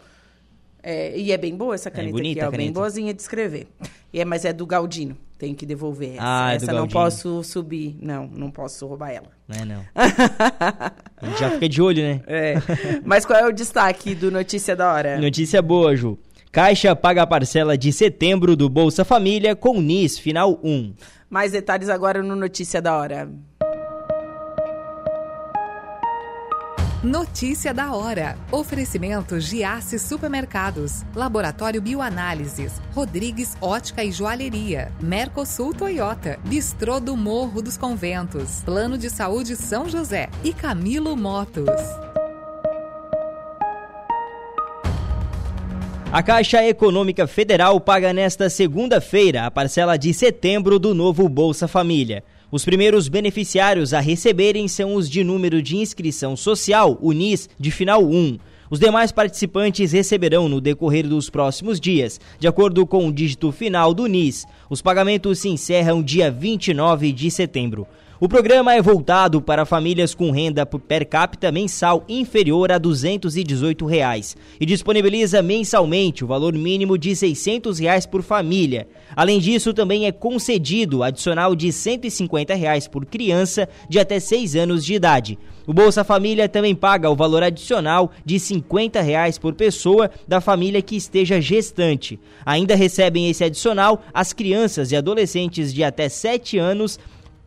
É, 0.82 1.14
e 1.18 1.30
é 1.30 1.36
bem 1.36 1.54
boa 1.54 1.74
essa 1.74 1.90
caneta 1.90 2.12
bonita 2.12 2.40
aqui, 2.40 2.48
ó, 2.48 2.50
bem 2.50 2.60
caneta. 2.60 2.80
boazinha 2.80 3.12
de 3.12 3.20
escrever. 3.20 3.66
E 4.12 4.18
é, 4.18 4.24
mas 4.24 4.46
é 4.46 4.52
do 4.52 4.64
Galdino, 4.64 5.14
tenho 5.38 5.54
que 5.54 5.64
devolver 5.64 6.14
essa. 6.14 6.20
Ah, 6.20 6.52
é 6.52 6.56
essa 6.56 6.72
não 6.72 6.88
posso 6.88 7.42
subir, 7.44 7.96
não, 8.02 8.26
não 8.26 8.50
posso 8.50 8.86
roubar 8.86 9.10
ela. 9.10 9.28
Não 9.46 9.56
é, 9.56 9.64
não. 9.64 9.84
A 9.94 11.26
gente 11.26 11.40
já 11.40 11.50
fica 11.50 11.68
de 11.68 11.80
olho, 11.80 12.02
né? 12.02 12.20
É. 12.26 12.54
Mas 13.04 13.24
qual 13.24 13.38
é 13.38 13.46
o 13.46 13.52
destaque 13.52 14.14
do 14.14 14.30
Notícia 14.30 14.74
da 14.74 14.92
Hora? 14.92 15.18
Notícia 15.18 15.62
boa, 15.62 15.94
Ju. 15.96 16.18
Caixa 16.50 16.96
paga 16.96 17.22
a 17.22 17.26
parcela 17.26 17.78
de 17.78 17.92
setembro 17.92 18.56
do 18.56 18.68
Bolsa 18.68 19.04
Família 19.04 19.54
com 19.54 19.80
NIS 19.80 20.18
final 20.18 20.58
1. 20.62 20.94
Mais 21.30 21.52
detalhes 21.52 21.88
agora 21.88 22.22
no 22.22 22.34
Notícia 22.34 22.80
da 22.80 22.96
Hora. 22.96 23.30
Notícia 27.08 27.72
da 27.72 27.94
hora. 27.94 28.36
Oferecimento 28.52 29.40
Giasse 29.40 29.98
Supermercados, 29.98 31.06
Laboratório 31.16 31.80
Bioanálises, 31.80 32.82
Rodrigues 32.92 33.56
Ótica 33.62 34.04
e 34.04 34.12
Joalheria, 34.12 34.92
Mercosul 35.00 35.72
Toyota, 35.72 36.38
Bistrô 36.44 37.00
do 37.00 37.16
Morro 37.16 37.62
dos 37.62 37.78
Conventos, 37.78 38.60
Plano 38.62 38.98
de 38.98 39.08
Saúde 39.08 39.56
São 39.56 39.88
José 39.88 40.28
e 40.44 40.52
Camilo 40.52 41.16
Motos. 41.16 41.70
A 46.12 46.22
Caixa 46.22 46.62
Econômica 46.62 47.26
Federal 47.26 47.80
paga 47.80 48.12
nesta 48.12 48.50
segunda-feira 48.50 49.46
a 49.46 49.50
parcela 49.50 49.96
de 49.96 50.12
setembro 50.12 50.78
do 50.78 50.94
novo 50.94 51.26
Bolsa 51.26 51.66
Família. 51.66 52.22
Os 52.50 52.64
primeiros 52.64 53.08
beneficiários 53.08 53.92
a 53.92 54.00
receberem 54.00 54.66
são 54.68 54.94
os 54.94 55.10
de 55.10 55.22
número 55.22 55.60
de 55.60 55.76
inscrição 55.76 56.34
social, 56.34 56.98
o 57.02 57.12
NIS, 57.12 57.46
de 57.60 57.70
final 57.70 58.02
1. 58.02 58.38
Os 58.70 58.80
demais 58.80 59.12
participantes 59.12 59.92
receberão 59.92 60.48
no 60.48 60.58
decorrer 60.58 61.06
dos 61.06 61.28
próximos 61.28 61.78
dias, 61.78 62.18
de 62.40 62.48
acordo 62.48 62.86
com 62.86 63.06
o 63.06 63.12
dígito 63.12 63.52
final 63.52 63.92
do 63.92 64.06
NIS. 64.06 64.46
Os 64.70 64.80
pagamentos 64.80 65.40
se 65.40 65.50
encerram 65.50 66.02
dia 66.02 66.30
29 66.30 67.12
de 67.12 67.30
setembro. 67.30 67.86
O 68.20 68.28
programa 68.28 68.74
é 68.74 68.82
voltado 68.82 69.40
para 69.40 69.64
famílias 69.64 70.12
com 70.12 70.32
renda 70.32 70.66
per 70.66 71.06
capita 71.06 71.52
mensal 71.52 72.04
inferior 72.08 72.72
a 72.72 72.76
218 72.76 73.86
reais, 73.86 74.36
e 74.58 74.66
disponibiliza 74.66 75.40
mensalmente 75.40 76.24
o 76.24 76.26
valor 76.26 76.52
mínimo 76.52 76.98
de 76.98 77.14
600 77.14 77.78
reais 77.78 78.06
por 78.06 78.24
família. 78.24 78.88
Além 79.14 79.38
disso, 79.38 79.72
também 79.72 80.06
é 80.06 80.10
concedido 80.10 81.04
adicional 81.04 81.54
de 81.54 81.70
150 81.70 82.54
reais 82.54 82.88
por 82.88 83.06
criança 83.06 83.68
de 83.88 84.00
até 84.00 84.18
6 84.18 84.56
anos 84.56 84.84
de 84.84 84.94
idade. 84.94 85.38
O 85.64 85.72
Bolsa 85.74 86.02
Família 86.02 86.48
também 86.48 86.74
paga 86.74 87.10
o 87.10 87.14
valor 87.14 87.42
adicional 87.42 88.10
de 88.24 88.40
50 88.40 89.02
reais 89.02 89.38
por 89.38 89.54
pessoa 89.54 90.10
da 90.26 90.40
família 90.40 90.80
que 90.80 90.96
esteja 90.96 91.42
gestante. 91.42 92.18
Ainda 92.44 92.74
recebem 92.74 93.28
esse 93.28 93.44
adicional 93.44 94.02
as 94.12 94.32
crianças 94.32 94.90
e 94.90 94.96
adolescentes 94.96 95.72
de 95.72 95.84
até 95.84 96.08
7 96.08 96.56
anos 96.56 96.98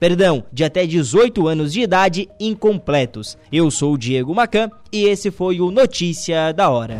perdão, 0.01 0.43
de 0.51 0.63
até 0.63 0.87
18 0.87 1.47
anos 1.47 1.71
de 1.71 1.81
idade 1.81 2.27
incompletos. 2.39 3.37
Eu 3.53 3.69
sou 3.69 3.93
o 3.93 3.97
Diego 3.99 4.33
Macan 4.33 4.71
e 4.91 5.03
esse 5.03 5.29
foi 5.29 5.61
o 5.61 5.69
Notícia 5.69 6.51
da 6.51 6.71
Hora. 6.71 6.99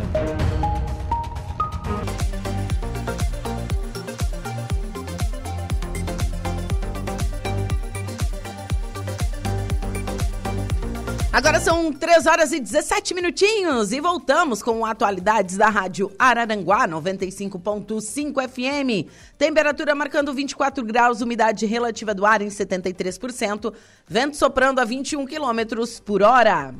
São 11.62 11.92
3 11.92 12.26
horas 12.26 12.52
e 12.52 12.58
17 12.58 13.14
minutinhos 13.14 13.92
e 13.92 14.00
voltamos 14.00 14.60
com 14.64 14.84
atualidades 14.84 15.56
da 15.56 15.68
Rádio 15.68 16.10
Araranguá 16.18 16.88
95.5 16.88 18.48
FM. 18.48 19.08
Temperatura 19.38 19.94
marcando 19.94 20.34
24 20.34 20.84
graus, 20.84 21.20
umidade 21.20 21.64
relativa 21.64 22.12
do 22.12 22.26
ar 22.26 22.42
em 22.42 22.48
73%, 22.48 23.72
vento 24.08 24.36
soprando 24.36 24.80
a 24.80 24.84
21 24.84 25.24
quilômetros 25.24 26.00
por 26.00 26.20
hora. 26.20 26.74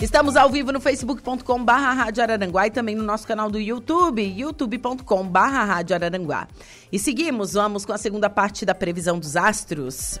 Estamos 0.00 0.36
ao 0.36 0.48
vivo 0.48 0.70
no 0.70 0.80
facebook.com 0.80 1.64
barra 1.64 1.92
Rádio 1.92 2.22
Araranguá 2.22 2.68
e 2.68 2.70
também 2.70 2.94
no 2.94 3.02
nosso 3.02 3.26
canal 3.26 3.50
do 3.50 3.58
YouTube, 3.58 4.22
youtube.com 4.22 5.26
barra 5.26 5.64
Rádio 5.64 5.96
Araranguá. 5.96 6.46
E 6.92 7.00
seguimos, 7.00 7.54
vamos 7.54 7.84
com 7.84 7.92
a 7.92 7.98
segunda 7.98 8.30
parte 8.30 8.64
da 8.64 8.76
previsão 8.76 9.18
dos 9.18 9.34
astros. 9.34 10.20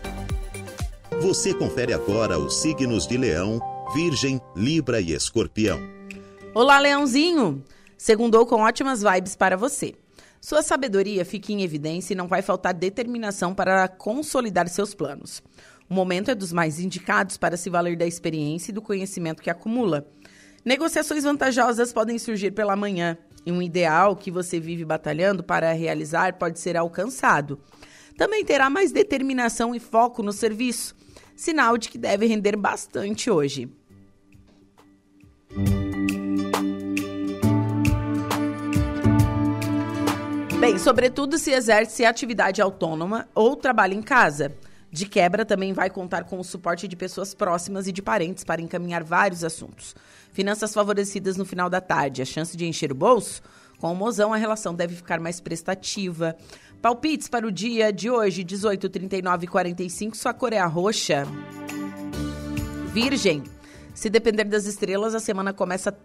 Você 1.24 1.54
confere 1.54 1.94
agora 1.94 2.38
os 2.38 2.56
signos 2.60 3.06
de 3.06 3.16
Leão, 3.16 3.58
Virgem, 3.94 4.38
Libra 4.54 5.00
e 5.00 5.14
Escorpião. 5.14 5.80
Olá, 6.54 6.78
Leãozinho! 6.78 7.64
Segundou 7.96 8.44
com 8.44 8.56
ótimas 8.60 9.00
vibes 9.00 9.34
para 9.34 9.56
você. 9.56 9.94
Sua 10.38 10.62
sabedoria 10.62 11.24
fica 11.24 11.50
em 11.50 11.62
evidência 11.62 12.12
e 12.12 12.16
não 12.16 12.28
vai 12.28 12.42
faltar 12.42 12.74
determinação 12.74 13.54
para 13.54 13.88
consolidar 13.88 14.68
seus 14.68 14.94
planos. 14.94 15.42
O 15.88 15.94
momento 15.94 16.30
é 16.30 16.34
dos 16.34 16.52
mais 16.52 16.78
indicados 16.78 17.38
para 17.38 17.56
se 17.56 17.70
valer 17.70 17.96
da 17.96 18.04
experiência 18.04 18.70
e 18.70 18.74
do 18.74 18.82
conhecimento 18.82 19.42
que 19.42 19.48
acumula. 19.48 20.06
Negociações 20.62 21.24
vantajosas 21.24 21.90
podem 21.90 22.18
surgir 22.18 22.50
pela 22.50 22.76
manhã 22.76 23.16
e 23.46 23.50
um 23.50 23.62
ideal 23.62 24.14
que 24.14 24.30
você 24.30 24.60
vive 24.60 24.84
batalhando 24.84 25.42
para 25.42 25.72
realizar 25.72 26.34
pode 26.34 26.60
ser 26.60 26.76
alcançado. 26.76 27.58
Também 28.14 28.44
terá 28.44 28.68
mais 28.68 28.92
determinação 28.92 29.74
e 29.74 29.80
foco 29.80 30.22
no 30.22 30.30
serviço 30.30 30.94
sinal 31.36 31.76
de 31.76 31.88
que 31.88 31.98
deve 31.98 32.26
render 32.26 32.56
bastante 32.56 33.30
hoje. 33.30 33.68
Bem, 40.58 40.78
sobretudo 40.78 41.36
se 41.36 41.50
exerce 41.50 42.04
atividade 42.04 42.62
autônoma 42.62 43.28
ou 43.34 43.54
trabalha 43.54 43.94
em 43.94 44.00
casa. 44.00 44.56
De 44.90 45.06
quebra, 45.06 45.44
também 45.44 45.72
vai 45.72 45.90
contar 45.90 46.24
com 46.24 46.38
o 46.38 46.44
suporte 46.44 46.86
de 46.86 46.96
pessoas 46.96 47.34
próximas 47.34 47.86
e 47.86 47.92
de 47.92 48.00
parentes 48.00 48.44
para 48.44 48.62
encaminhar 48.62 49.02
vários 49.02 49.42
assuntos. 49.44 49.94
Finanças 50.32 50.72
favorecidas 50.72 51.36
no 51.36 51.44
final 51.44 51.68
da 51.68 51.80
tarde, 51.80 52.22
a 52.22 52.24
chance 52.24 52.56
de 52.56 52.64
encher 52.64 52.92
o 52.92 52.94
bolso? 52.94 53.42
Com 53.78 53.92
o 53.92 53.94
mozão, 53.94 54.32
a 54.32 54.36
relação 54.36 54.74
deve 54.74 54.94
ficar 54.94 55.20
mais 55.20 55.40
prestativa. 55.40 56.34
Palpites 56.84 57.28
para 57.28 57.46
o 57.46 57.50
dia 57.50 57.90
de 57.90 58.10
hoje, 58.10 58.44
18, 58.44 58.90
39 58.90 59.44
e 59.46 59.48
45, 59.48 60.14
sua 60.14 60.34
cor 60.34 60.52
é 60.52 60.58
a 60.58 60.66
roxa. 60.66 61.26
Virgem, 62.92 63.42
se 63.94 64.10
depender 64.10 64.44
das 64.44 64.66
estrelas, 64.66 65.14
a 65.14 65.18
semana 65.18 65.54
começa 65.54 65.96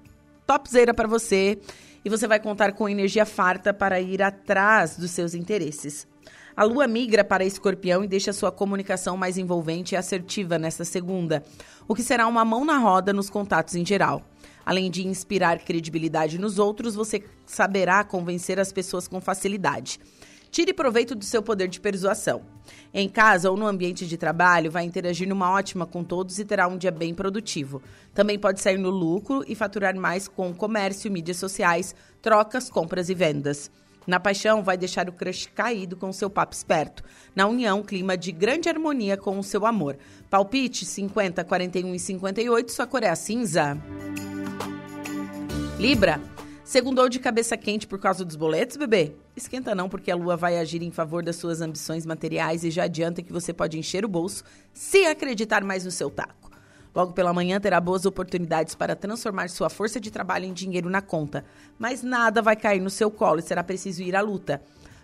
topzera 0.48 0.94
para 0.94 1.06
você 1.06 1.60
e 2.06 2.10
você 2.10 2.26
vai 2.30 2.40
contar 2.40 2.72
com 2.72 2.88
energia 2.88 3.26
farta 3.26 3.74
para 3.74 4.00
ir 4.00 4.24
atrás 4.24 4.96
dos 4.96 5.12
seus 5.12 5.34
interesses. 5.34 6.08
A 6.56 6.64
lua 6.64 6.88
migra 6.88 7.26
para 7.26 7.44
escorpião 7.44 8.02
e 8.02 8.08
deixa 8.08 8.32
sua 8.32 8.50
comunicação 8.50 9.18
mais 9.18 9.38
envolvente 9.38 9.96
e 9.96 9.98
assertiva 9.98 10.58
nesta 10.58 10.86
segunda, 10.86 11.44
o 11.90 11.94
que 11.94 12.02
será 12.02 12.26
uma 12.26 12.46
mão 12.46 12.64
na 12.64 12.78
roda 12.78 13.12
nos 13.12 13.30
contatos 13.30 13.76
em 13.76 13.86
geral. 13.86 14.24
Além 14.66 14.90
de 14.90 15.06
inspirar 15.06 15.60
credibilidade 15.60 16.38
nos 16.38 16.58
outros, 16.58 16.96
você 16.96 17.22
saberá 17.46 18.02
convencer 18.06 18.62
as 18.62 18.72
pessoas 18.72 19.10
com 19.10 19.20
facilidade. 19.20 20.00
Tire 20.52 20.74
proveito 20.74 21.14
do 21.14 21.24
seu 21.24 21.44
poder 21.44 21.68
de 21.68 21.80
persuasão. 21.80 22.42
Em 22.94 23.08
casa 23.08 23.52
ou 23.52 23.58
no 23.58 23.68
ambiente 23.68 24.08
de 24.08 24.18
trabalho, 24.18 24.72
vai 24.72 24.84
interagir 24.84 25.28
numa 25.28 25.52
ótima 25.52 25.86
com 25.86 26.04
todos 26.04 26.40
e 26.40 26.46
terá 26.46 26.68
um 26.68 26.78
dia 26.78 26.92
bem 26.92 27.14
produtivo. 27.14 27.82
Também 28.14 28.38
pode 28.38 28.60
sair 28.62 28.78
no 28.78 28.90
lucro 28.90 29.44
e 29.48 29.54
faturar 29.54 29.96
mais 29.96 30.28
com 30.28 30.54
comércio, 30.54 31.12
mídias 31.12 31.38
sociais, 31.38 31.94
trocas, 32.22 32.70
compras 32.70 33.10
e 33.10 33.14
vendas. 33.14 33.70
Na 34.08 34.20
paixão, 34.20 34.64
vai 34.64 34.76
deixar 34.76 35.08
o 35.08 35.12
crush 35.14 35.48
caído 35.54 35.96
com 35.96 36.12
seu 36.12 36.32
papo 36.32 36.56
esperto. 36.56 37.04
Na 37.36 37.46
união, 37.46 37.84
clima 37.84 38.18
de 38.18 38.32
grande 38.32 38.68
harmonia 38.68 39.16
com 39.16 39.38
o 39.38 39.44
seu 39.44 39.68
amor. 39.68 39.98
Palpite 40.32 40.84
50, 40.84 41.44
41 41.44 41.94
e 41.94 42.00
58, 42.00 42.72
sua 42.72 42.88
cor 42.88 43.04
é 43.04 43.10
a 43.10 43.16
cinza. 43.16 43.78
Libra. 45.78 46.20
Segundou 46.70 47.10
de 47.10 47.18
cabeça 47.20 47.58
quente 47.58 47.88
por 47.88 47.98
causa 47.98 48.24
dos 48.24 48.36
boletos, 48.36 48.78
bebê? 48.78 49.16
Esquenta 49.36 49.74
não, 49.74 49.90
porque 49.90 50.12
a 50.12 50.16
lua 50.16 50.38
vai 50.38 50.60
agir 50.60 50.84
em 50.84 50.92
favor 50.92 51.24
das 51.24 51.36
suas 51.36 51.62
ambições 51.62 52.06
materiais 52.06 52.64
e 52.64 52.70
já 52.70 52.84
adianta 52.84 53.24
que 53.24 53.34
você 53.34 53.52
pode 53.52 53.80
encher 53.80 54.06
o 54.06 54.08
bolso 54.08 54.44
se 54.72 55.04
acreditar 55.08 55.64
mais 55.64 55.84
no 55.84 55.90
seu 55.90 56.12
taco. 56.12 56.52
Logo 56.94 57.12
pela 57.14 57.34
manhã 57.34 57.60
terá 57.60 57.82
boas 57.82 58.06
oportunidades 58.06 58.76
para 58.76 58.96
transformar 58.96 59.50
sua 59.50 59.68
força 59.68 60.00
de 60.00 60.12
trabalho 60.12 60.46
em 60.46 60.54
dinheiro 60.54 60.92
na 60.92 61.02
conta, 61.02 61.44
mas 61.80 62.04
nada 62.04 62.40
vai 62.40 62.56
cair 62.56 62.82
no 62.82 62.92
seu 62.92 63.10
colo 63.10 63.40
e 63.40 63.42
será 63.42 63.64
preciso 63.64 64.04
ir 64.04 64.16
à 64.16 64.22
luta. 64.22 64.62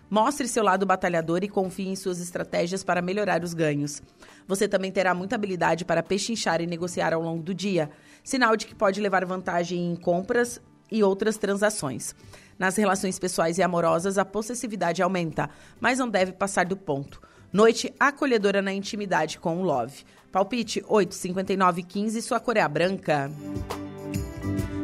Mostre 0.08 0.46
seu 0.46 0.62
lado 0.62 0.86
batalhador 0.86 1.42
e 1.42 1.48
confie 1.48 1.88
em 1.88 1.96
suas 1.96 2.20
estratégias 2.20 2.84
para 2.84 3.02
melhorar 3.02 3.42
os 3.42 3.52
ganhos. 3.52 4.00
Você 4.46 4.68
também 4.68 4.92
terá 4.92 5.12
muita 5.12 5.34
habilidade 5.34 5.84
para 5.84 6.00
pechinchar 6.00 6.60
e 6.60 6.66
negociar 6.68 7.12
ao 7.12 7.20
longo 7.20 7.42
do 7.42 7.52
dia, 7.52 7.90
sinal 8.22 8.56
de 8.56 8.68
que 8.68 8.74
pode 8.76 9.00
levar 9.00 9.24
vantagem 9.24 9.90
em 9.90 9.96
compras 9.96 10.60
e 10.90 11.02
outras 11.02 11.36
transações. 11.36 12.14
Nas 12.58 12.76
relações 12.76 13.18
pessoais 13.18 13.58
e 13.58 13.62
amorosas, 13.62 14.16
a 14.18 14.24
possessividade 14.24 15.02
aumenta, 15.02 15.50
mas 15.80 15.98
não 15.98 16.08
deve 16.08 16.32
passar 16.32 16.64
do 16.64 16.76
ponto. 16.76 17.20
Noite 17.52 17.92
acolhedora 17.98 18.60
na 18.60 18.72
intimidade 18.72 19.38
com 19.38 19.60
o 19.60 19.62
Love. 19.62 20.04
Palpite 20.32 20.84
8, 20.86 21.14
59, 21.14 21.82
15, 21.82 22.22
sua 22.22 22.40
cor 22.40 22.56
é 22.56 22.60
a 22.60 22.68
branca. 22.68 23.30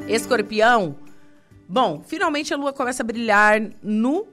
Escorpião. 0.08 0.96
Bom, 1.68 2.02
finalmente 2.06 2.52
a 2.52 2.56
lua 2.56 2.72
começa 2.72 3.02
a 3.02 3.06
brilhar 3.06 3.60
no 3.82 4.26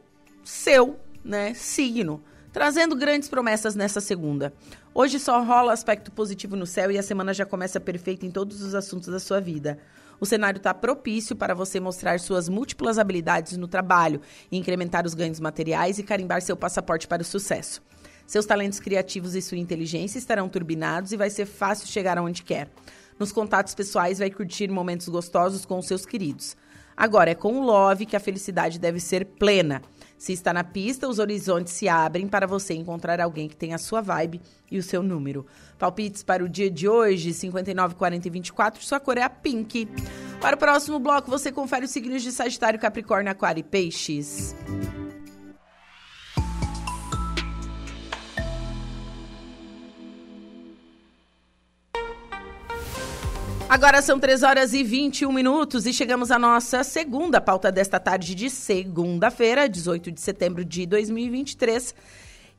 seu 0.43 0.99
né, 1.23 1.53
signo, 1.53 2.21
trazendo 2.51 2.95
grandes 2.95 3.29
promessas 3.29 3.75
nessa 3.75 4.01
segunda. 4.01 4.53
Hoje 4.93 5.19
só 5.19 5.41
rola 5.43 5.71
aspecto 5.71 6.11
positivo 6.11 6.55
no 6.55 6.65
céu 6.65 6.91
e 6.91 6.97
a 6.97 7.03
semana 7.03 7.33
já 7.33 7.45
começa 7.45 7.79
perfeita 7.79 8.25
em 8.25 8.31
todos 8.31 8.61
os 8.61 8.75
assuntos 8.75 9.07
da 9.09 9.19
sua 9.19 9.39
vida. 9.39 9.79
O 10.19 10.25
cenário 10.25 10.57
está 10.57 10.73
propício 10.73 11.35
para 11.35 11.55
você 11.55 11.79
mostrar 11.79 12.19
suas 12.19 12.49
múltiplas 12.49 12.99
habilidades 12.99 13.55
no 13.57 13.67
trabalho, 13.67 14.21
incrementar 14.51 15.05
os 15.05 15.13
ganhos 15.13 15.39
materiais 15.39 15.97
e 15.97 16.03
carimbar 16.03 16.41
seu 16.41 16.57
passaporte 16.57 17.07
para 17.07 17.21
o 17.21 17.25
sucesso. 17.25 17.81
Seus 18.27 18.45
talentos 18.45 18.79
criativos 18.79 19.33
e 19.33 19.41
sua 19.41 19.57
inteligência 19.57 20.19
estarão 20.19 20.47
turbinados 20.47 21.11
e 21.11 21.17
vai 21.17 21.29
ser 21.29 21.45
fácil 21.45 21.87
chegar 21.87 22.17
aonde 22.17 22.43
quer. 22.43 22.69
Nos 23.17 23.31
contatos 23.31 23.73
pessoais, 23.73 24.19
vai 24.19 24.29
curtir 24.29 24.69
momentos 24.69 25.09
gostosos 25.09 25.65
com 25.65 25.79
os 25.79 25.87
seus 25.87 26.05
queridos. 26.05 26.55
Agora, 26.95 27.31
é 27.31 27.35
com 27.35 27.57
o 27.57 27.63
Love 27.63 28.05
que 28.05 28.15
a 28.15 28.19
felicidade 28.19 28.77
deve 28.77 28.99
ser 28.99 29.25
plena. 29.25 29.81
Se 30.19 30.33
está 30.33 30.51
na 30.51 30.65
pista, 30.65 31.07
os 31.07 31.17
horizontes 31.17 31.71
se 31.71 31.87
abrem 31.87 32.27
para 32.27 32.45
você 32.45 32.73
encontrar 32.73 33.21
alguém 33.21 33.47
que 33.47 33.55
tenha 33.55 33.75
a 33.75 33.79
sua 33.79 34.01
vibe 34.01 34.41
e 34.69 34.77
o 34.77 34.83
seu 34.83 35.01
número. 35.01 35.45
Palpites 35.77 36.23
para 36.23 36.43
o 36.43 36.49
dia 36.49 36.69
de 36.69 36.89
hoje, 36.89 37.33
59, 37.33 37.95
40 37.95 38.27
e 38.27 38.29
24, 38.29 38.83
sua 38.83 38.99
cor 38.99 39.17
é 39.17 39.23
a 39.23 39.29
pink. 39.29 39.87
Para 40.41 40.57
o 40.57 40.59
próximo 40.59 40.99
bloco, 40.99 41.31
você 41.31 41.53
confere 41.53 41.85
os 41.85 41.91
signos 41.91 42.21
de 42.21 42.33
Sagitário, 42.33 42.77
Capricórnio, 42.77 43.31
Aquário 43.31 43.61
e 43.61 43.63
Peixes. 43.63 44.53
Agora 53.69 54.01
são 54.01 54.19
3 54.19 54.41
horas 54.41 54.73
e 54.73 54.83
21 54.83 55.31
minutos 55.31 55.85
e 55.85 55.93
chegamos 55.93 56.31
à 56.31 56.39
nossa 56.39 56.83
segunda 56.83 57.39
pauta 57.39 57.71
desta 57.71 57.99
tarde 57.99 58.33
de 58.33 58.49
segunda-feira, 58.49 59.69
18 59.69 60.11
de 60.11 60.19
setembro 60.19 60.65
de 60.65 60.87
2023. 60.87 61.93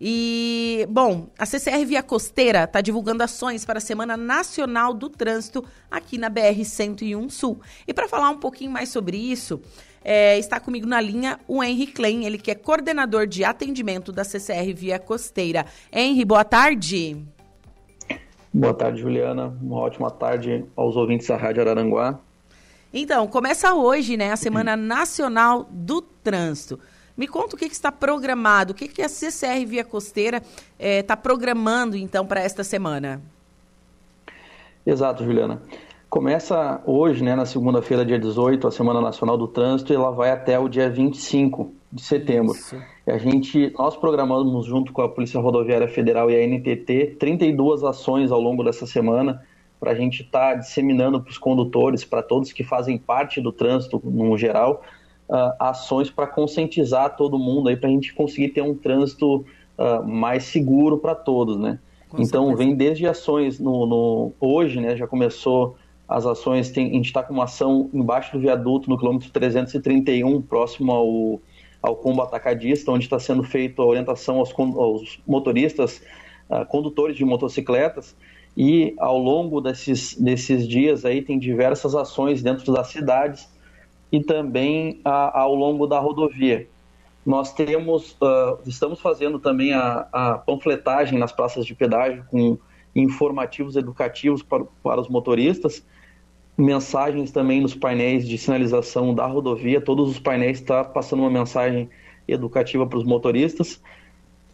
E, 0.01 0.87
bom, 0.89 1.29
a 1.37 1.45
CCR 1.45 1.85
Via 1.85 2.01
Costeira 2.01 2.63
está 2.63 2.81
divulgando 2.81 3.25
ações 3.25 3.65
para 3.65 3.79
a 3.79 3.81
Semana 3.81 4.17
Nacional 4.17 4.95
do 4.95 5.09
Trânsito 5.09 5.65
aqui 5.91 6.17
na 6.17 6.31
BR-101 6.31 7.29
Sul. 7.29 7.61
E 7.89 7.93
para 7.93 8.07
falar 8.07 8.31
um 8.31 8.39
pouquinho 8.39 8.71
mais 8.71 8.89
sobre 8.89 9.17
isso, 9.17 9.61
é, 10.05 10.39
está 10.39 10.61
comigo 10.61 10.87
na 10.87 11.01
linha 11.01 11.41
o 11.49 11.61
Henry 11.61 11.89
Klein, 11.89 12.25
ele 12.25 12.39
que 12.39 12.53
é 12.53 12.55
coordenador 12.55 13.27
de 13.27 13.43
atendimento 13.43 14.13
da 14.13 14.23
CCR 14.23 14.73
Via 14.77 15.01
Costeira. 15.01 15.67
Henry, 15.93 16.25
boa 16.25 16.45
tarde. 16.45 17.21
Boa 18.53 18.75
tarde, 18.75 19.01
Juliana. 19.01 19.57
Uma 19.63 19.77
ótima 19.77 20.11
tarde 20.11 20.65
aos 20.77 20.97
ouvintes 20.97 21.29
da 21.29 21.37
Rádio 21.37 21.63
Araranguá. 21.63 22.19
Então, 22.93 23.29
começa 23.29 23.73
hoje, 23.73 24.17
né, 24.17 24.33
a 24.33 24.37
Semana 24.37 24.77
Nacional 24.77 25.69
do 25.71 26.03
Trânsito. 26.03 26.81
Me 27.17 27.29
conta 27.29 27.55
o 27.55 27.59
que, 27.59 27.69
que 27.69 27.75
está 27.75 27.93
programado, 27.93 28.73
o 28.73 28.75
que, 28.75 28.89
que 28.89 29.03
a 29.03 29.09
CCR 29.09 29.65
Via 29.67 29.85
Costeira 29.85 30.43
está 30.77 31.15
eh, 31.15 31.17
programando, 31.17 31.97
então, 31.97 32.27
para 32.27 32.41
esta 32.41 32.65
semana. 32.65 33.23
Exato, 34.85 35.23
Juliana. 35.23 35.63
Começa 36.09 36.83
hoje, 36.85 37.23
né, 37.23 37.37
na 37.37 37.47
segunda-feira, 37.47 38.05
dia 38.05 38.19
18, 38.19 38.67
a 38.67 38.71
Semana 38.73 39.01
Nacional 39.01 39.39
do 39.39 39.47
Trânsito, 39.47 39.93
e 39.93 39.97
ela 39.97 40.11
vai 40.11 40.31
até 40.31 40.59
o 40.59 40.69
dia 40.69 40.91
25 40.91 41.73
de 41.93 42.03
setembro. 42.03 42.55
Isso. 42.55 42.81
E 43.07 43.11
a 43.11 43.19
gente, 43.19 43.73
nós 43.77 43.97
programamos 43.97 44.67
junto 44.67 44.93
com 44.93 45.03
a 45.03 45.09
Polícia 45.09 45.41
Rodoviária 45.41 45.89
Federal 45.89 46.31
e 46.31 46.37
a 46.37 46.47
NTT 46.47 47.17
32 47.19 47.83
ações 47.83 48.31
ao 48.31 48.41
longo 48.41 48.63
dessa 48.63 48.87
semana 48.87 49.43
para 49.81 49.93
a 49.93 49.95
gente 49.95 50.23
estar 50.23 50.53
tá 50.53 50.55
disseminando 50.57 51.21
para 51.21 51.31
os 51.31 51.39
condutores, 51.39 52.05
para 52.05 52.23
todos 52.23 52.53
que 52.53 52.63
fazem 52.63 52.99
parte 52.99 53.41
do 53.41 53.51
trânsito 53.51 54.01
no 54.05 54.37
geral, 54.37 54.83
uh, 55.29 55.55
ações 55.59 56.11
para 56.11 56.27
conscientizar 56.27 57.17
todo 57.17 57.39
mundo 57.39 57.71
aí 57.71 57.77
para 57.77 57.89
a 57.89 57.93
gente 57.93 58.13
conseguir 58.13 58.51
ter 58.51 58.63
um 58.63 58.75
trânsito 58.75 59.37
uh, 59.37 60.07
mais 60.07 60.45
seguro 60.45 60.99
para 60.99 61.15
todos, 61.15 61.59
né? 61.59 61.79
Com 62.11 62.21
então 62.21 62.49
certeza. 62.49 62.69
vem 62.69 62.77
desde 62.77 63.07
ações 63.07 63.59
no, 63.59 63.87
no, 63.87 64.33
hoje, 64.39 64.81
né? 64.81 64.97
Já 64.97 65.07
começou 65.07 65.77
as 66.07 66.27
ações, 66.27 66.71
tem, 66.71 66.91
a 66.91 66.95
gente 66.95 67.07
está 67.07 67.23
com 67.23 67.33
uma 67.33 67.45
ação 67.45 67.89
embaixo 67.95 68.33
do 68.33 68.41
viaduto 68.41 68.91
no 68.91 68.99
quilômetro 68.99 69.31
331, 69.31 70.43
próximo 70.43 70.93
ao, 70.93 71.41
ao 71.83 71.97
combo 71.97 72.23
atacadista, 72.23 72.91
onde 72.91 73.05
está 73.05 73.19
sendo 73.19 73.43
feita 73.43 73.83
a 73.83 73.85
orientação 73.85 74.39
aos, 74.39 74.53
aos 74.59 75.21
motoristas, 75.27 76.03
uh, 76.49 76.65
condutores 76.67 77.17
de 77.17 77.25
motocicletas, 77.25 78.15
e 78.57 78.95
ao 78.99 79.19
longo 79.19 79.61
desses, 79.61 80.15
desses 80.17 80.67
dias 80.67 81.05
aí 81.05 81.23
tem 81.23 81.39
diversas 81.39 81.95
ações 81.95 82.43
dentro 82.43 82.73
das 82.73 82.89
cidades 82.89 83.49
e 84.11 84.23
também 84.23 85.01
a, 85.05 85.41
ao 85.41 85.55
longo 85.55 85.87
da 85.87 85.99
rodovia. 85.99 86.69
Nós 87.25 87.53
temos, 87.53 88.13
uh, 88.21 88.59
estamos 88.67 89.01
fazendo 89.01 89.39
também 89.39 89.73
a, 89.73 90.07
a, 90.13 90.39
panfletagem 90.39 91.19
nas 91.19 91.33
praças 91.33 91.65
de 91.65 91.75
pedágio 91.75 92.25
com 92.31 92.59
informativos 92.97 93.77
educativos 93.77 94.43
para, 94.43 94.65
para 94.83 95.01
os 95.01 95.09
motoristas, 95.09 95.85
mensagens 96.57 97.31
também 97.31 97.61
nos 97.61 97.75
painéis 97.75 98.27
de 98.29 98.37
sinalização 98.37 99.15
da 99.15 99.27
rodovia, 99.27 99.81
todos 99.81 100.11
os 100.11 100.19
painéis 100.19 100.59
estão 100.59 100.77
tá 100.77 100.85
passando 100.85 101.21
uma 101.21 101.31
mensagem 101.31 101.89
educativa 102.29 102.87
para 102.87 102.99
os 102.99 103.05
motoristas. 103.05 103.81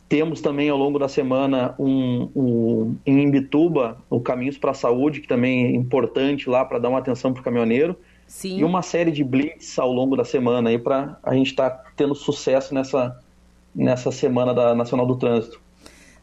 Temos 0.09 0.41
também 0.41 0.69
ao 0.69 0.79
longo 0.79 0.99
da 0.99 1.09
semana 1.09 1.75
um, 1.79 2.31
um 2.35 2.97
em 3.05 3.23
Imbituba 3.25 3.99
o 4.09 4.21
Caminhos 4.21 4.57
para 4.57 4.71
a 4.71 4.75
Saúde, 4.75 5.21
que 5.21 5.27
também 5.27 5.67
é 5.67 5.71
importante 5.71 6.49
lá 6.49 6.65
para 6.65 6.79
dar 6.79 6.89
uma 6.89 7.01
atenção 7.01 7.33
para 7.33 7.41
o 7.41 7.45
caminhoneiro. 7.45 7.97
Sim. 8.27 8.59
E 8.59 8.65
uma 8.65 8.83
série 8.83 9.11
de 9.11 9.25
blitz 9.25 9.79
ao 9.79 9.93
longo 9.93 10.17
da 10.17 10.25
semana 10.25 10.71
aí 10.71 10.79
para 10.79 11.19
a 11.23 11.35
gente 11.35 11.49
estar 11.49 11.71
tá 11.71 11.85
tendo 11.97 12.15
sucesso 12.15 12.73
nessa, 12.73 13.21
nessa 13.75 14.13
semana 14.13 14.55
da 14.55 14.75
Nacional 14.75 15.07
do 15.07 15.17
Trânsito. 15.17 15.61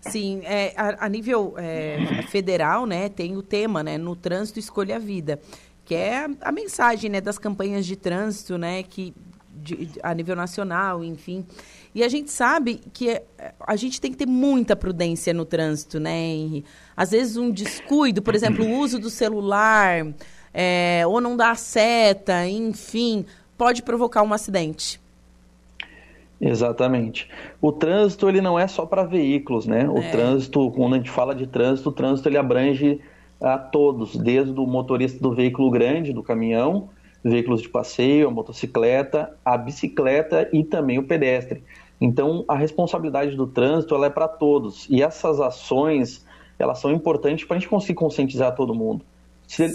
Sim, 0.10 0.42
é, 0.44 0.74
a, 0.76 1.06
a 1.06 1.10
nível 1.10 1.54
é, 1.58 2.24
federal, 2.28 2.86
né, 2.86 3.08
tem 3.08 3.38
o 3.38 3.42
tema, 3.42 3.82
né, 3.82 3.98
no 3.98 4.16
trânsito 4.16 4.60
escolha 4.60 4.98
a 4.98 5.00
vida, 5.00 5.40
que 5.86 5.96
é 5.96 6.28
a, 6.42 6.52
mensagem, 6.52 7.10
né, 7.10 7.22
das 7.22 7.38
campanhas 7.38 7.86
de 7.86 7.96
trânsito, 7.96 8.58
né, 8.58 8.84
que 8.84 9.14
de, 9.56 9.90
a 10.02 10.14
nível 10.14 10.36
nacional, 10.36 11.04
enfim. 11.04 11.46
E 11.96 12.04
a 12.04 12.10
gente 12.10 12.32
sabe 12.32 12.82
que 12.92 13.12
é, 13.12 13.24
a 13.66 13.76
gente 13.78 14.02
tem 14.02 14.12
que 14.12 14.18
ter 14.18 14.26
muita 14.26 14.76
prudência 14.76 15.34
no 15.34 15.46
trânsito, 15.46 16.00
né, 16.00 16.18
Henry? 16.18 16.66
Às 16.98 17.12
vezes 17.12 17.38
um 17.38 17.50
descuido, 17.50 18.22
por 18.22 18.36
exemplo, 18.36 18.66
o 18.66 18.80
uso 18.80 19.00
do 19.00 19.10
celular, 19.10 20.06
é, 20.54 21.04
ou 21.08 21.22
não 21.22 21.38
dá 21.38 21.56
seta, 21.56 22.46
enfim, 22.46 23.26
pode 23.58 23.82
provocar 23.84 24.22
um 24.22 24.34
acidente. 24.34 25.00
Exatamente. 26.46 27.30
O 27.62 27.72
trânsito 27.72 28.28
ele 28.28 28.42
não 28.42 28.60
é 28.60 28.68
só 28.68 28.86
para 28.86 29.04
veículos, 29.04 29.66
né? 29.66 29.88
O 29.88 30.00
é. 30.00 30.12
trânsito, 30.12 30.70
quando 30.72 30.96
a 30.96 30.98
gente 30.98 31.10
fala 31.10 31.34
de 31.34 31.48
trânsito, 31.48 31.90
o 31.90 31.92
trânsito 31.94 32.28
ele 32.28 32.38
abrange 32.38 33.00
a 33.42 33.58
todos, 33.58 34.18
desde 34.18 34.60
o 34.60 34.66
motorista 34.66 35.20
do 35.22 35.34
veículo 35.34 35.72
grande, 35.72 36.12
do 36.12 36.22
caminhão, 36.22 36.90
veículos 37.24 37.62
de 37.62 37.70
passeio, 37.70 38.28
a 38.28 38.32
motocicleta, 38.32 39.34
a 39.44 39.58
bicicleta 39.58 40.50
e 40.52 40.64
também 40.64 41.00
o 41.00 41.04
pedestre. 41.04 41.64
Então, 42.00 42.44
a 42.48 42.56
responsabilidade 42.56 43.36
do 43.38 43.48
trânsito 43.48 43.96
ela 43.96 44.08
é 44.08 44.10
para 44.10 44.28
todos 44.28 44.86
e 44.90 45.02
essas 45.02 45.40
ações 45.40 46.26
elas 46.60 46.80
são 46.80 46.92
importantes 46.92 47.46
para 47.46 47.56
a 47.56 47.60
gente 47.60 47.70
conseguir 47.70 47.96
conscientizar 47.96 48.54
todo 48.54 48.76
mundo. 48.76 49.06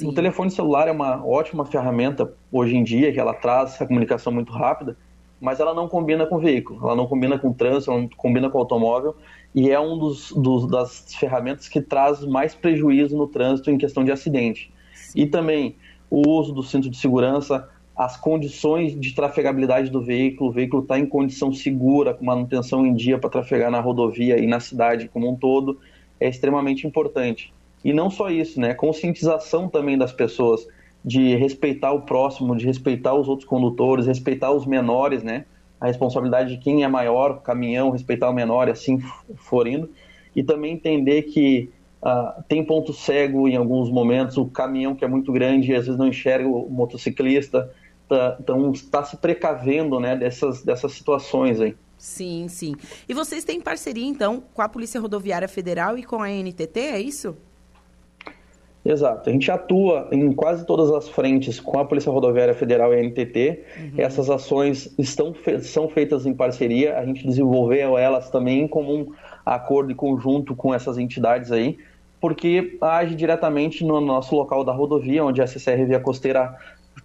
O 0.05 0.13
telefone 0.13 0.51
celular 0.51 0.89
é 0.89 0.93
uma 0.93 1.25
ótima 1.25 1.65
ferramenta 1.65 2.31
hoje 2.53 2.77
em 2.77 2.85
dia, 2.85 3.13
que 3.13 3.21
ela 3.21 3.33
traz 3.33 3.75
essa 3.75 3.87
comunicação 3.87 4.33
muito 4.33 4.53
rápida, 4.53 4.97
mas 5.41 5.61
ela 5.61 5.73
não 5.73 5.89
combina 5.89 6.27
com 6.27 6.39
veículo, 6.39 6.81
ela 6.83 6.97
não 6.97 7.07
combina 7.07 7.39
com 7.39 7.53
trânsito, 7.53 7.91
ela 7.91 8.01
não 8.01 8.09
combina 8.09 8.51
com 8.51 8.59
automóvel, 8.59 9.15
e 9.55 9.71
é 9.71 9.79
um 9.79 9.97
dos, 9.99 10.33
dos 10.33 10.67
das 10.67 11.15
ferramentas 11.15 11.69
que 11.69 11.81
traz 11.81 12.25
mais 12.25 12.55
prejuízo 12.55 13.17
no 13.17 13.27
trânsito 13.27 13.71
em 13.71 13.79
questão 13.79 14.05
de 14.05 14.13
acidente. 14.13 14.73
E 15.15 15.27
também 15.27 15.77
o 16.11 16.29
uso 16.29 16.53
do 16.53 16.63
cinto 16.63 16.91
de 16.91 16.97
segurança, 16.97 17.69
as 17.97 18.17
condições 18.17 18.99
de 18.99 19.15
trafegabilidade 19.15 19.91
do 19.91 20.03
veículo, 20.03 20.51
o 20.51 20.53
veículo 20.53 20.83
está 20.83 20.99
em 20.99 21.07
condição 21.07 21.53
segura, 21.53 22.15
com 22.15 22.25
manutenção 22.25 22.87
em 22.87 22.95
dia 22.95 23.19
para 23.19 23.31
trafegar 23.31 23.71
na 23.71 23.81
rodovia 23.81 24.39
e 24.39 24.47
na 24.47 24.61
cidade 24.61 25.09
como 25.09 25.29
um 25.29 25.35
todo, 25.35 25.79
é 26.21 26.29
extremamente 26.29 26.87
importante. 26.87 27.53
E 27.85 27.93
não 27.93 28.11
só 28.11 28.31
isso, 28.31 28.61
né? 28.61 28.75
Conscientização 28.75 29.69
também 29.69 29.97
das 29.97 30.13
pessoas 30.13 30.67
de 31.05 31.37
respeitar 31.37 31.93
o 31.93 32.03
próximo, 32.03 32.57
de 32.57 32.67
respeitar 32.67 33.15
os 33.15 33.29
outros 33.29 33.49
condutores, 33.49 34.07
respeitar 34.07 34.53
os 34.53 34.67
menores, 34.67 35.23
né? 35.23 35.45
A 35.81 35.87
responsabilidade 35.87 36.57
de 36.57 36.59
quem 36.59 36.83
é 36.83 36.89
maior, 36.89 37.41
caminhão, 37.41 37.91
respeitar 37.91 38.29
o 38.29 38.33
menor 38.33 38.69
assim 38.69 38.99
for 39.37 39.67
indo. 39.67 39.89
E 40.35 40.43
também 40.43 40.75
entender 40.75 41.23
que 41.23 41.71
uh, 42.03 42.43
tem 42.49 42.65
ponto 42.65 42.93
cego 42.93 43.49
em 43.49 43.57
alguns 43.57 43.91
momentos, 43.91 44.37
o 44.37 44.47
caminhão 44.47 44.95
que 44.95 45.05
é 45.05 45.09
muito 45.09 45.33
grande 45.33 45.75
às 45.75 45.87
vezes 45.87 45.99
não 45.99 46.09
enxerga 46.09 46.49
o 46.49 46.69
motociclista, 46.69 47.73
tá, 48.09 48.37
então 48.41 48.71
está 48.73 49.05
se 49.05 49.17
precavendo 49.17 50.01
né, 50.01 50.17
dessas, 50.17 50.63
dessas 50.63 50.93
situações 50.93 51.61
aí. 51.61 51.77
Sim, 51.97 52.47
sim. 52.49 52.77
E 53.09 53.15
vocês 53.15 53.45
têm 53.45 53.61
parceria, 53.61 54.07
então, 54.07 54.43
com 54.55 54.63
a 54.63 54.69
Polícia 54.69 55.01
Rodoviária 55.01 55.49
Federal 55.49 55.99
e 55.99 56.05
com 56.05 56.23
a 56.23 56.29
NTT, 56.29 56.79
é 56.79 57.01
isso? 57.01 57.37
Exato. 58.85 59.29
A 59.29 59.33
gente 59.33 59.51
atua 59.51 60.09
em 60.13 60.33
quase 60.33 60.65
todas 60.65 60.91
as 60.91 61.09
frentes 61.09 61.61
com 61.61 61.79
a 61.79 61.85
Polícia 61.85 62.11
Rodoviária 62.11 62.55
Federal 62.55 62.95
e 62.95 62.99
a 62.99 63.03
NTT. 63.03 63.65
Uhum. 63.77 63.93
Essas 63.99 64.31
ações 64.31 64.95
estão 64.99 65.35
são 65.61 65.89
feitas 65.89 66.25
em 66.25 66.33
parceria. 66.33 66.97
A 66.99 67.05
gente 67.05 67.27
desenvolveu 67.27 67.99
elas 67.99 68.31
também 68.31 68.63
em 68.63 68.69
comum 68.69 69.13
acordo 69.45 69.91
e 69.91 69.95
conjunto 69.95 70.55
com 70.55 70.75
essas 70.75 70.99
entidades 70.99 71.51
aí, 71.51 71.79
porque 72.21 72.77
age 72.81 73.15
diretamente 73.15 73.85
no 73.85 74.01
nosso 74.01 74.35
local 74.35 74.65
da 74.65 74.73
rodovia, 74.73 75.25
onde 75.25 75.41
a 75.41 75.47
CCR 75.47 75.87
Via 75.87 76.01
Costeira 76.01 76.55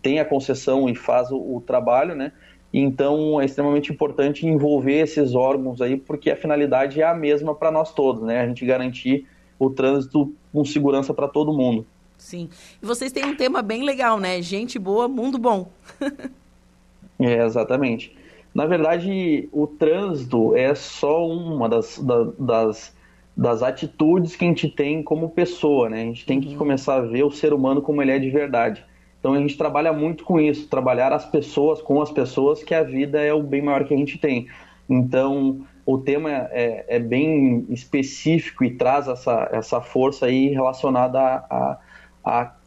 tem 0.01 0.19
a 0.19 0.26
concessão 0.26 0.89
e 0.89 0.95
faz 0.95 1.32
o, 1.32 1.38
o 1.38 1.61
trabalho, 1.61 2.15
né? 2.15 2.32
Então 2.74 3.39
é 3.39 3.45
extremamente 3.45 3.91
importante 3.91 4.47
envolver 4.47 4.99
esses 4.99 5.36
órgãos 5.36 5.80
aí, 5.82 5.95
porque 5.95 6.32
a 6.32 6.36
finalidade 6.36 7.01
é 7.01 7.05
a 7.05 7.13
mesma 7.13 7.53
para 7.53 7.71
nós 7.71 7.93
todos, 7.93 8.24
né? 8.24 8.41
A 8.41 8.47
gente 8.47 8.65
garantir 8.65 9.28
o 9.66 9.70
trânsito 9.70 10.34
com 10.51 10.64
segurança 10.64 11.14
para 11.14 11.28
todo 11.28 11.53
mundo. 11.53 11.86
Sim. 12.18 12.49
E 12.82 12.86
vocês 12.86 13.11
têm 13.11 13.26
um 13.26 13.36
tema 13.36 13.61
bem 13.61 13.84
legal, 13.84 14.20
né? 14.20 14.41
Gente 14.41 14.80
boa, 14.80 15.07
mundo 15.07 15.38
bom. 15.38 15.70
é, 17.20 17.45
exatamente. 17.45 18.16
Na 18.53 18.66
verdade, 18.66 19.49
o 19.51 19.66
trânsito 19.68 20.55
é 20.55 20.74
só 20.76 21.28
uma 21.28 21.68
das, 21.68 21.99
das, 22.38 22.95
das 23.36 23.64
atitudes 23.64 24.36
que 24.36 24.45
a 24.45 24.47
gente 24.47 24.70
tem 24.70 25.01
como 25.01 25.30
pessoa, 25.30 25.89
né? 25.89 26.01
A 26.01 26.05
gente 26.05 26.26
tem 26.26 26.39
que 26.39 26.49
uhum. 26.49 26.57
começar 26.57 26.95
a 26.95 27.01
ver 27.01 27.24
o 27.24 27.32
ser 27.32 27.51
humano 27.51 27.82
como 27.82 28.01
ele 28.01 28.11
é 28.11 28.20
de 28.20 28.30
verdade. 28.30 28.86
Então 29.20 29.34
a 29.34 29.39
gente 29.39 29.57
trabalha 29.57 29.91
muito 29.91 30.24
com 30.24 30.39
isso, 30.39 30.68
trabalhar 30.68 31.11
as 31.14 31.26
pessoas 31.26 31.82
com 31.82 32.01
as 32.01 32.11
pessoas, 32.11 32.64
que 32.64 32.76
a 32.76 32.84
vida 32.84 33.22
é 33.22 33.34
o 33.34 33.41
bem 33.41 33.61
maior 33.61 33.86
que 33.86 33.93
a 33.93 33.97
gente 33.97 34.18
tem. 34.18 34.47
Então, 34.89 35.66
o 35.86 35.97
tema 35.97 36.29
é, 36.51 36.86
é, 36.88 36.99
bem 36.99 37.65
específico 37.69 38.63
e 38.63 38.71
traz 38.75 39.07
essa, 39.07 39.49
essa 39.51 39.81
força 39.81 40.27
aí 40.27 40.47
relacionada 40.49 41.19
à, 41.19 41.79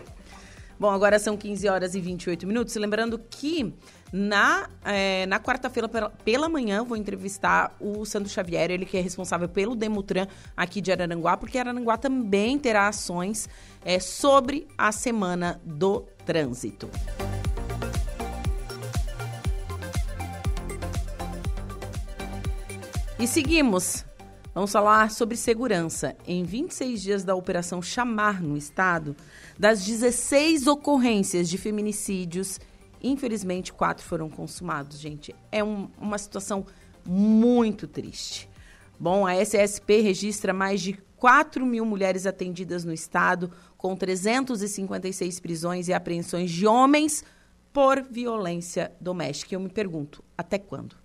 Bom, 0.80 0.89
agora 0.89 1.17
são 1.17 1.36
15 1.36 1.67
horas 1.67 1.95
e 1.95 1.99
28 1.99 2.45
minutos. 2.45 2.75
Lembrando 2.75 3.17
que 3.17 3.73
na, 4.13 4.69
é, 4.86 5.25
na 5.25 5.39
quarta-feira, 5.39 5.89
pela, 5.89 6.09
pela 6.09 6.47
manhã, 6.47 6.84
vou 6.84 6.95
entrevistar 6.95 7.75
o 7.80 8.05
Sandro 8.05 8.30
Xavier, 8.30 8.69
ele 8.69 8.86
que 8.86 8.97
é 8.97 9.01
responsável 9.01 9.49
pelo 9.49 9.75
Demutran 9.75 10.28
aqui 10.55 10.80
de 10.80 10.91
Araranguá, 10.91 11.36
porque 11.36 11.57
Araranguá 11.57 11.97
também 11.97 12.59
terá 12.59 12.88
ações 12.88 13.49
é, 13.84 13.99
sobre 13.99 14.67
a 14.78 14.91
Semana 14.91 15.59
do 15.65 16.05
Trânsito. 16.25 16.89
E 23.19 23.25
seguimos. 23.25 24.05
Vamos 24.57 24.71
falar 24.71 25.11
sobre 25.11 25.37
segurança. 25.37 26.17
Em 26.25 26.43
26 26.43 26.99
dias 27.03 27.23
da 27.23 27.35
Operação 27.35 27.79
Chamar 27.79 28.41
no 28.41 28.57
Estado, 28.57 29.15
das 29.55 29.85
16 29.85 30.65
ocorrências 30.65 31.47
de 31.47 31.59
feminicídios, 31.59 32.59
infelizmente 32.99 33.71
quatro 33.71 34.03
foram 34.03 34.31
consumados, 34.31 34.99
gente. 34.99 35.35
É 35.51 35.63
um, 35.63 35.87
uma 35.99 36.17
situação 36.17 36.65
muito 37.05 37.87
triste. 37.87 38.49
Bom, 38.99 39.27
a 39.27 39.35
SSP 39.35 40.01
registra 40.01 40.51
mais 40.53 40.81
de 40.81 40.93
4 41.17 41.63
mil 41.63 41.85
mulheres 41.85 42.25
atendidas 42.25 42.83
no 42.83 42.91
Estado, 42.91 43.51
com 43.77 43.95
356 43.95 45.39
prisões 45.39 45.87
e 45.87 45.93
apreensões 45.93 46.49
de 46.49 46.65
homens 46.65 47.23
por 47.71 48.01
violência 48.01 48.91
doméstica. 48.99 49.53
Eu 49.53 49.59
me 49.59 49.69
pergunto, 49.69 50.23
até 50.35 50.57
quando? 50.57 50.95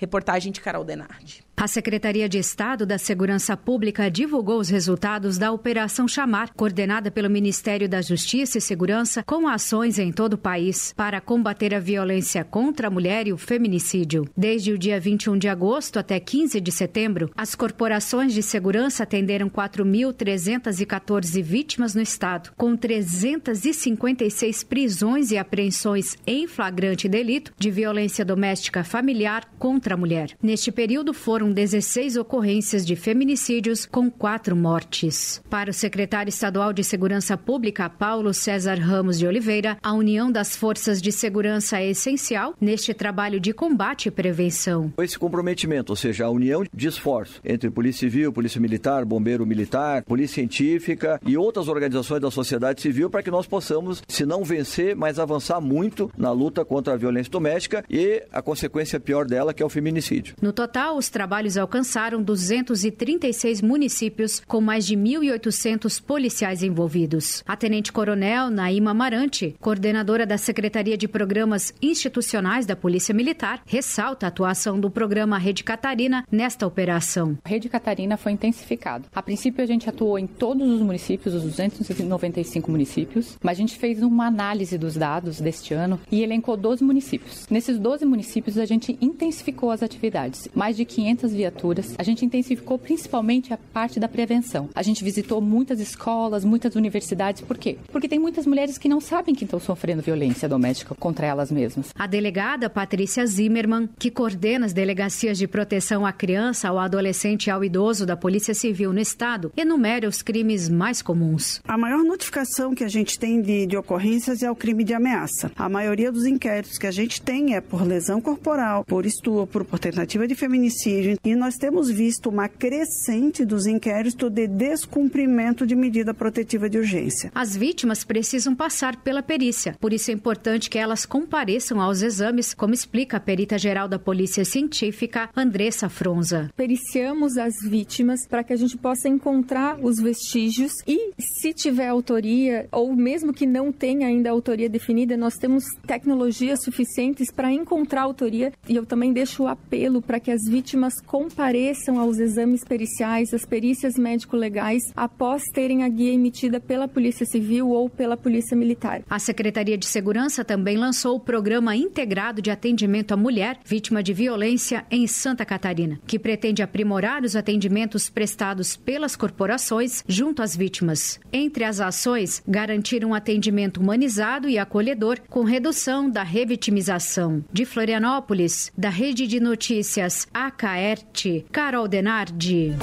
Reportagem 0.00 0.50
de 0.50 0.62
Carol 0.62 0.82
Denardi. 0.82 1.44
A 1.60 1.68
Secretaria 1.68 2.26
de 2.26 2.38
Estado 2.38 2.86
da 2.86 2.96
Segurança 2.96 3.54
Pública 3.54 4.10
divulgou 4.10 4.58
os 4.58 4.70
resultados 4.70 5.36
da 5.36 5.52
Operação 5.52 6.08
Chamar, 6.08 6.54
coordenada 6.54 7.10
pelo 7.10 7.28
Ministério 7.28 7.86
da 7.86 8.00
Justiça 8.00 8.56
e 8.56 8.62
Segurança, 8.62 9.22
com 9.22 9.46
ações 9.46 9.98
em 9.98 10.10
todo 10.10 10.32
o 10.32 10.38
país 10.38 10.94
para 10.96 11.20
combater 11.20 11.74
a 11.74 11.78
violência 11.78 12.42
contra 12.44 12.86
a 12.86 12.90
mulher 12.90 13.26
e 13.26 13.32
o 13.34 13.36
feminicídio. 13.36 14.26
Desde 14.34 14.72
o 14.72 14.78
dia 14.78 14.98
21 14.98 15.36
de 15.36 15.48
agosto 15.48 15.98
até 15.98 16.18
15 16.18 16.58
de 16.62 16.72
setembro, 16.72 17.30
as 17.36 17.54
corporações 17.54 18.32
de 18.32 18.42
segurança 18.42 19.02
atenderam 19.02 19.50
4.314 19.50 21.42
vítimas 21.42 21.94
no 21.94 22.00
estado, 22.00 22.52
com 22.56 22.74
356 22.74 24.64
prisões 24.64 25.30
e 25.30 25.36
apreensões 25.36 26.16
em 26.26 26.46
flagrante 26.46 27.06
delito 27.06 27.52
de 27.58 27.70
violência 27.70 28.24
doméstica 28.24 28.82
familiar 28.82 29.46
contra 29.58 29.89
a 29.92 29.96
mulher. 29.96 30.36
Neste 30.42 30.70
período 30.70 31.12
foram 31.12 31.52
16 31.52 32.16
ocorrências 32.16 32.86
de 32.86 32.96
feminicídios, 32.96 33.86
com 33.86 34.10
quatro 34.10 34.56
mortes. 34.56 35.42
Para 35.48 35.70
o 35.70 35.74
secretário 35.74 36.30
estadual 36.30 36.72
de 36.72 36.84
Segurança 36.84 37.36
Pública, 37.36 37.88
Paulo 37.88 38.32
César 38.32 38.74
Ramos 38.74 39.18
de 39.18 39.26
Oliveira, 39.26 39.76
a 39.82 39.92
união 39.92 40.30
das 40.30 40.56
forças 40.56 41.00
de 41.00 41.12
segurança 41.12 41.78
é 41.78 41.90
essencial 41.90 42.54
neste 42.60 42.94
trabalho 42.94 43.40
de 43.40 43.52
combate 43.52 44.06
e 44.06 44.10
prevenção. 44.10 44.92
Esse 44.98 45.18
comprometimento, 45.18 45.92
ou 45.92 45.96
seja, 45.96 46.26
a 46.26 46.30
união 46.30 46.64
de 46.72 46.88
esforço 46.88 47.40
entre 47.44 47.70
Polícia 47.70 48.00
Civil, 48.00 48.32
Polícia 48.32 48.60
Militar, 48.60 49.04
Bombeiro 49.04 49.46
Militar, 49.46 50.02
Polícia 50.04 50.34
Científica 50.36 51.20
e 51.26 51.36
outras 51.36 51.68
organizações 51.68 52.20
da 52.20 52.30
sociedade 52.30 52.80
civil 52.80 53.10
para 53.10 53.22
que 53.22 53.30
nós 53.30 53.46
possamos, 53.46 54.02
se 54.08 54.24
não 54.24 54.44
vencer, 54.44 54.94
mas 54.96 55.18
avançar 55.18 55.60
muito 55.60 56.10
na 56.16 56.32
luta 56.32 56.64
contra 56.64 56.94
a 56.94 56.96
violência 56.96 57.30
doméstica 57.30 57.84
e 57.88 58.22
a 58.32 58.42
consequência 58.42 59.00
pior 59.00 59.26
dela, 59.26 59.52
que 59.52 59.62
é 59.62 59.66
o 59.66 59.70
feminicídio. 59.80 60.34
No 60.42 60.52
total, 60.52 60.96
os 60.98 61.08
trabalhos 61.08 61.56
alcançaram 61.56 62.22
236 62.22 63.62
municípios, 63.62 64.42
com 64.46 64.60
mais 64.60 64.86
de 64.86 64.94
1.800 64.94 66.02
policiais 66.02 66.62
envolvidos. 66.62 67.42
A 67.46 67.56
tenente-coronel 67.56 68.50
Naima 68.50 68.90
Amarante, 68.90 69.56
coordenadora 69.58 70.26
da 70.26 70.36
Secretaria 70.36 70.98
de 70.98 71.08
Programas 71.08 71.72
Institucionais 71.80 72.66
da 72.66 72.76
Polícia 72.76 73.14
Militar, 73.14 73.62
ressalta 73.66 74.26
a 74.26 74.28
atuação 74.28 74.78
do 74.78 74.90
programa 74.90 75.38
Rede 75.38 75.64
Catarina 75.64 76.24
nesta 76.30 76.66
operação. 76.66 77.38
A 77.42 77.48
Rede 77.48 77.68
Catarina 77.70 78.18
foi 78.18 78.32
intensificado. 78.32 79.06
A 79.14 79.22
princípio, 79.22 79.64
a 79.64 79.66
gente 79.66 79.88
atuou 79.88 80.18
em 80.18 80.26
todos 80.26 80.68
os 80.68 80.82
municípios, 80.82 81.34
os 81.34 81.42
295 81.44 82.70
municípios, 82.70 83.38
mas 83.42 83.56
a 83.56 83.60
gente 83.60 83.78
fez 83.78 84.02
uma 84.02 84.26
análise 84.26 84.76
dos 84.76 84.94
dados 84.94 85.40
deste 85.40 85.72
ano 85.72 85.98
e 86.12 86.22
elencou 86.22 86.56
12 86.56 86.84
municípios. 86.84 87.46
Nesses 87.48 87.78
12 87.78 88.04
municípios, 88.04 88.58
a 88.58 88.66
gente 88.66 88.98
intensificou 89.00 89.69
as 89.70 89.82
atividades. 89.82 90.48
Mais 90.54 90.76
de 90.76 90.84
500 90.84 91.32
viaturas. 91.32 91.94
A 91.98 92.02
gente 92.02 92.24
intensificou 92.24 92.78
principalmente 92.78 93.52
a 93.52 93.56
parte 93.56 94.00
da 94.00 94.08
prevenção. 94.08 94.68
A 94.74 94.82
gente 94.82 95.02
visitou 95.02 95.40
muitas 95.40 95.80
escolas, 95.80 96.44
muitas 96.44 96.74
universidades. 96.74 97.42
Por 97.42 97.58
quê? 97.58 97.78
Porque 97.92 98.08
tem 98.08 98.18
muitas 98.18 98.46
mulheres 98.46 98.78
que 98.78 98.88
não 98.88 99.00
sabem 99.00 99.34
que 99.34 99.44
estão 99.44 99.60
sofrendo 99.60 100.02
violência 100.02 100.48
doméstica 100.48 100.94
contra 100.94 101.26
elas 101.26 101.50
mesmas. 101.50 101.90
A 101.98 102.06
delegada 102.06 102.70
Patrícia 102.70 103.26
Zimmermann, 103.26 103.88
que 103.98 104.10
coordena 104.10 104.66
as 104.66 104.72
delegacias 104.72 105.38
de 105.38 105.48
proteção 105.48 106.06
à 106.06 106.12
criança, 106.12 106.68
ao 106.68 106.78
adolescente 106.78 107.46
e 107.46 107.50
ao 107.50 107.64
idoso 107.64 108.06
da 108.06 108.16
Polícia 108.16 108.54
Civil 108.54 108.92
no 108.92 109.00
estado, 109.00 109.52
enumera 109.56 110.08
os 110.08 110.22
crimes 110.22 110.68
mais 110.68 111.02
comuns. 111.02 111.60
A 111.66 111.76
maior 111.76 112.04
notificação 112.04 112.74
que 112.74 112.84
a 112.84 112.88
gente 112.88 113.18
tem 113.18 113.40
de, 113.40 113.66
de 113.66 113.76
ocorrências 113.76 114.42
é 114.42 114.50
o 114.50 114.54
crime 114.54 114.84
de 114.84 114.94
ameaça. 114.94 115.50
A 115.56 115.68
maioria 115.68 116.12
dos 116.12 116.26
inquéritos 116.26 116.78
que 116.78 116.86
a 116.86 116.90
gente 116.90 117.20
tem 117.20 117.54
é 117.54 117.60
por 117.60 117.82
lesão 117.82 118.20
corporal, 118.20 118.84
por 118.84 119.06
estupro, 119.06 119.49
por, 119.50 119.64
por 119.64 119.78
tentativa 119.78 120.26
de 120.26 120.34
feminicídio. 120.34 121.18
E 121.24 121.34
nós 121.34 121.56
temos 121.56 121.90
visto 121.90 122.28
uma 122.28 122.48
crescente 122.48 123.44
dos 123.44 123.66
inquéritos 123.66 124.30
de 124.30 124.46
descumprimento 124.46 125.66
de 125.66 125.74
medida 125.74 126.14
protetiva 126.14 126.68
de 126.68 126.78
urgência. 126.78 127.30
As 127.34 127.56
vítimas 127.56 128.04
precisam 128.04 128.54
passar 128.54 128.96
pela 129.02 129.22
perícia, 129.22 129.76
por 129.80 129.92
isso 129.92 130.10
é 130.10 130.14
importante 130.14 130.70
que 130.70 130.78
elas 130.78 131.04
compareçam 131.04 131.80
aos 131.80 132.02
exames, 132.02 132.54
como 132.54 132.74
explica 132.74 133.16
a 133.16 133.20
perita 133.20 133.58
geral 133.58 133.88
da 133.88 133.98
Polícia 133.98 134.44
Científica, 134.44 135.28
Andressa 135.36 135.88
Fronza. 135.88 136.50
Periciamos 136.56 137.36
as 137.36 137.54
vítimas 137.62 138.26
para 138.26 138.44
que 138.44 138.52
a 138.52 138.56
gente 138.56 138.76
possa 138.76 139.08
encontrar 139.08 139.78
os 139.82 139.98
vestígios 139.98 140.72
e, 140.86 141.12
se 141.18 141.52
tiver 141.52 141.88
autoria, 141.88 142.68
ou 142.70 142.94
mesmo 142.94 143.32
que 143.32 143.46
não 143.46 143.72
tenha 143.72 144.06
ainda 144.06 144.30
autoria 144.30 144.68
definida, 144.68 145.16
nós 145.16 145.34
temos 145.34 145.64
tecnologias 145.86 146.62
suficientes 146.62 147.30
para 147.30 147.52
encontrar 147.52 148.02
autoria 148.02 148.52
e 148.68 148.76
eu 148.76 148.86
também 148.86 149.12
deixo 149.12 149.39
o 149.42 149.48
apelo 149.48 150.02
para 150.02 150.20
que 150.20 150.30
as 150.30 150.42
vítimas 150.48 151.00
compareçam 151.00 151.98
aos 151.98 152.18
exames 152.18 152.64
periciais, 152.64 153.32
às 153.32 153.44
perícias 153.44 153.94
médico-legais, 153.94 154.82
após 154.94 155.42
terem 155.52 155.82
a 155.82 155.88
guia 155.88 156.12
emitida 156.12 156.60
pela 156.60 156.86
Polícia 156.86 157.26
Civil 157.26 157.70
ou 157.70 157.88
pela 157.88 158.16
Polícia 158.16 158.56
Militar. 158.56 159.02
A 159.08 159.18
Secretaria 159.18 159.78
de 159.78 159.86
Segurança 159.86 160.44
também 160.44 160.76
lançou 160.76 161.16
o 161.16 161.20
Programa 161.20 161.76
Integrado 161.76 162.42
de 162.42 162.50
Atendimento 162.50 163.12
à 163.12 163.16
Mulher 163.16 163.58
Vítima 163.64 164.02
de 164.02 164.12
Violência 164.12 164.84
em 164.90 165.06
Santa 165.06 165.44
Catarina, 165.44 166.00
que 166.06 166.18
pretende 166.18 166.62
aprimorar 166.62 167.22
os 167.22 167.36
atendimentos 167.36 168.10
prestados 168.10 168.76
pelas 168.76 169.16
corporações 169.16 170.04
junto 170.06 170.42
às 170.42 170.56
vítimas. 170.56 171.20
Entre 171.32 171.64
as 171.64 171.80
ações, 171.80 172.42
garantir 172.46 173.04
um 173.04 173.14
atendimento 173.14 173.80
humanizado 173.80 174.48
e 174.48 174.58
acolhedor 174.58 175.18
com 175.28 175.42
redução 175.42 176.10
da 176.10 176.22
revitimização. 176.22 177.44
De 177.52 177.64
Florianópolis, 177.64 178.72
da 178.76 178.88
Rede 178.88 179.26
de 179.30 179.38
Notícias 179.38 180.26
AKERT, 180.34 181.46
Carol 181.52 181.86
Denardi. 181.86 182.74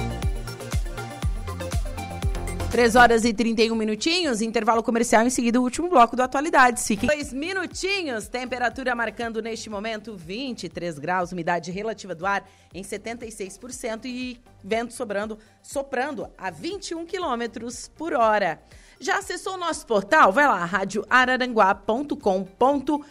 3 2.71 2.95
horas 2.95 3.25
e 3.25 3.33
31 3.33 3.75
minutinhos, 3.75 4.41
intervalo 4.41 4.81
comercial, 4.81 5.27
em 5.27 5.29
seguida 5.29 5.59
o 5.59 5.63
último 5.63 5.89
bloco 5.89 6.15
do 6.15 6.23
Atualidades. 6.23 6.87
Fiquem 6.87 7.09
dois 7.09 7.33
minutinhos, 7.33 8.29
temperatura 8.29 8.95
marcando 8.95 9.41
neste 9.41 9.69
momento 9.69 10.15
23 10.15 10.97
graus, 10.97 11.33
umidade 11.33 11.69
relativa 11.69 12.15
do 12.15 12.25
ar 12.25 12.49
em 12.73 12.81
76% 12.81 14.05
e 14.05 14.39
vento 14.63 14.93
sobrando, 14.93 15.37
soprando 15.61 16.29
a 16.37 16.49
21 16.49 17.05
quilômetros 17.05 17.89
por 17.89 18.13
hora. 18.13 18.57
Já 19.01 19.17
acessou 19.17 19.55
o 19.55 19.57
nosso 19.57 19.85
portal? 19.85 20.31
Vai 20.31 20.47
lá, 20.47 20.63
radioararanguá.com.br. 20.63 23.05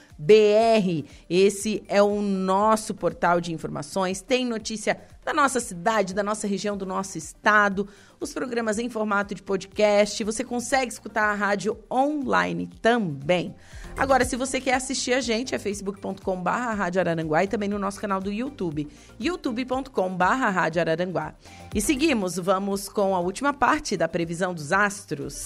Esse 1.28 1.82
é 1.88 2.02
o 2.02 2.20
nosso 2.22 2.94
portal 2.94 3.40
de 3.40 3.52
informações. 3.52 4.20
Tem 4.20 4.46
notícia 4.46 4.98
da 5.24 5.34
nossa 5.34 5.58
cidade, 5.58 6.14
da 6.14 6.22
nossa 6.22 6.46
região, 6.46 6.76
do 6.76 6.86
nosso 6.86 7.18
estado, 7.18 7.88
os 8.20 8.32
programas 8.32 8.78
em 8.78 8.88
formato 8.88 9.34
de 9.34 9.42
podcast. 9.42 10.22
Você 10.22 10.44
consegue 10.44 10.92
escutar 10.92 11.24
a 11.24 11.34
rádio 11.34 11.78
online 11.90 12.68
também. 12.80 13.54
Agora, 13.96 14.24
se 14.24 14.36
você 14.36 14.60
quer 14.60 14.74
assistir 14.74 15.14
a 15.14 15.20
gente, 15.20 15.54
é 15.54 15.58
facebook.com.br 15.58 16.50
Rádio 16.50 17.00
Araranguá 17.00 17.42
e 17.42 17.48
também 17.48 17.68
no 17.68 17.78
nosso 17.78 18.00
canal 18.00 18.20
do 18.20 18.30
YouTube, 18.30 18.86
youtube.com.br 19.18 20.24
Rádio 20.24 20.80
Araranguá. 20.80 21.34
E 21.74 21.80
seguimos, 21.80 22.36
vamos 22.36 22.88
com 22.88 23.14
a 23.14 23.18
última 23.18 23.52
parte 23.52 23.96
da 23.96 24.06
previsão 24.06 24.54
dos 24.54 24.72
astros. 24.72 25.44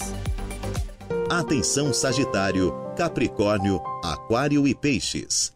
Atenção 1.30 1.94
Sagitário, 1.94 2.74
Capricórnio, 2.96 3.80
Aquário 4.02 4.66
e 4.66 4.74
Peixes. 4.74 5.54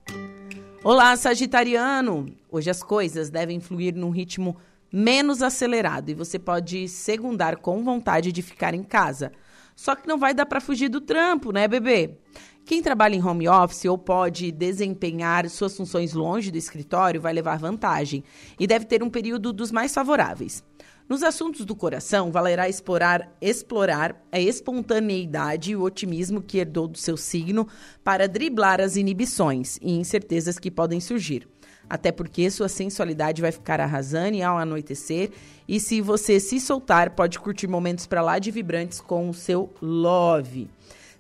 Olá, 0.85 1.17
Sagitariano! 1.17 2.33
Hoje 2.49 2.71
as 2.71 2.81
coisas 2.81 3.29
devem 3.29 3.59
fluir 3.59 3.93
num 3.93 4.11
ritmo 4.11 4.57
menos 4.93 5.43
acelerado 5.43 6.11
e 6.11 6.15
você 6.15 6.39
pode 6.39 6.89
segundar 6.89 7.57
com 7.57 7.83
vontade 7.83 8.31
de 8.31 8.41
ficar 8.41 8.73
em 8.73 8.85
casa. 8.85 9.33
Só 9.75 9.97
que 9.97 10.07
não 10.07 10.17
vai 10.17 10.33
dar 10.33 10.47
para 10.47 10.61
fugir 10.61 10.89
do 10.89 11.01
trampo, 11.01 11.51
né, 11.51 11.67
bebê? 11.67 12.19
Quem 12.65 12.81
trabalha 12.81 13.17
em 13.17 13.23
home 13.23 13.49
office 13.49 13.87
ou 13.87 13.99
pode 13.99 14.53
desempenhar 14.53 15.51
suas 15.51 15.77
funções 15.77 16.13
longe 16.13 16.53
do 16.53 16.57
escritório 16.57 17.21
vai 17.21 17.33
levar 17.33 17.59
vantagem 17.59 18.23
e 18.61 18.67
deve 18.69 18.85
ter 18.85 19.03
um 19.03 19.11
período 19.11 19.53
dos 19.53 19.73
mais 19.73 19.93
favoráveis. 19.93 20.63
Nos 21.07 21.23
assuntos 21.23 21.67
do 21.67 21.77
coração, 21.77 22.33
valerá 22.33 22.67
explorar, 22.67 23.31
explorar 23.39 24.25
a 24.33 24.41
espontaneidade 24.41 25.73
e 25.73 25.77
o 25.77 25.83
otimismo 25.83 26.41
que 26.41 26.57
herdou 26.57 26.89
do 26.89 26.97
seu 26.97 27.15
signo 27.15 27.69
para 28.03 28.27
driblar 28.27 28.81
as 28.81 28.97
inibições 28.97 29.79
e 29.83 29.93
incertezas 29.93 30.59
que 30.59 30.71
podem 30.71 31.01
surgir. 31.01 31.47
Até 31.91 32.11
porque 32.11 32.51
sua 32.51 32.71
sensualidade 32.71 33.43
vai 33.43 33.53
ficar 33.53 33.81
arrasando 33.81 34.43
ao 34.43 34.57
anoitecer, 34.57 35.31
e 35.69 35.79
se 35.79 36.01
você 36.01 36.41
se 36.41 36.59
soltar, 36.59 37.11
pode 37.11 37.39
curtir 37.39 37.67
momentos 37.67 38.07
para 38.07 38.23
lá 38.23 38.39
de 38.39 38.51
vibrantes 38.51 38.99
com 38.99 39.29
o 39.29 39.35
seu 39.35 39.71
love. 39.83 40.71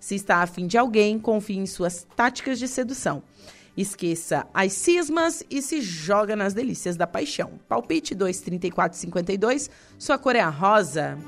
Se 0.00 0.14
está 0.14 0.38
afim 0.38 0.66
de 0.66 0.78
alguém, 0.78 1.18
confie 1.18 1.58
em 1.58 1.66
suas 1.66 2.06
táticas 2.16 2.58
de 2.58 2.68
sedução. 2.68 3.22
Esqueça 3.76 4.46
as 4.54 4.72
cismas 4.72 5.42
e 5.50 5.60
se 5.60 5.80
joga 5.80 6.36
nas 6.36 6.54
delícias 6.54 6.96
da 6.96 7.08
paixão. 7.08 7.58
Palpite 7.68 8.14
23452, 8.14 9.68
sua 9.98 10.16
cor 10.16 10.36
é 10.36 10.40
a 10.40 10.48
rosa. 10.48 11.18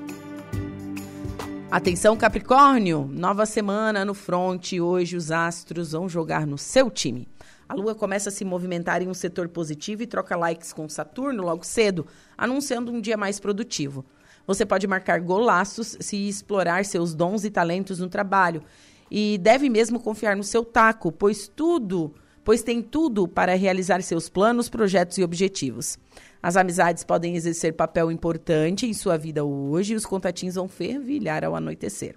Atenção 1.68 2.16
Capricórnio, 2.16 3.10
nova 3.12 3.44
semana 3.44 4.04
no 4.04 4.14
fronte. 4.14 4.80
Hoje 4.80 5.16
os 5.16 5.32
astros 5.32 5.90
vão 5.90 6.08
jogar 6.08 6.46
no 6.46 6.56
seu 6.56 6.88
time. 6.88 7.26
A 7.68 7.74
Lua 7.74 7.96
começa 7.96 8.28
a 8.28 8.32
se 8.32 8.44
movimentar 8.44 9.02
em 9.02 9.08
um 9.08 9.14
setor 9.14 9.48
positivo 9.48 10.04
e 10.04 10.06
troca 10.06 10.36
likes 10.36 10.72
com 10.72 10.88
Saturno 10.88 11.42
logo 11.42 11.66
cedo, 11.66 12.06
anunciando 12.38 12.92
um 12.92 13.00
dia 13.00 13.16
mais 13.16 13.40
produtivo. 13.40 14.04
Você 14.46 14.64
pode 14.64 14.86
marcar 14.86 15.20
golaços 15.20 15.96
se 15.98 16.28
explorar 16.28 16.84
seus 16.84 17.12
dons 17.12 17.44
e 17.44 17.50
talentos 17.50 17.98
no 17.98 18.08
trabalho. 18.08 18.62
E 19.10 19.36
deve 19.38 19.68
mesmo 19.68 19.98
confiar 19.98 20.36
no 20.36 20.44
seu 20.44 20.64
taco, 20.64 21.10
pois 21.10 21.48
tudo, 21.48 22.14
pois 22.46 22.62
tem 22.62 22.80
tudo 22.80 23.26
para 23.26 23.56
realizar 23.56 24.00
seus 24.02 24.28
planos, 24.28 24.68
projetos 24.68 25.18
e 25.18 25.24
objetivos. 25.24 25.98
As 26.40 26.56
amizades 26.56 27.02
podem 27.02 27.34
exercer 27.34 27.72
papel 27.72 28.08
importante 28.08 28.86
em 28.86 28.94
sua 28.94 29.18
vida 29.18 29.44
hoje 29.44 29.94
e 29.94 29.96
os 29.96 30.06
contatinhos 30.06 30.54
vão 30.54 30.68
fervilhar 30.68 31.42
ao 31.44 31.56
anoitecer. 31.56 32.14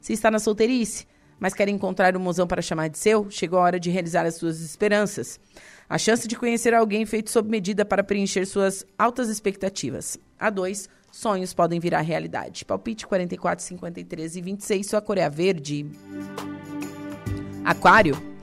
Se 0.00 0.12
está 0.12 0.32
na 0.32 0.40
solteirice, 0.40 1.06
mas 1.38 1.54
quer 1.54 1.68
encontrar 1.68 2.16
um 2.16 2.20
mozão 2.20 2.44
para 2.44 2.60
chamar 2.60 2.88
de 2.88 2.98
seu, 2.98 3.30
chegou 3.30 3.60
a 3.60 3.62
hora 3.62 3.78
de 3.78 3.88
realizar 3.88 4.26
as 4.26 4.34
suas 4.34 4.60
esperanças. 4.60 5.38
A 5.88 5.96
chance 5.96 6.26
de 6.26 6.34
conhecer 6.34 6.74
alguém 6.74 7.06
feito 7.06 7.30
sob 7.30 7.48
medida 7.48 7.84
para 7.84 8.02
preencher 8.02 8.46
suas 8.46 8.84
altas 8.98 9.28
expectativas. 9.28 10.18
A 10.40 10.50
dois, 10.50 10.88
sonhos 11.12 11.54
podem 11.54 11.78
virar 11.78 12.00
realidade. 12.00 12.64
Palpite 12.64 13.06
44, 13.06 13.64
53 13.64 14.34
e 14.34 14.40
26, 14.42 14.86
sua 14.88 15.00
cor 15.00 15.18
é 15.18 15.30
verde. 15.30 15.86
Aquário. 17.64 18.37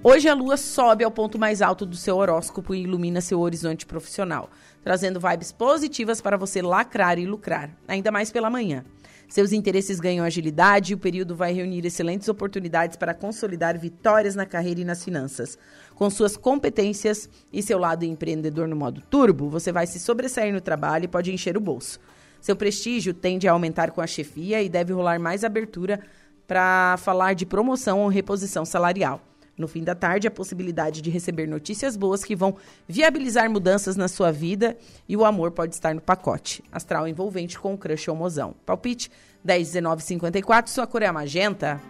Hoje 0.00 0.28
a 0.28 0.34
lua 0.34 0.56
sobe 0.56 1.02
ao 1.02 1.10
ponto 1.10 1.40
mais 1.40 1.60
alto 1.60 1.84
do 1.84 1.96
seu 1.96 2.18
horóscopo 2.18 2.72
e 2.72 2.82
ilumina 2.82 3.20
seu 3.20 3.40
horizonte 3.40 3.84
profissional, 3.84 4.48
trazendo 4.80 5.18
vibes 5.18 5.50
positivas 5.50 6.20
para 6.20 6.36
você 6.36 6.62
lacrar 6.62 7.18
e 7.18 7.26
lucrar, 7.26 7.68
ainda 7.88 8.12
mais 8.12 8.30
pela 8.30 8.48
manhã. 8.48 8.84
Seus 9.28 9.52
interesses 9.52 9.98
ganham 9.98 10.24
agilidade 10.24 10.92
e 10.92 10.94
o 10.94 10.98
período 10.98 11.34
vai 11.34 11.52
reunir 11.52 11.84
excelentes 11.84 12.28
oportunidades 12.28 12.96
para 12.96 13.12
consolidar 13.12 13.76
vitórias 13.76 14.36
na 14.36 14.46
carreira 14.46 14.80
e 14.80 14.84
nas 14.84 15.02
finanças. 15.02 15.58
Com 15.96 16.08
suas 16.08 16.36
competências 16.36 17.28
e 17.52 17.60
seu 17.60 17.76
lado 17.76 18.04
empreendedor 18.04 18.68
no 18.68 18.76
modo 18.76 19.00
turbo, 19.00 19.50
você 19.50 19.72
vai 19.72 19.86
se 19.86 19.98
sobressair 19.98 20.54
no 20.54 20.60
trabalho 20.60 21.06
e 21.06 21.08
pode 21.08 21.32
encher 21.32 21.56
o 21.56 21.60
bolso. 21.60 21.98
Seu 22.40 22.54
prestígio 22.54 23.12
tende 23.12 23.48
a 23.48 23.52
aumentar 23.52 23.90
com 23.90 24.00
a 24.00 24.06
chefia 24.06 24.62
e 24.62 24.68
deve 24.68 24.92
rolar 24.92 25.18
mais 25.18 25.42
abertura 25.42 25.98
para 26.46 26.96
falar 26.98 27.34
de 27.34 27.44
promoção 27.44 27.98
ou 28.00 28.08
reposição 28.08 28.64
salarial. 28.64 29.20
No 29.58 29.66
fim 29.66 29.82
da 29.82 29.94
tarde, 29.94 30.28
a 30.28 30.30
possibilidade 30.30 31.02
de 31.02 31.10
receber 31.10 31.48
notícias 31.48 31.96
boas 31.96 32.22
que 32.22 32.36
vão 32.36 32.56
viabilizar 32.86 33.50
mudanças 33.50 33.96
na 33.96 34.06
sua 34.06 34.30
vida 34.30 34.78
e 35.08 35.16
o 35.16 35.24
amor 35.24 35.50
pode 35.50 35.74
estar 35.74 35.92
no 35.92 36.00
pacote. 36.00 36.62
Astral 36.70 37.08
envolvente 37.08 37.58
com 37.58 37.74
o 37.74 37.78
crush 37.78 38.08
ou 38.08 38.14
mozão. 38.14 38.54
Palpite 38.64 39.10
10, 39.42 39.66
19, 39.66 40.02
54, 40.02 40.70
sua 40.70 40.86
cor 40.86 41.02
é 41.02 41.06
a 41.06 41.12
magenta. 41.12 41.80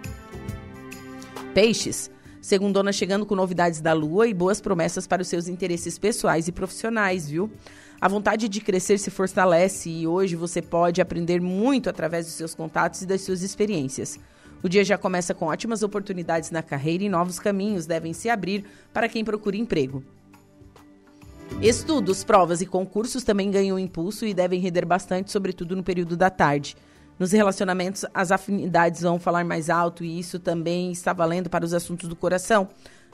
Peixes. 1.52 2.10
Segundona 2.40 2.92
chegando 2.92 3.26
com 3.26 3.34
novidades 3.34 3.82
da 3.82 3.92
lua 3.92 4.26
e 4.26 4.32
boas 4.32 4.60
promessas 4.60 5.06
para 5.06 5.20
os 5.20 5.28
seus 5.28 5.48
interesses 5.48 5.98
pessoais 5.98 6.48
e 6.48 6.52
profissionais, 6.52 7.28
viu? 7.28 7.50
A 8.00 8.08
vontade 8.08 8.48
de 8.48 8.60
crescer 8.62 8.96
se 8.96 9.10
fortalece 9.10 9.90
e 9.90 10.06
hoje 10.06 10.36
você 10.36 10.62
pode 10.62 11.02
aprender 11.02 11.40
muito 11.42 11.90
através 11.90 12.24
dos 12.24 12.36
seus 12.36 12.54
contatos 12.54 13.02
e 13.02 13.06
das 13.06 13.20
suas 13.20 13.42
experiências. 13.42 14.18
O 14.62 14.68
dia 14.68 14.84
já 14.84 14.98
começa 14.98 15.34
com 15.34 15.46
ótimas 15.46 15.82
oportunidades 15.82 16.50
na 16.50 16.62
carreira 16.62 17.04
e 17.04 17.08
novos 17.08 17.38
caminhos 17.38 17.86
devem 17.86 18.12
se 18.12 18.28
abrir 18.28 18.64
para 18.92 19.08
quem 19.08 19.24
procura 19.24 19.56
emprego. 19.56 20.02
Estudos, 21.62 22.22
provas 22.24 22.60
e 22.60 22.66
concursos 22.66 23.24
também 23.24 23.50
ganham 23.50 23.78
impulso 23.78 24.26
e 24.26 24.34
devem 24.34 24.60
render 24.60 24.84
bastante, 24.84 25.30
sobretudo 25.30 25.74
no 25.74 25.82
período 25.82 26.16
da 26.16 26.30
tarde. 26.30 26.76
Nos 27.18 27.32
relacionamentos, 27.32 28.04
as 28.14 28.30
afinidades 28.30 29.02
vão 29.02 29.18
falar 29.18 29.44
mais 29.44 29.68
alto 29.68 30.04
e 30.04 30.18
isso 30.18 30.38
também 30.38 30.92
está 30.92 31.12
valendo 31.12 31.50
para 31.50 31.64
os 31.64 31.74
assuntos 31.74 32.08
do 32.08 32.14
coração. 32.14 32.68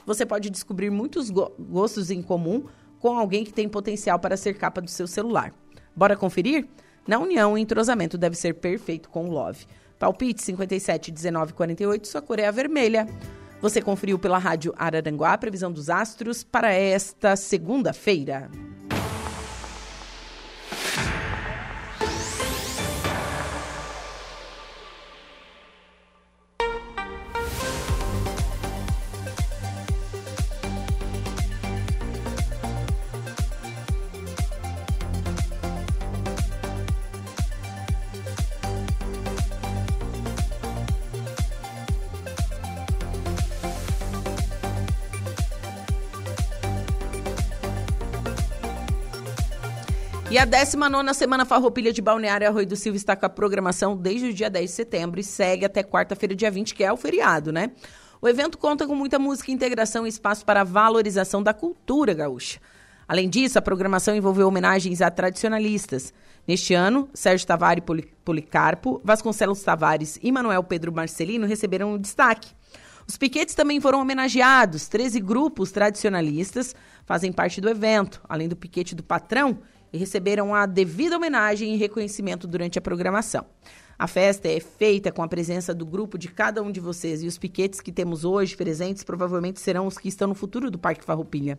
Você 0.05 0.25
pode 0.25 0.51
descobrir 0.51 0.91
muitos 0.91 1.31
go 1.31 1.51
gostos 1.57 2.11
em 2.11 2.21
comum 2.21 2.65
com 2.99 3.17
alguém 3.17 3.43
que 3.43 3.53
tem 3.53 3.67
potencial 3.67 4.19
para 4.19 4.37
ser 4.37 4.55
capa 4.55 4.79
do 4.79 4.89
seu 4.89 5.07
celular. 5.07 5.51
Bora 5.95 6.15
conferir? 6.15 6.67
Na 7.07 7.17
união, 7.17 7.53
o 7.53 7.57
entrosamento 7.57 8.17
deve 8.17 8.35
ser 8.35 8.53
perfeito 8.55 9.09
com 9.09 9.27
o 9.27 9.31
Love. 9.31 9.65
Palpite 9.97 10.43
57 10.43 11.11
19 11.11 11.53
48, 11.53 12.07
sua 12.07 12.21
cor 12.21 12.39
é 12.39 12.45
a 12.45 12.51
vermelha. 12.51 13.07
Você 13.61 13.81
conferiu 13.81 14.19
pela 14.19 14.37
Rádio 14.37 14.73
Araranguá 14.77 15.33
a 15.33 15.37
previsão 15.37 15.71
dos 15.71 15.89
astros 15.89 16.43
para 16.43 16.73
esta 16.73 17.35
segunda-feira. 17.35 18.49
A 50.45 50.47
19 50.47 51.11
Semana 51.15 51.43
Farroupilha 51.43 51.91
de 51.91 52.03
Balneário 52.03 52.47
Arroio 52.47 52.67
do 52.67 52.75
Silva 52.75 52.95
está 52.95 53.15
com 53.15 53.25
a 53.25 53.29
programação 53.29 53.97
desde 53.97 54.27
o 54.27 54.33
dia 54.33 54.47
10 54.47 54.69
de 54.69 54.75
setembro 54.75 55.19
e 55.19 55.23
segue 55.23 55.65
até 55.65 55.81
quarta-feira, 55.81 56.35
dia 56.35 56.51
20, 56.51 56.75
que 56.75 56.83
é 56.83 56.93
o 56.93 56.97
feriado, 56.97 57.51
né? 57.51 57.71
O 58.21 58.27
evento 58.27 58.55
conta 58.55 58.85
com 58.85 58.93
muita 58.93 59.17
música, 59.17 59.51
integração 59.51 60.05
e 60.05 60.09
espaço 60.09 60.45
para 60.45 60.61
a 60.61 60.63
valorização 60.63 61.41
da 61.41 61.51
cultura 61.51 62.13
gaúcha. 62.13 62.59
Além 63.07 63.27
disso, 63.27 63.57
a 63.57 63.61
programação 63.61 64.15
envolveu 64.15 64.47
homenagens 64.47 65.01
a 65.01 65.09
tradicionalistas. 65.09 66.13
Neste 66.47 66.75
ano, 66.75 67.09
Sérgio 67.11 67.47
Tavares 67.47 67.83
Policarpo, 68.23 69.01
Vasconcelos 69.03 69.63
Tavares 69.63 70.19
e 70.21 70.31
Manuel 70.31 70.63
Pedro 70.63 70.93
Marcelino 70.93 71.47
receberam 71.47 71.97
destaque. 71.97 72.49
Os 73.07 73.17
piquetes 73.17 73.55
também 73.55 73.81
foram 73.81 73.99
homenageados. 73.99 74.87
13 74.87 75.19
grupos 75.21 75.71
tradicionalistas 75.71 76.75
fazem 77.03 77.31
parte 77.31 77.59
do 77.59 77.69
evento, 77.69 78.21
além 78.29 78.47
do 78.47 78.55
piquete 78.55 78.93
do 78.93 79.03
patrão, 79.03 79.59
e 79.91 79.97
receberam 79.97 80.53
a 80.53 80.65
devida 80.65 81.17
homenagem 81.17 81.73
e 81.73 81.77
reconhecimento 81.77 82.47
durante 82.47 82.77
a 82.77 82.81
programação. 82.81 83.45
A 83.97 84.07
festa 84.07 84.49
é 84.49 84.59
feita 84.59 85.09
com 85.09 85.23
a 85.23 85.27
presença 85.27 85.73
do 85.73 85.85
grupo 85.85 86.17
de 86.17 86.27
cada 86.27 86.61
um 86.61 86.69
de 86.69 86.81
vocês 86.81 87.23
e 87.23 87.27
os 87.27 87.37
piquetes 87.37 87.79
que 87.79 87.93
temos 87.93 88.25
hoje 88.25 88.55
presentes 88.57 89.05
provavelmente 89.05 89.61
serão 89.61 89.87
os 89.87 89.97
que 89.97 90.09
estão 90.09 90.27
no 90.27 90.35
futuro 90.35 90.69
do 90.69 90.77
Parque 90.77 91.05
Farroupilha. 91.05 91.57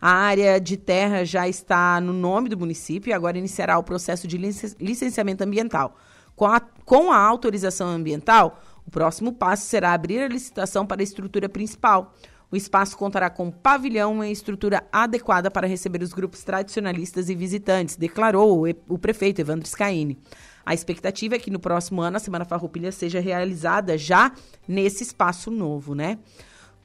A 0.00 0.10
área 0.10 0.58
de 0.58 0.78
terra 0.78 1.24
já 1.24 1.46
está 1.46 2.00
no 2.00 2.12
nome 2.14 2.48
do 2.48 2.58
município 2.58 3.10
e 3.10 3.12
agora 3.12 3.36
iniciará 3.36 3.78
o 3.78 3.82
processo 3.82 4.26
de 4.26 4.38
licenciamento 4.38 5.44
ambiental. 5.44 5.96
Com 6.34 6.46
a, 6.46 6.58
com 6.58 7.12
a 7.12 7.18
autorização 7.18 7.88
ambiental, 7.88 8.60
o 8.86 8.90
próximo 8.90 9.32
passo 9.32 9.66
será 9.66 9.92
abrir 9.92 10.20
a 10.20 10.28
licitação 10.28 10.86
para 10.86 11.02
a 11.02 11.04
estrutura 11.04 11.48
principal. 11.48 12.14
O 12.50 12.56
espaço 12.56 12.96
contará 12.96 13.28
com 13.28 13.50
pavilhão 13.50 14.22
e 14.22 14.30
estrutura 14.30 14.84
adequada 14.92 15.50
para 15.50 15.66
receber 15.66 16.02
os 16.02 16.12
grupos 16.12 16.44
tradicionalistas 16.44 17.28
e 17.28 17.34
visitantes, 17.34 17.96
declarou 17.96 18.64
o 18.88 18.98
prefeito 18.98 19.40
Evandro 19.40 19.68
Scaini. 19.68 20.18
A 20.64 20.72
expectativa 20.72 21.34
é 21.34 21.38
que 21.38 21.50
no 21.50 21.58
próximo 21.58 22.00
ano 22.00 22.16
a 22.16 22.20
Semana 22.20 22.44
Farroupilha 22.44 22.92
seja 22.92 23.20
realizada 23.20 23.98
já 23.98 24.32
nesse 24.66 25.02
espaço 25.02 25.50
novo, 25.50 25.94
né? 25.94 26.18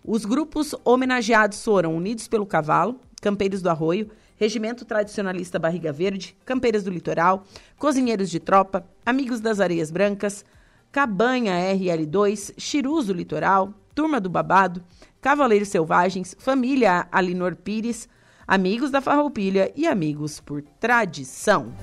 Os 0.03 0.25
grupos 0.25 0.73
homenageados 0.83 1.63
foram 1.63 1.95
Unidos 1.95 2.27
pelo 2.27 2.45
Cavalo, 2.45 2.99
Campeiros 3.21 3.61
do 3.61 3.69
Arroio, 3.69 4.09
Regimento 4.37 4.85
Tradicionalista 4.85 5.59
Barriga 5.59 5.91
Verde, 5.91 6.35
Campeiras 6.45 6.83
do 6.83 6.89
Litoral, 6.89 7.43
Cozinheiros 7.77 8.29
de 8.29 8.39
Tropa, 8.39 8.85
Amigos 9.05 9.41
das 9.41 9.59
Areias 9.59 9.91
Brancas, 9.91 10.45
Cabanha 10.91 11.53
RL2, 11.75 12.53
Chirus 12.57 13.07
do 13.07 13.13
Litoral, 13.13 13.73
Turma 13.93 14.19
do 14.21 14.29
Babado, 14.29 14.81
Cavaleiros 15.21 15.67
Selvagens, 15.67 16.35
Família 16.39 17.07
Alinor 17.11 17.55
Pires, 17.55 18.07
Amigos 18.47 18.89
da 18.89 19.01
Farroupilha 19.01 19.71
e 19.75 19.85
Amigos 19.85 20.39
por 20.39 20.61
Tradição. 20.79 21.73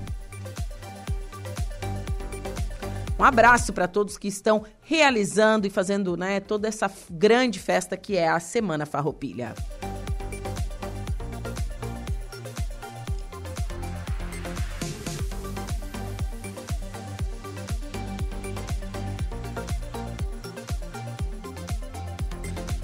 Um 3.18 3.24
abraço 3.24 3.72
para 3.72 3.87
todos 3.87 4.18
que 4.18 4.28
estão 4.28 4.64
realizando 4.80 5.66
e 5.66 5.70
fazendo 5.70 6.16
né, 6.16 6.41
toda 6.41 6.68
essa 6.68 6.91
grande 7.11 7.59
festa 7.59 7.97
que 7.97 8.16
é 8.16 8.28
a 8.28 8.41
Semana 8.41 8.84
Farroupilha. 8.84 9.55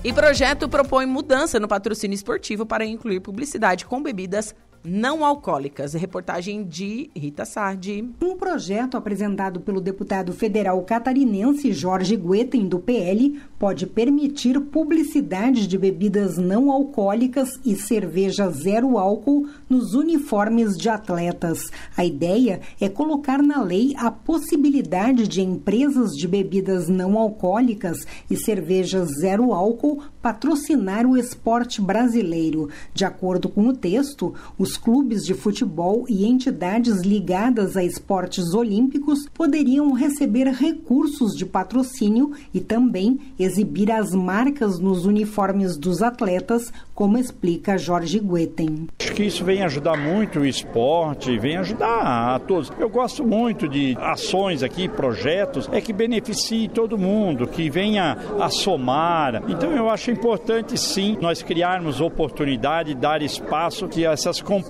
E 0.04 0.12
projeto 0.12 0.68
propõe 0.68 1.06
mudança 1.06 1.60
no 1.60 1.68
patrocínio 1.68 2.16
esportivo 2.16 2.66
para 2.66 2.84
incluir 2.84 3.20
publicidade 3.20 3.86
com 3.86 4.02
bebidas 4.02 4.52
não 4.84 5.24
alcoólicas. 5.24 5.94
Reportagem 5.94 6.64
de 6.64 7.10
Rita 7.14 7.44
Sardi. 7.44 8.08
Um 8.20 8.36
projeto 8.36 8.96
apresentado 8.96 9.60
pelo 9.60 9.80
deputado 9.80 10.32
federal 10.32 10.82
catarinense 10.82 11.72
Jorge 11.72 12.16
Guetem, 12.16 12.66
do 12.66 12.78
PL, 12.78 13.40
pode 13.58 13.86
permitir 13.86 14.58
publicidade 14.60 15.66
de 15.66 15.78
bebidas 15.78 16.36
não 16.36 16.70
alcoólicas 16.70 17.60
e 17.64 17.76
cerveja 17.76 18.50
zero 18.50 18.98
álcool 18.98 19.48
nos 19.68 19.94
uniformes 19.94 20.76
de 20.76 20.88
atletas. 20.88 21.70
A 21.96 22.04
ideia 22.04 22.60
é 22.80 22.88
colocar 22.88 23.42
na 23.42 23.62
lei 23.62 23.94
a 23.96 24.10
possibilidade 24.10 25.28
de 25.28 25.42
empresas 25.42 26.10
de 26.10 26.26
bebidas 26.26 26.88
não 26.88 27.16
alcoólicas 27.16 27.98
e 28.28 28.36
cervejas 28.36 29.08
zero 29.20 29.52
álcool 29.52 30.02
patrocinar 30.20 31.06
o 31.06 31.16
esporte 31.16 31.80
brasileiro. 31.80 32.68
De 32.94 33.04
acordo 33.04 33.48
com 33.48 33.66
o 33.66 33.72
texto, 33.72 34.34
os 34.56 34.71
os 34.72 34.78
clubes 34.78 35.26
de 35.26 35.34
futebol 35.34 36.06
e 36.08 36.24
entidades 36.24 37.02
ligadas 37.02 37.76
a 37.76 37.84
esportes 37.84 38.54
olímpicos 38.54 39.28
poderiam 39.34 39.92
receber 39.92 40.46
recursos 40.46 41.36
de 41.36 41.44
patrocínio 41.44 42.32
e 42.54 42.60
também 42.60 43.20
exibir 43.38 43.90
as 43.90 44.14
marcas 44.14 44.78
nos 44.78 45.04
uniformes 45.04 45.76
dos 45.76 46.00
atletas, 46.00 46.72
como 46.94 47.18
explica 47.18 47.76
Jorge 47.76 48.18
Guetem. 48.18 48.88
Acho 48.98 49.12
que 49.12 49.24
isso 49.24 49.44
vem 49.44 49.62
ajudar 49.62 49.98
muito 49.98 50.40
o 50.40 50.46
esporte, 50.46 51.38
vem 51.38 51.58
ajudar 51.58 52.34
a 52.34 52.38
todos. 52.38 52.72
Eu 52.78 52.88
gosto 52.88 53.26
muito 53.26 53.68
de 53.68 53.94
ações 54.00 54.62
aqui, 54.62 54.88
projetos, 54.88 55.68
é 55.70 55.82
que 55.82 55.92
beneficie 55.92 56.68
todo 56.68 56.96
mundo, 56.96 57.46
que 57.46 57.68
venha 57.68 58.16
a 58.40 58.48
somar. 58.48 59.42
Então 59.48 59.70
eu 59.72 59.90
acho 59.90 60.10
importante 60.10 60.78
sim 60.78 61.18
nós 61.20 61.42
criarmos 61.42 62.00
oportunidade, 62.00 62.94
dar 62.94 63.20
espaço 63.20 63.86
que 63.86 64.06
essas 64.06 64.40
companhias 64.40 64.61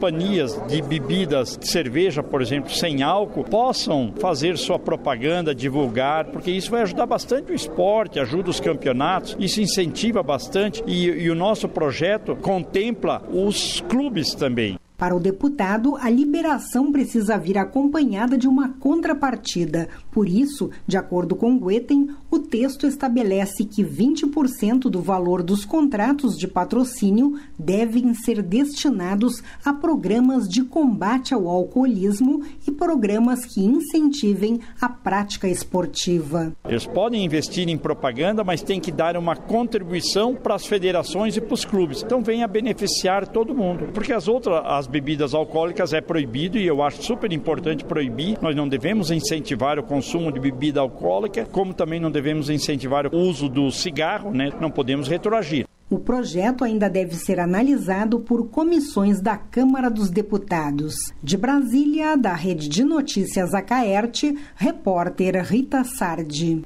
de 0.69 0.83
bebidas, 0.83 1.57
de 1.57 1.69
cerveja, 1.69 2.23
por 2.23 2.43
exemplo, 2.43 2.71
sem 2.71 3.03
álcool, 3.03 3.45
possam 3.45 4.13
fazer 4.19 4.57
sua 4.57 4.79
propaganda, 4.79 5.55
divulgar, 5.55 6.27
porque 6.27 6.51
isso 6.51 6.71
vai 6.71 6.83
ajudar 6.83 7.07
bastante 7.07 7.53
o 7.53 7.55
esporte, 7.55 8.19
ajuda 8.19 8.51
os 8.51 8.61
campeonatos, 8.61 9.37
isso 9.39 9.61
incentiva 9.61 10.23
bastante 10.23 10.83
e, 10.87 11.07
e 11.07 11.31
o 11.31 11.35
nosso 11.35 11.69
projeto 11.69 12.37
contempla 12.37 13.23
os 13.31 13.81
clubes 13.89 14.35
também. 14.35 14.79
Para 15.03 15.17
o 15.17 15.21
deputado, 15.21 15.97
a 15.97 16.09
liberação 16.09 16.93
precisa 16.93 17.37
vir 17.37 17.59
acompanhada 17.59 18.39
de 18.39 18.47
uma 18.47 18.69
contrapartida. 18.69 19.89
Por 20.13 20.29
isso, 20.29 20.71
de 20.87 20.99
acordo 20.99 21.35
com 21.35 21.59
Guetem, 21.59 22.11
o 22.31 22.39
texto 22.39 22.87
estabelece 22.87 23.65
que 23.65 23.83
20% 23.83 24.91
do 24.91 25.01
valor 25.01 25.43
dos 25.43 25.65
contratos 25.65 26.37
de 26.37 26.47
patrocínio 26.47 27.39
devem 27.59 28.13
ser 28.13 28.43
destinados 28.43 29.43
a 29.65 29.73
programas 29.73 30.47
de 30.47 30.63
combate 30.65 31.33
ao 31.33 31.49
alcoolismo 31.49 32.43
e 32.69 32.71
programas 32.71 33.47
que 33.47 33.65
incentivem 33.65 34.61
a 34.79 34.87
prática 34.87 35.49
esportiva. 35.49 36.53
Eles 36.69 36.87
podem 36.87 37.25
investir 37.25 37.67
em 37.71 37.79
propaganda, 37.79 38.45
mas 38.45 38.61
tem 38.61 38.79
que 38.79 38.93
dar 38.93 39.17
uma 39.17 39.35
contribuição 39.35 40.35
para 40.35 40.55
as 40.55 40.67
federações 40.67 41.39
e 41.39 41.41
para 41.41 41.55
os 41.55 41.65
clubes. 41.65 42.03
Então 42.03 42.23
venha 42.23 42.47
beneficiar 42.47 43.27
todo 43.27 43.55
mundo, 43.55 43.89
porque 43.95 44.13
as 44.13 44.29
outras 44.29 44.63
as 44.67 44.87
bebidas 44.87 45.33
alcoólicas 45.33 45.95
é 45.95 46.03
proibido 46.03 46.59
e 46.59 46.67
eu 46.67 46.83
acho 46.83 47.03
super 47.03 47.33
importante 47.33 47.83
proibir. 47.83 48.37
Nós 48.43 48.55
não 48.55 48.69
devemos 48.69 49.11
incentivar 49.11 49.79
o 49.79 49.83
consumo 49.83 50.02
de 50.31 50.41
bebida 50.41 50.81
alcoólica, 50.81 51.47
como 51.47 51.73
também 51.73 52.01
não 52.01 52.11
devemos 52.11 52.51
incentivar 52.51 53.07
o 53.07 53.17
uso 53.17 53.49
do 53.49 53.71
cigarro, 53.71 54.33
né? 54.33 54.51
Não 54.61 54.71
podemos 54.71 55.09
retroagir. 55.09 55.67
O 55.93 55.99
projeto 55.99 56.65
ainda 56.65 56.89
deve 56.89 57.15
ser 57.15 57.39
analisado 57.39 58.19
por 58.21 58.49
comissões 58.49 59.21
da 59.21 59.37
Câmara 59.37 59.91
dos 59.91 60.09
Deputados. 60.09 60.95
De 61.23 61.37
Brasília, 61.37 62.17
da 62.17 62.33
Rede 62.33 62.67
de 62.67 62.83
Notícias 62.83 63.53
Acaerte, 63.53 64.35
repórter 64.57 65.45
Rita 65.45 65.85
Sardi. 65.85 66.63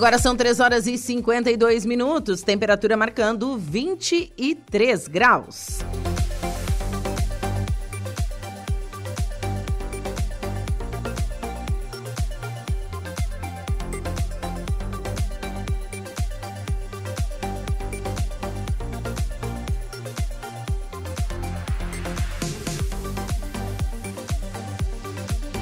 Agora 0.00 0.18
são 0.18 0.34
3 0.34 0.60
horas 0.60 0.86
e 0.86 0.96
52 0.96 1.84
minutos, 1.84 2.40
temperatura 2.40 2.96
marcando 2.96 3.58
23 3.58 5.06
graus. 5.06 5.80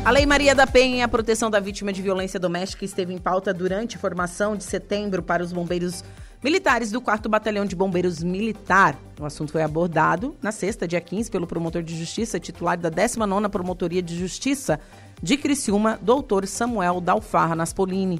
A 0.08 0.10
Lei 0.10 0.24
Maria 0.24 0.54
da 0.54 0.66
Penha 0.66 0.96
e 0.96 1.02
a 1.02 1.06
proteção 1.06 1.50
da 1.50 1.60
vítima 1.60 1.92
de 1.92 2.00
violência 2.00 2.40
doméstica 2.40 2.82
esteve 2.82 3.12
em 3.12 3.18
pauta 3.18 3.52
durante 3.52 3.96
a 3.96 4.00
formação 4.00 4.56
de 4.56 4.64
setembro 4.64 5.22
para 5.22 5.44
os 5.44 5.52
bombeiros 5.52 6.02
militares 6.42 6.90
do 6.90 6.98
4 6.98 7.28
Batalhão 7.28 7.66
de 7.66 7.76
Bombeiros 7.76 8.22
Militar. 8.22 8.98
O 9.20 9.26
assunto 9.26 9.52
foi 9.52 9.62
abordado 9.62 10.34
na 10.40 10.50
sexta, 10.50 10.88
dia 10.88 10.98
15, 10.98 11.30
pelo 11.30 11.46
promotor 11.46 11.82
de 11.82 11.94
justiça 11.94 12.40
titular 12.40 12.78
da 12.78 12.90
19ª 12.90 13.50
Promotoria 13.50 14.00
de 14.00 14.18
Justiça 14.18 14.80
de 15.22 15.36
Criciúma, 15.36 15.98
doutor 16.00 16.46
Samuel 16.46 17.02
Dalfarra 17.02 17.54
Naspolini. 17.54 18.18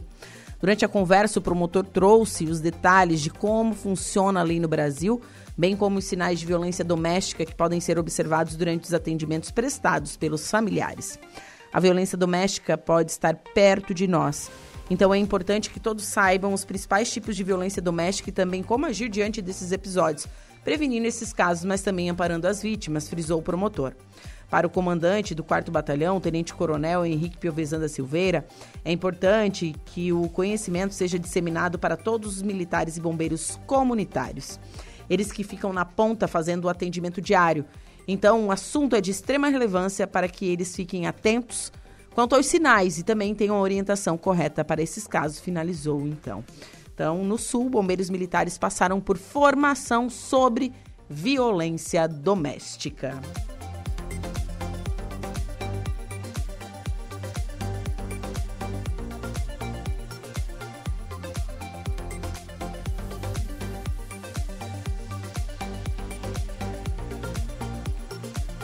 Durante 0.60 0.85
a 0.85 0.89
conversa, 0.89 1.39
o 1.39 1.43
promotor 1.43 1.86
trouxe 1.86 2.44
os 2.44 2.60
detalhes 2.60 3.23
de 3.23 3.31
como 3.31 3.74
funciona 3.74 4.40
a 4.40 4.43
lei 4.43 4.60
no 4.60 4.69
Brasil, 4.69 5.23
bem 5.56 5.74
como 5.74 6.01
os 6.01 6.05
sinais 6.05 6.39
de 6.39 6.44
violência 6.44 6.85
doméstica 6.85 7.47
que 7.47 7.55
podem 7.55 7.81
ser 7.81 7.98
observados 7.98 8.56
durante 8.56 8.85
os 8.85 8.93
atendimentos 8.93 9.51
prestados 9.51 10.19
pelos 10.19 10.51
familiares. 10.51 11.19
A 11.72 11.80
violência 11.80 12.16
doméstica 12.16 12.78
pode 12.78 13.10
estar 13.10 13.34
perto 13.34 13.92
de 13.92 14.06
nós. 14.06 14.50
Então 14.90 15.12
é 15.12 15.18
importante 15.18 15.70
que 15.70 15.78
todos 15.78 16.04
saibam 16.04 16.52
os 16.54 16.64
principais 16.64 17.12
tipos 17.12 17.36
de 17.36 17.44
violência 17.44 17.82
doméstica 17.82 18.30
e 18.30 18.32
também 18.32 18.62
como 18.62 18.86
agir 18.86 19.08
diante 19.08 19.42
desses 19.42 19.70
episódios, 19.70 20.26
prevenindo 20.64 21.06
esses 21.06 21.32
casos, 21.32 21.64
mas 21.64 21.82
também 21.82 22.08
amparando 22.08 22.48
as 22.48 22.62
vítimas, 22.62 23.08
frisou 23.08 23.40
o 23.40 23.42
promotor. 23.42 23.92
Para 24.50 24.66
o 24.66 24.70
comandante 24.70 25.34
do 25.34 25.44
4 25.44 25.70
Batalhão, 25.70 26.18
Tenente 26.20 26.54
Coronel 26.54 27.04
Henrique 27.04 27.36
Piovesan 27.36 27.80
da 27.80 27.88
Silveira, 27.88 28.46
é 28.82 28.90
importante 28.90 29.74
que 29.84 30.10
o 30.10 30.26
conhecimento 30.30 30.94
seja 30.94 31.18
disseminado 31.18 31.78
para 31.78 31.98
todos 31.98 32.36
os 32.36 32.42
militares 32.42 32.96
e 32.96 33.00
bombeiros 33.00 33.60
comunitários. 33.66 34.58
Eles 35.10 35.30
que 35.30 35.44
ficam 35.44 35.70
na 35.70 35.84
ponta 35.84 36.26
fazendo 36.26 36.64
o 36.64 36.68
atendimento 36.70 37.20
diário 37.20 37.66
então, 38.10 38.47
o 38.47 38.51
assunto 38.51 38.97
é 38.97 39.02
de 39.02 39.10
extrema 39.10 39.51
relevância 39.51 40.06
para 40.06 40.26
que 40.26 40.47
eles 40.47 40.74
fiquem 40.74 41.06
atentos 41.06 41.70
quanto 42.14 42.35
aos 42.35 42.47
sinais 42.47 42.98
e 42.98 43.02
também 43.05 43.35
tenham 43.35 43.55
a 43.55 43.60
orientação 43.60 44.16
correta 44.16 44.64
para 44.64 44.82
esses 44.82 45.06
casos, 45.06 45.39
finalizou 45.39 46.01
então. 46.01 46.43
Então, 46.94 47.22
no 47.22 47.36
Sul, 47.36 47.68
bombeiros 47.68 48.09
militares 48.09 48.56
passaram 48.56 48.98
por 48.98 49.18
formação 49.18 50.09
sobre 50.09 50.72
violência 51.09 52.09
doméstica. 52.09 53.20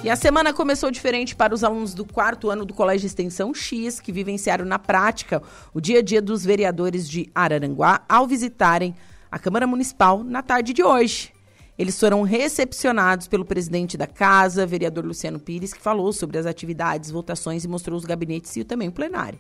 E 0.05 0.11
a 0.11 0.17
semana 0.17 0.53
começou 0.53 0.91
diferente 0.91 1.35
para 1.35 1.55
os 1.55 1.65
alunos 1.65 1.95
do 1.95 2.05
quarto 2.05 2.51
ano 2.51 2.67
do 2.67 2.75
Colégio 2.75 3.07
Extensão 3.07 3.55
X, 3.55 4.01
que 4.01 4.13
vivenciaram 4.13 4.63
na 4.63 4.79
prática 4.79 5.43
o 5.73 5.81
dia 5.81 6.01
a 6.01 6.03
dia 6.03 6.21
dos 6.21 6.45
vereadores 6.45 7.09
de 7.09 7.31
Araranguá 7.35 8.05
ao 8.07 8.27
visitarem 8.27 8.95
a 9.33 9.39
Câmara 9.39 9.67
Municipal 9.67 10.23
na 10.23 10.43
tarde 10.43 10.75
de 10.75 10.83
hoje. 10.83 11.33
Eles 11.79 11.99
foram 11.99 12.21
recepcionados 12.21 13.27
pelo 13.27 13.47
presidente 13.47 13.97
da 13.97 14.07
casa, 14.07 14.67
vereador 14.67 15.07
Luciano 15.07 15.41
Pires, 15.41 15.73
que 15.73 15.81
falou 15.81 16.13
sobre 16.13 16.37
as 16.37 16.45
atividades, 16.45 17.11
votações 17.11 17.65
e 17.65 17.69
mostrou 17.69 17.97
os 17.97 18.05
gabinetes 18.05 18.55
e 18.57 18.63
também 18.63 18.89
o 18.89 18.93
plenário. 18.93 19.39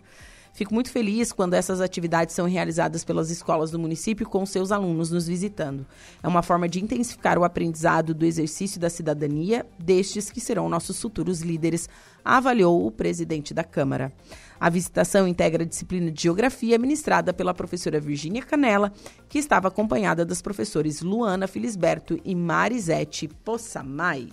Fico 0.54 0.72
muito 0.72 0.88
feliz 0.88 1.32
quando 1.32 1.54
essas 1.54 1.80
atividades 1.80 2.32
são 2.32 2.46
realizadas 2.46 3.02
pelas 3.02 3.28
escolas 3.28 3.72
do 3.72 3.78
município 3.78 4.24
com 4.24 4.46
seus 4.46 4.70
alunos 4.70 5.10
nos 5.10 5.26
visitando. 5.26 5.84
É 6.22 6.28
uma 6.28 6.44
forma 6.44 6.68
de 6.68 6.80
intensificar 6.80 7.36
o 7.36 7.42
aprendizado 7.42 8.14
do 8.14 8.24
exercício 8.24 8.80
da 8.80 8.88
cidadania 8.88 9.66
destes 9.76 10.30
que 10.30 10.40
serão 10.40 10.68
nossos 10.68 11.02
futuros 11.02 11.40
líderes, 11.40 11.88
avaliou 12.24 12.86
o 12.86 12.92
presidente 12.92 13.52
da 13.52 13.64
Câmara. 13.64 14.12
A 14.60 14.70
visitação 14.70 15.26
integra 15.26 15.64
a 15.64 15.66
disciplina 15.66 16.08
de 16.12 16.22
Geografia 16.22 16.78
ministrada 16.78 17.34
pela 17.34 17.52
professora 17.52 17.98
Virgínia 17.98 18.40
Canela, 18.40 18.92
que 19.28 19.40
estava 19.40 19.66
acompanhada 19.66 20.24
das 20.24 20.40
professores 20.40 21.02
Luana 21.02 21.48
Filisberto 21.48 22.20
e 22.24 22.32
Marisete 22.32 23.26
Possamay. 23.26 24.28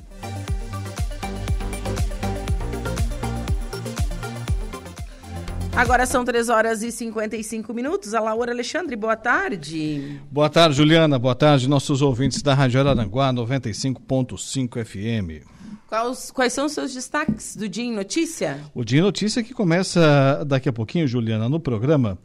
Agora 5.75 6.05
são 6.05 6.25
3 6.25 6.49
horas 6.49 6.83
e 6.83 6.91
55 6.91 7.73
minutos. 7.73 8.13
A 8.13 8.19
Laura 8.19 8.51
Alexandre, 8.51 8.95
boa 8.95 9.15
tarde. 9.15 10.19
Boa 10.29 10.49
tarde, 10.49 10.75
Juliana. 10.75 11.17
Boa 11.17 11.33
tarde, 11.33 11.67
nossos 11.67 12.01
ouvintes 12.01 12.41
da 12.41 12.53
Rádio 12.53 12.81
Araranguá 12.81 13.31
95.5 13.31 14.85
FM. 14.85 15.47
Quais, 15.87 16.31
quais 16.31 16.53
são 16.53 16.65
os 16.65 16.73
seus 16.73 16.93
destaques 16.93 17.55
do 17.55 17.69
Dia 17.69 17.85
em 17.85 17.93
Notícia? 17.93 18.59
O 18.75 18.83
Dia 18.83 18.99
em 18.99 19.01
Notícia 19.01 19.41
que 19.41 19.53
começa 19.53 20.43
daqui 20.45 20.67
a 20.67 20.73
pouquinho, 20.73 21.07
Juliana, 21.07 21.47
no 21.47 21.59
programa 21.59 22.17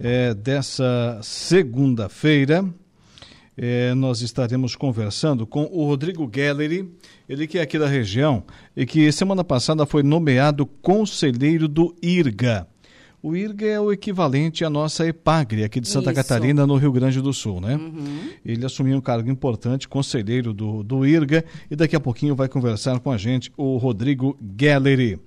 é, 0.00 0.32
dessa 0.32 1.20
segunda-feira. 1.22 2.64
É, 3.58 3.94
nós 3.94 4.20
estaremos 4.20 4.74
conversando 4.74 5.46
com 5.46 5.64
o 5.64 5.86
Rodrigo 5.86 6.26
Gallery, 6.26 6.90
ele 7.26 7.46
que 7.46 7.58
é 7.58 7.62
aqui 7.62 7.78
da 7.78 7.86
região 7.86 8.44
e 8.76 8.84
que 8.84 9.10
semana 9.10 9.42
passada 9.42 9.86
foi 9.86 10.02
nomeado 10.02 10.66
conselheiro 10.66 11.66
do 11.66 11.94
IRGA. 12.02 12.66
O 13.26 13.34
IRGA 13.34 13.66
é 13.66 13.80
o 13.80 13.90
equivalente 13.90 14.64
à 14.64 14.70
nossa 14.70 15.04
EPAGRE, 15.04 15.64
aqui 15.64 15.80
de 15.80 15.88
Santa 15.88 16.12
Isso. 16.12 16.22
Catarina, 16.22 16.64
no 16.64 16.76
Rio 16.76 16.92
Grande 16.92 17.20
do 17.20 17.32
Sul, 17.32 17.60
né? 17.60 17.74
Uhum. 17.74 18.30
Ele 18.44 18.64
assumiu 18.64 18.96
um 18.96 19.00
cargo 19.00 19.28
importante, 19.28 19.88
conselheiro 19.88 20.52
do, 20.52 20.84
do 20.84 21.04
IRGA, 21.04 21.44
e 21.68 21.74
daqui 21.74 21.96
a 21.96 21.98
pouquinho 21.98 22.36
vai 22.36 22.48
conversar 22.48 23.00
com 23.00 23.10
a 23.10 23.16
gente 23.16 23.52
o 23.56 23.78
Rodrigo 23.78 24.38
Gallery. 24.40 25.18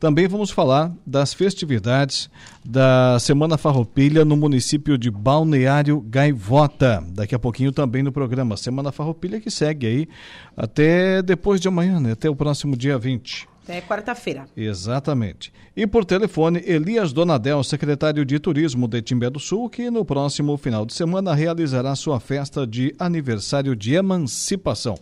Também 0.00 0.26
vamos 0.26 0.50
falar 0.50 0.92
das 1.06 1.32
festividades 1.32 2.28
da 2.64 3.20
Semana 3.20 3.56
Farroupilha 3.56 4.24
no 4.24 4.36
município 4.36 4.98
de 4.98 5.08
Balneário 5.08 6.00
Gaivota. 6.00 7.04
Daqui 7.10 7.36
a 7.36 7.38
pouquinho 7.38 7.70
também 7.70 8.02
no 8.02 8.10
programa 8.10 8.56
Semana 8.56 8.90
Farroupilha 8.90 9.40
que 9.40 9.48
segue 9.48 9.86
aí 9.86 10.08
até 10.56 11.22
depois 11.22 11.60
de 11.60 11.68
amanhã, 11.68 12.00
né? 12.00 12.12
até 12.14 12.28
o 12.28 12.34
próximo 12.34 12.76
dia 12.76 12.98
20. 12.98 13.53
É 13.66 13.80
quarta-feira. 13.80 14.46
Exatamente. 14.56 15.52
E 15.74 15.86
por 15.86 16.04
telefone, 16.04 16.62
Elias 16.66 17.12
Donadel, 17.12 17.64
secretário 17.64 18.24
de 18.24 18.38
Turismo 18.38 18.86
de 18.86 19.00
Timbé 19.00 19.30
do 19.30 19.40
Sul, 19.40 19.70
que 19.70 19.90
no 19.90 20.04
próximo 20.04 20.56
final 20.56 20.84
de 20.84 20.92
semana 20.92 21.34
realizará 21.34 21.94
sua 21.94 22.20
festa 22.20 22.66
de 22.66 22.94
aniversário 22.98 23.74
de 23.74 23.94
emancipação. 23.94 24.96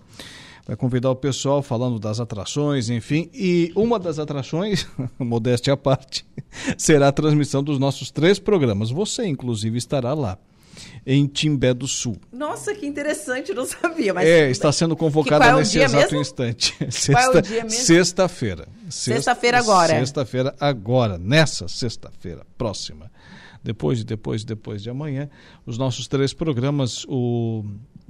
Vai 0.67 0.77
convidar 0.77 1.11
o 1.11 1.17
pessoal 1.17 1.61
falando 1.61 1.99
das 1.99 2.21
atrações, 2.21 2.89
enfim. 2.89 3.29
E 3.35 3.73
uma 3.75 3.99
das 3.99 4.21
atrações, 4.21 4.87
modéstia 5.19 5.73
à 5.73 5.77
parte, 5.77 6.25
será 6.79 7.09
a 7.09 7.13
transmissão 7.13 7.65
dos 7.65 7.81
nossos 7.81 8.13
três 8.13 8.39
programas. 8.39 8.91
Você, 8.91 9.27
inclusive, 9.27 9.77
estará 9.77 10.15
lá 10.15 10.39
em 11.07 11.27
Timbé 11.27 11.75
do 11.75 11.87
Sul. 11.89 12.17
Nossa, 12.33 12.75
que 12.75 12.87
interessante, 12.87 13.53
não 13.53 13.65
sabia. 13.67 14.15
Mas 14.15 14.27
é, 14.27 14.51
está 14.51 14.71
sendo 14.73 14.97
convocada 14.97 15.47
é 15.47 15.55
nesse 15.55 15.79
exato 15.79 16.05
mesmo? 16.05 16.21
instante. 16.21 16.75
É 17.13 17.29
o 17.29 17.41
dia 17.43 17.65
mesmo? 17.65 17.71
Sexta-feira. 17.71 18.69
Sexta-feira 18.89 19.59
agora. 19.59 19.99
Sexta-feira 19.99 20.55
agora, 20.61 21.19
nessa 21.19 21.69
sexta-feira 21.69 22.47
próxima. 22.57 23.11
Depois, 23.63 24.03
depois, 24.03 24.45
depois 24.45 24.83
de 24.83 24.91
amanhã, 24.91 25.29
os 25.65 25.79
nossos 25.79 26.09
três 26.09 26.33
programas, 26.33 27.05
o 27.09 27.65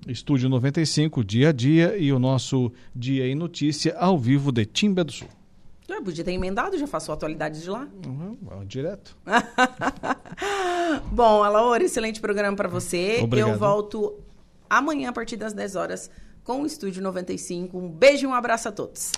Estúdio 0.08 0.48
95, 0.48 1.22
Dia 1.22 1.50
a 1.50 1.52
Dia 1.52 1.96
e 1.96 2.12
o 2.12 2.18
nosso 2.18 2.72
Dia 2.94 3.26
em 3.26 3.34
Notícia, 3.34 3.94
ao 3.98 4.18
vivo 4.18 4.50
de 4.50 4.64
Timbé 4.64 5.04
do 5.04 5.12
Sul. 5.12 5.28
Eu 5.96 6.02
podia 6.02 6.24
ter 6.24 6.32
emendado, 6.32 6.78
já 6.78 6.86
faço 6.86 7.12
atualidades 7.12 7.62
de 7.62 7.70
lá. 7.70 7.88
Uhum, 8.06 8.36
direto. 8.66 9.16
Bom, 11.10 11.42
Alaor, 11.42 11.80
excelente 11.80 12.20
programa 12.20 12.56
para 12.56 12.68
você. 12.68 13.20
Obrigado. 13.22 13.50
Eu 13.50 13.58
volto 13.58 14.18
amanhã 14.68 15.10
a 15.10 15.12
partir 15.12 15.36
das 15.36 15.52
10 15.52 15.76
horas 15.76 16.10
com 16.44 16.62
o 16.62 16.66
Estúdio 16.66 17.02
95. 17.02 17.78
Um 17.78 17.88
beijo 17.88 18.24
e 18.24 18.26
um 18.26 18.34
abraço 18.34 18.68
a 18.68 18.72
todos. 18.72 19.12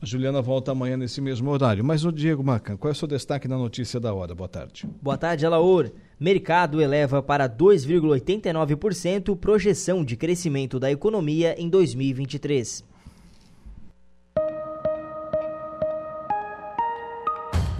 A 0.00 0.06
Juliana 0.06 0.40
volta 0.40 0.72
amanhã 0.72 0.96
nesse 0.96 1.20
mesmo 1.20 1.50
horário. 1.50 1.84
Mas 1.84 2.04
o 2.04 2.12
Diego 2.12 2.42
Macan, 2.42 2.76
qual 2.76 2.90
é 2.90 2.92
o 2.92 2.96
seu 2.96 3.06
destaque 3.06 3.46
na 3.46 3.58
notícia 3.58 4.00
da 4.00 4.14
hora? 4.14 4.34
Boa 4.34 4.48
tarde. 4.48 4.88
Boa 5.02 5.18
tarde, 5.18 5.44
Alaor. 5.44 5.90
Mercado 6.18 6.80
eleva 6.80 7.22
para 7.22 7.48
2,89% 7.48 9.36
projeção 9.36 10.04
de 10.04 10.16
crescimento 10.16 10.80
da 10.80 10.90
economia 10.90 11.54
em 11.58 11.68
2023. 11.68 12.89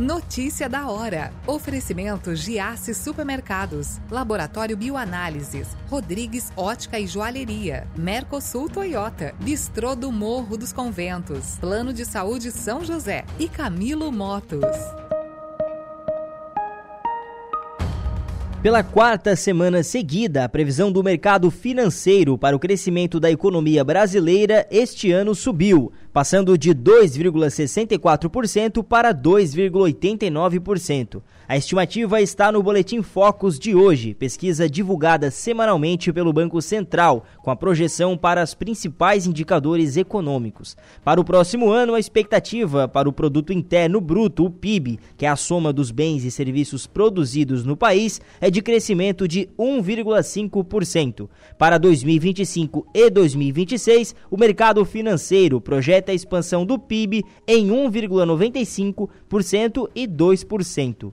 Notícia 0.01 0.67
da 0.67 0.91
hora. 0.91 1.31
Oferecimento 1.47 2.35
Giasse 2.35 2.95
Supermercados, 2.95 4.01
Laboratório 4.11 4.75
Bioanálises, 4.75 5.77
Rodrigues 5.91 6.51
Ótica 6.57 6.99
e 6.99 7.07
Joalheria, 7.07 7.87
Mercosul 7.95 8.71
Toyota, 8.71 9.35
Bistrô 9.39 9.95
do 9.95 10.11
Morro 10.11 10.57
dos 10.57 10.73
Conventos, 10.73 11.59
Plano 11.61 11.93
de 11.93 12.07
Saúde 12.07 12.51
São 12.51 12.83
José 12.83 13.27
e 13.39 13.47
Camilo 13.47 14.11
Motos. 14.11 14.65
Pela 18.63 18.83
quarta 18.83 19.35
semana 19.37 19.83
seguida, 19.83 20.45
a 20.45 20.49
previsão 20.49 20.93
do 20.93 21.03
mercado 21.03 21.51
financeiro 21.51 22.37
para 22.37 22.55
o 22.55 22.59
crescimento 22.59 23.19
da 23.19 23.31
economia 23.31 23.83
brasileira 23.83 24.67
este 24.71 25.11
ano 25.13 25.35
subiu 25.35 25.93
passando 26.13 26.59
de 26.59 26.75
2,64% 26.75 28.83
para 28.83 29.15
2,89%. 29.15 31.23
A 31.51 31.57
estimativa 31.57 32.23
está 32.23 32.53
no 32.53 32.63
Boletim 32.63 33.03
Focus 33.03 33.59
de 33.59 33.75
hoje, 33.75 34.15
pesquisa 34.15 34.71
divulgada 34.71 35.33
semanalmente 35.33 36.13
pelo 36.13 36.33
Banco 36.33 36.63
Central, 36.63 37.25
com 37.43 37.51
a 37.51 37.57
projeção 37.57 38.17
para 38.17 38.45
os 38.45 38.55
principais 38.55 39.27
indicadores 39.27 39.97
econômicos. 39.97 40.77
Para 41.03 41.21
o 41.21 41.25
próximo 41.25 41.69
ano, 41.69 41.95
a 41.95 41.99
expectativa 41.99 42.87
para 42.87 43.09
o 43.09 43.13
Produto 43.13 43.53
Interno 43.53 44.01
Bruto, 44.01 44.45
o 44.45 44.51
PIB, 44.51 45.01
que 45.17 45.27
é 45.27 45.29
a 45.29 45.35
soma 45.35 45.73
dos 45.73 45.91
bens 45.91 46.23
e 46.23 46.31
serviços 46.31 46.87
produzidos 46.87 47.65
no 47.65 47.77
país, 47.77 48.21
é 48.41 48.49
de 48.49 48.63
crescimento 48.63 49.27
de 49.27 49.49
1,5%. 49.59 51.29
Para 51.59 51.79
2025 51.79 52.87
e 52.95 53.11
2026, 53.11 54.15
o 54.31 54.37
mercado 54.37 54.85
financeiro 54.85 55.61
projeta 55.61 56.13
a 56.13 56.15
expansão 56.15 56.65
do 56.65 56.79
PIB 56.79 57.25
em 57.45 57.71
1,95% 57.71 59.89
e 59.97 60.07
2%. 60.07 61.13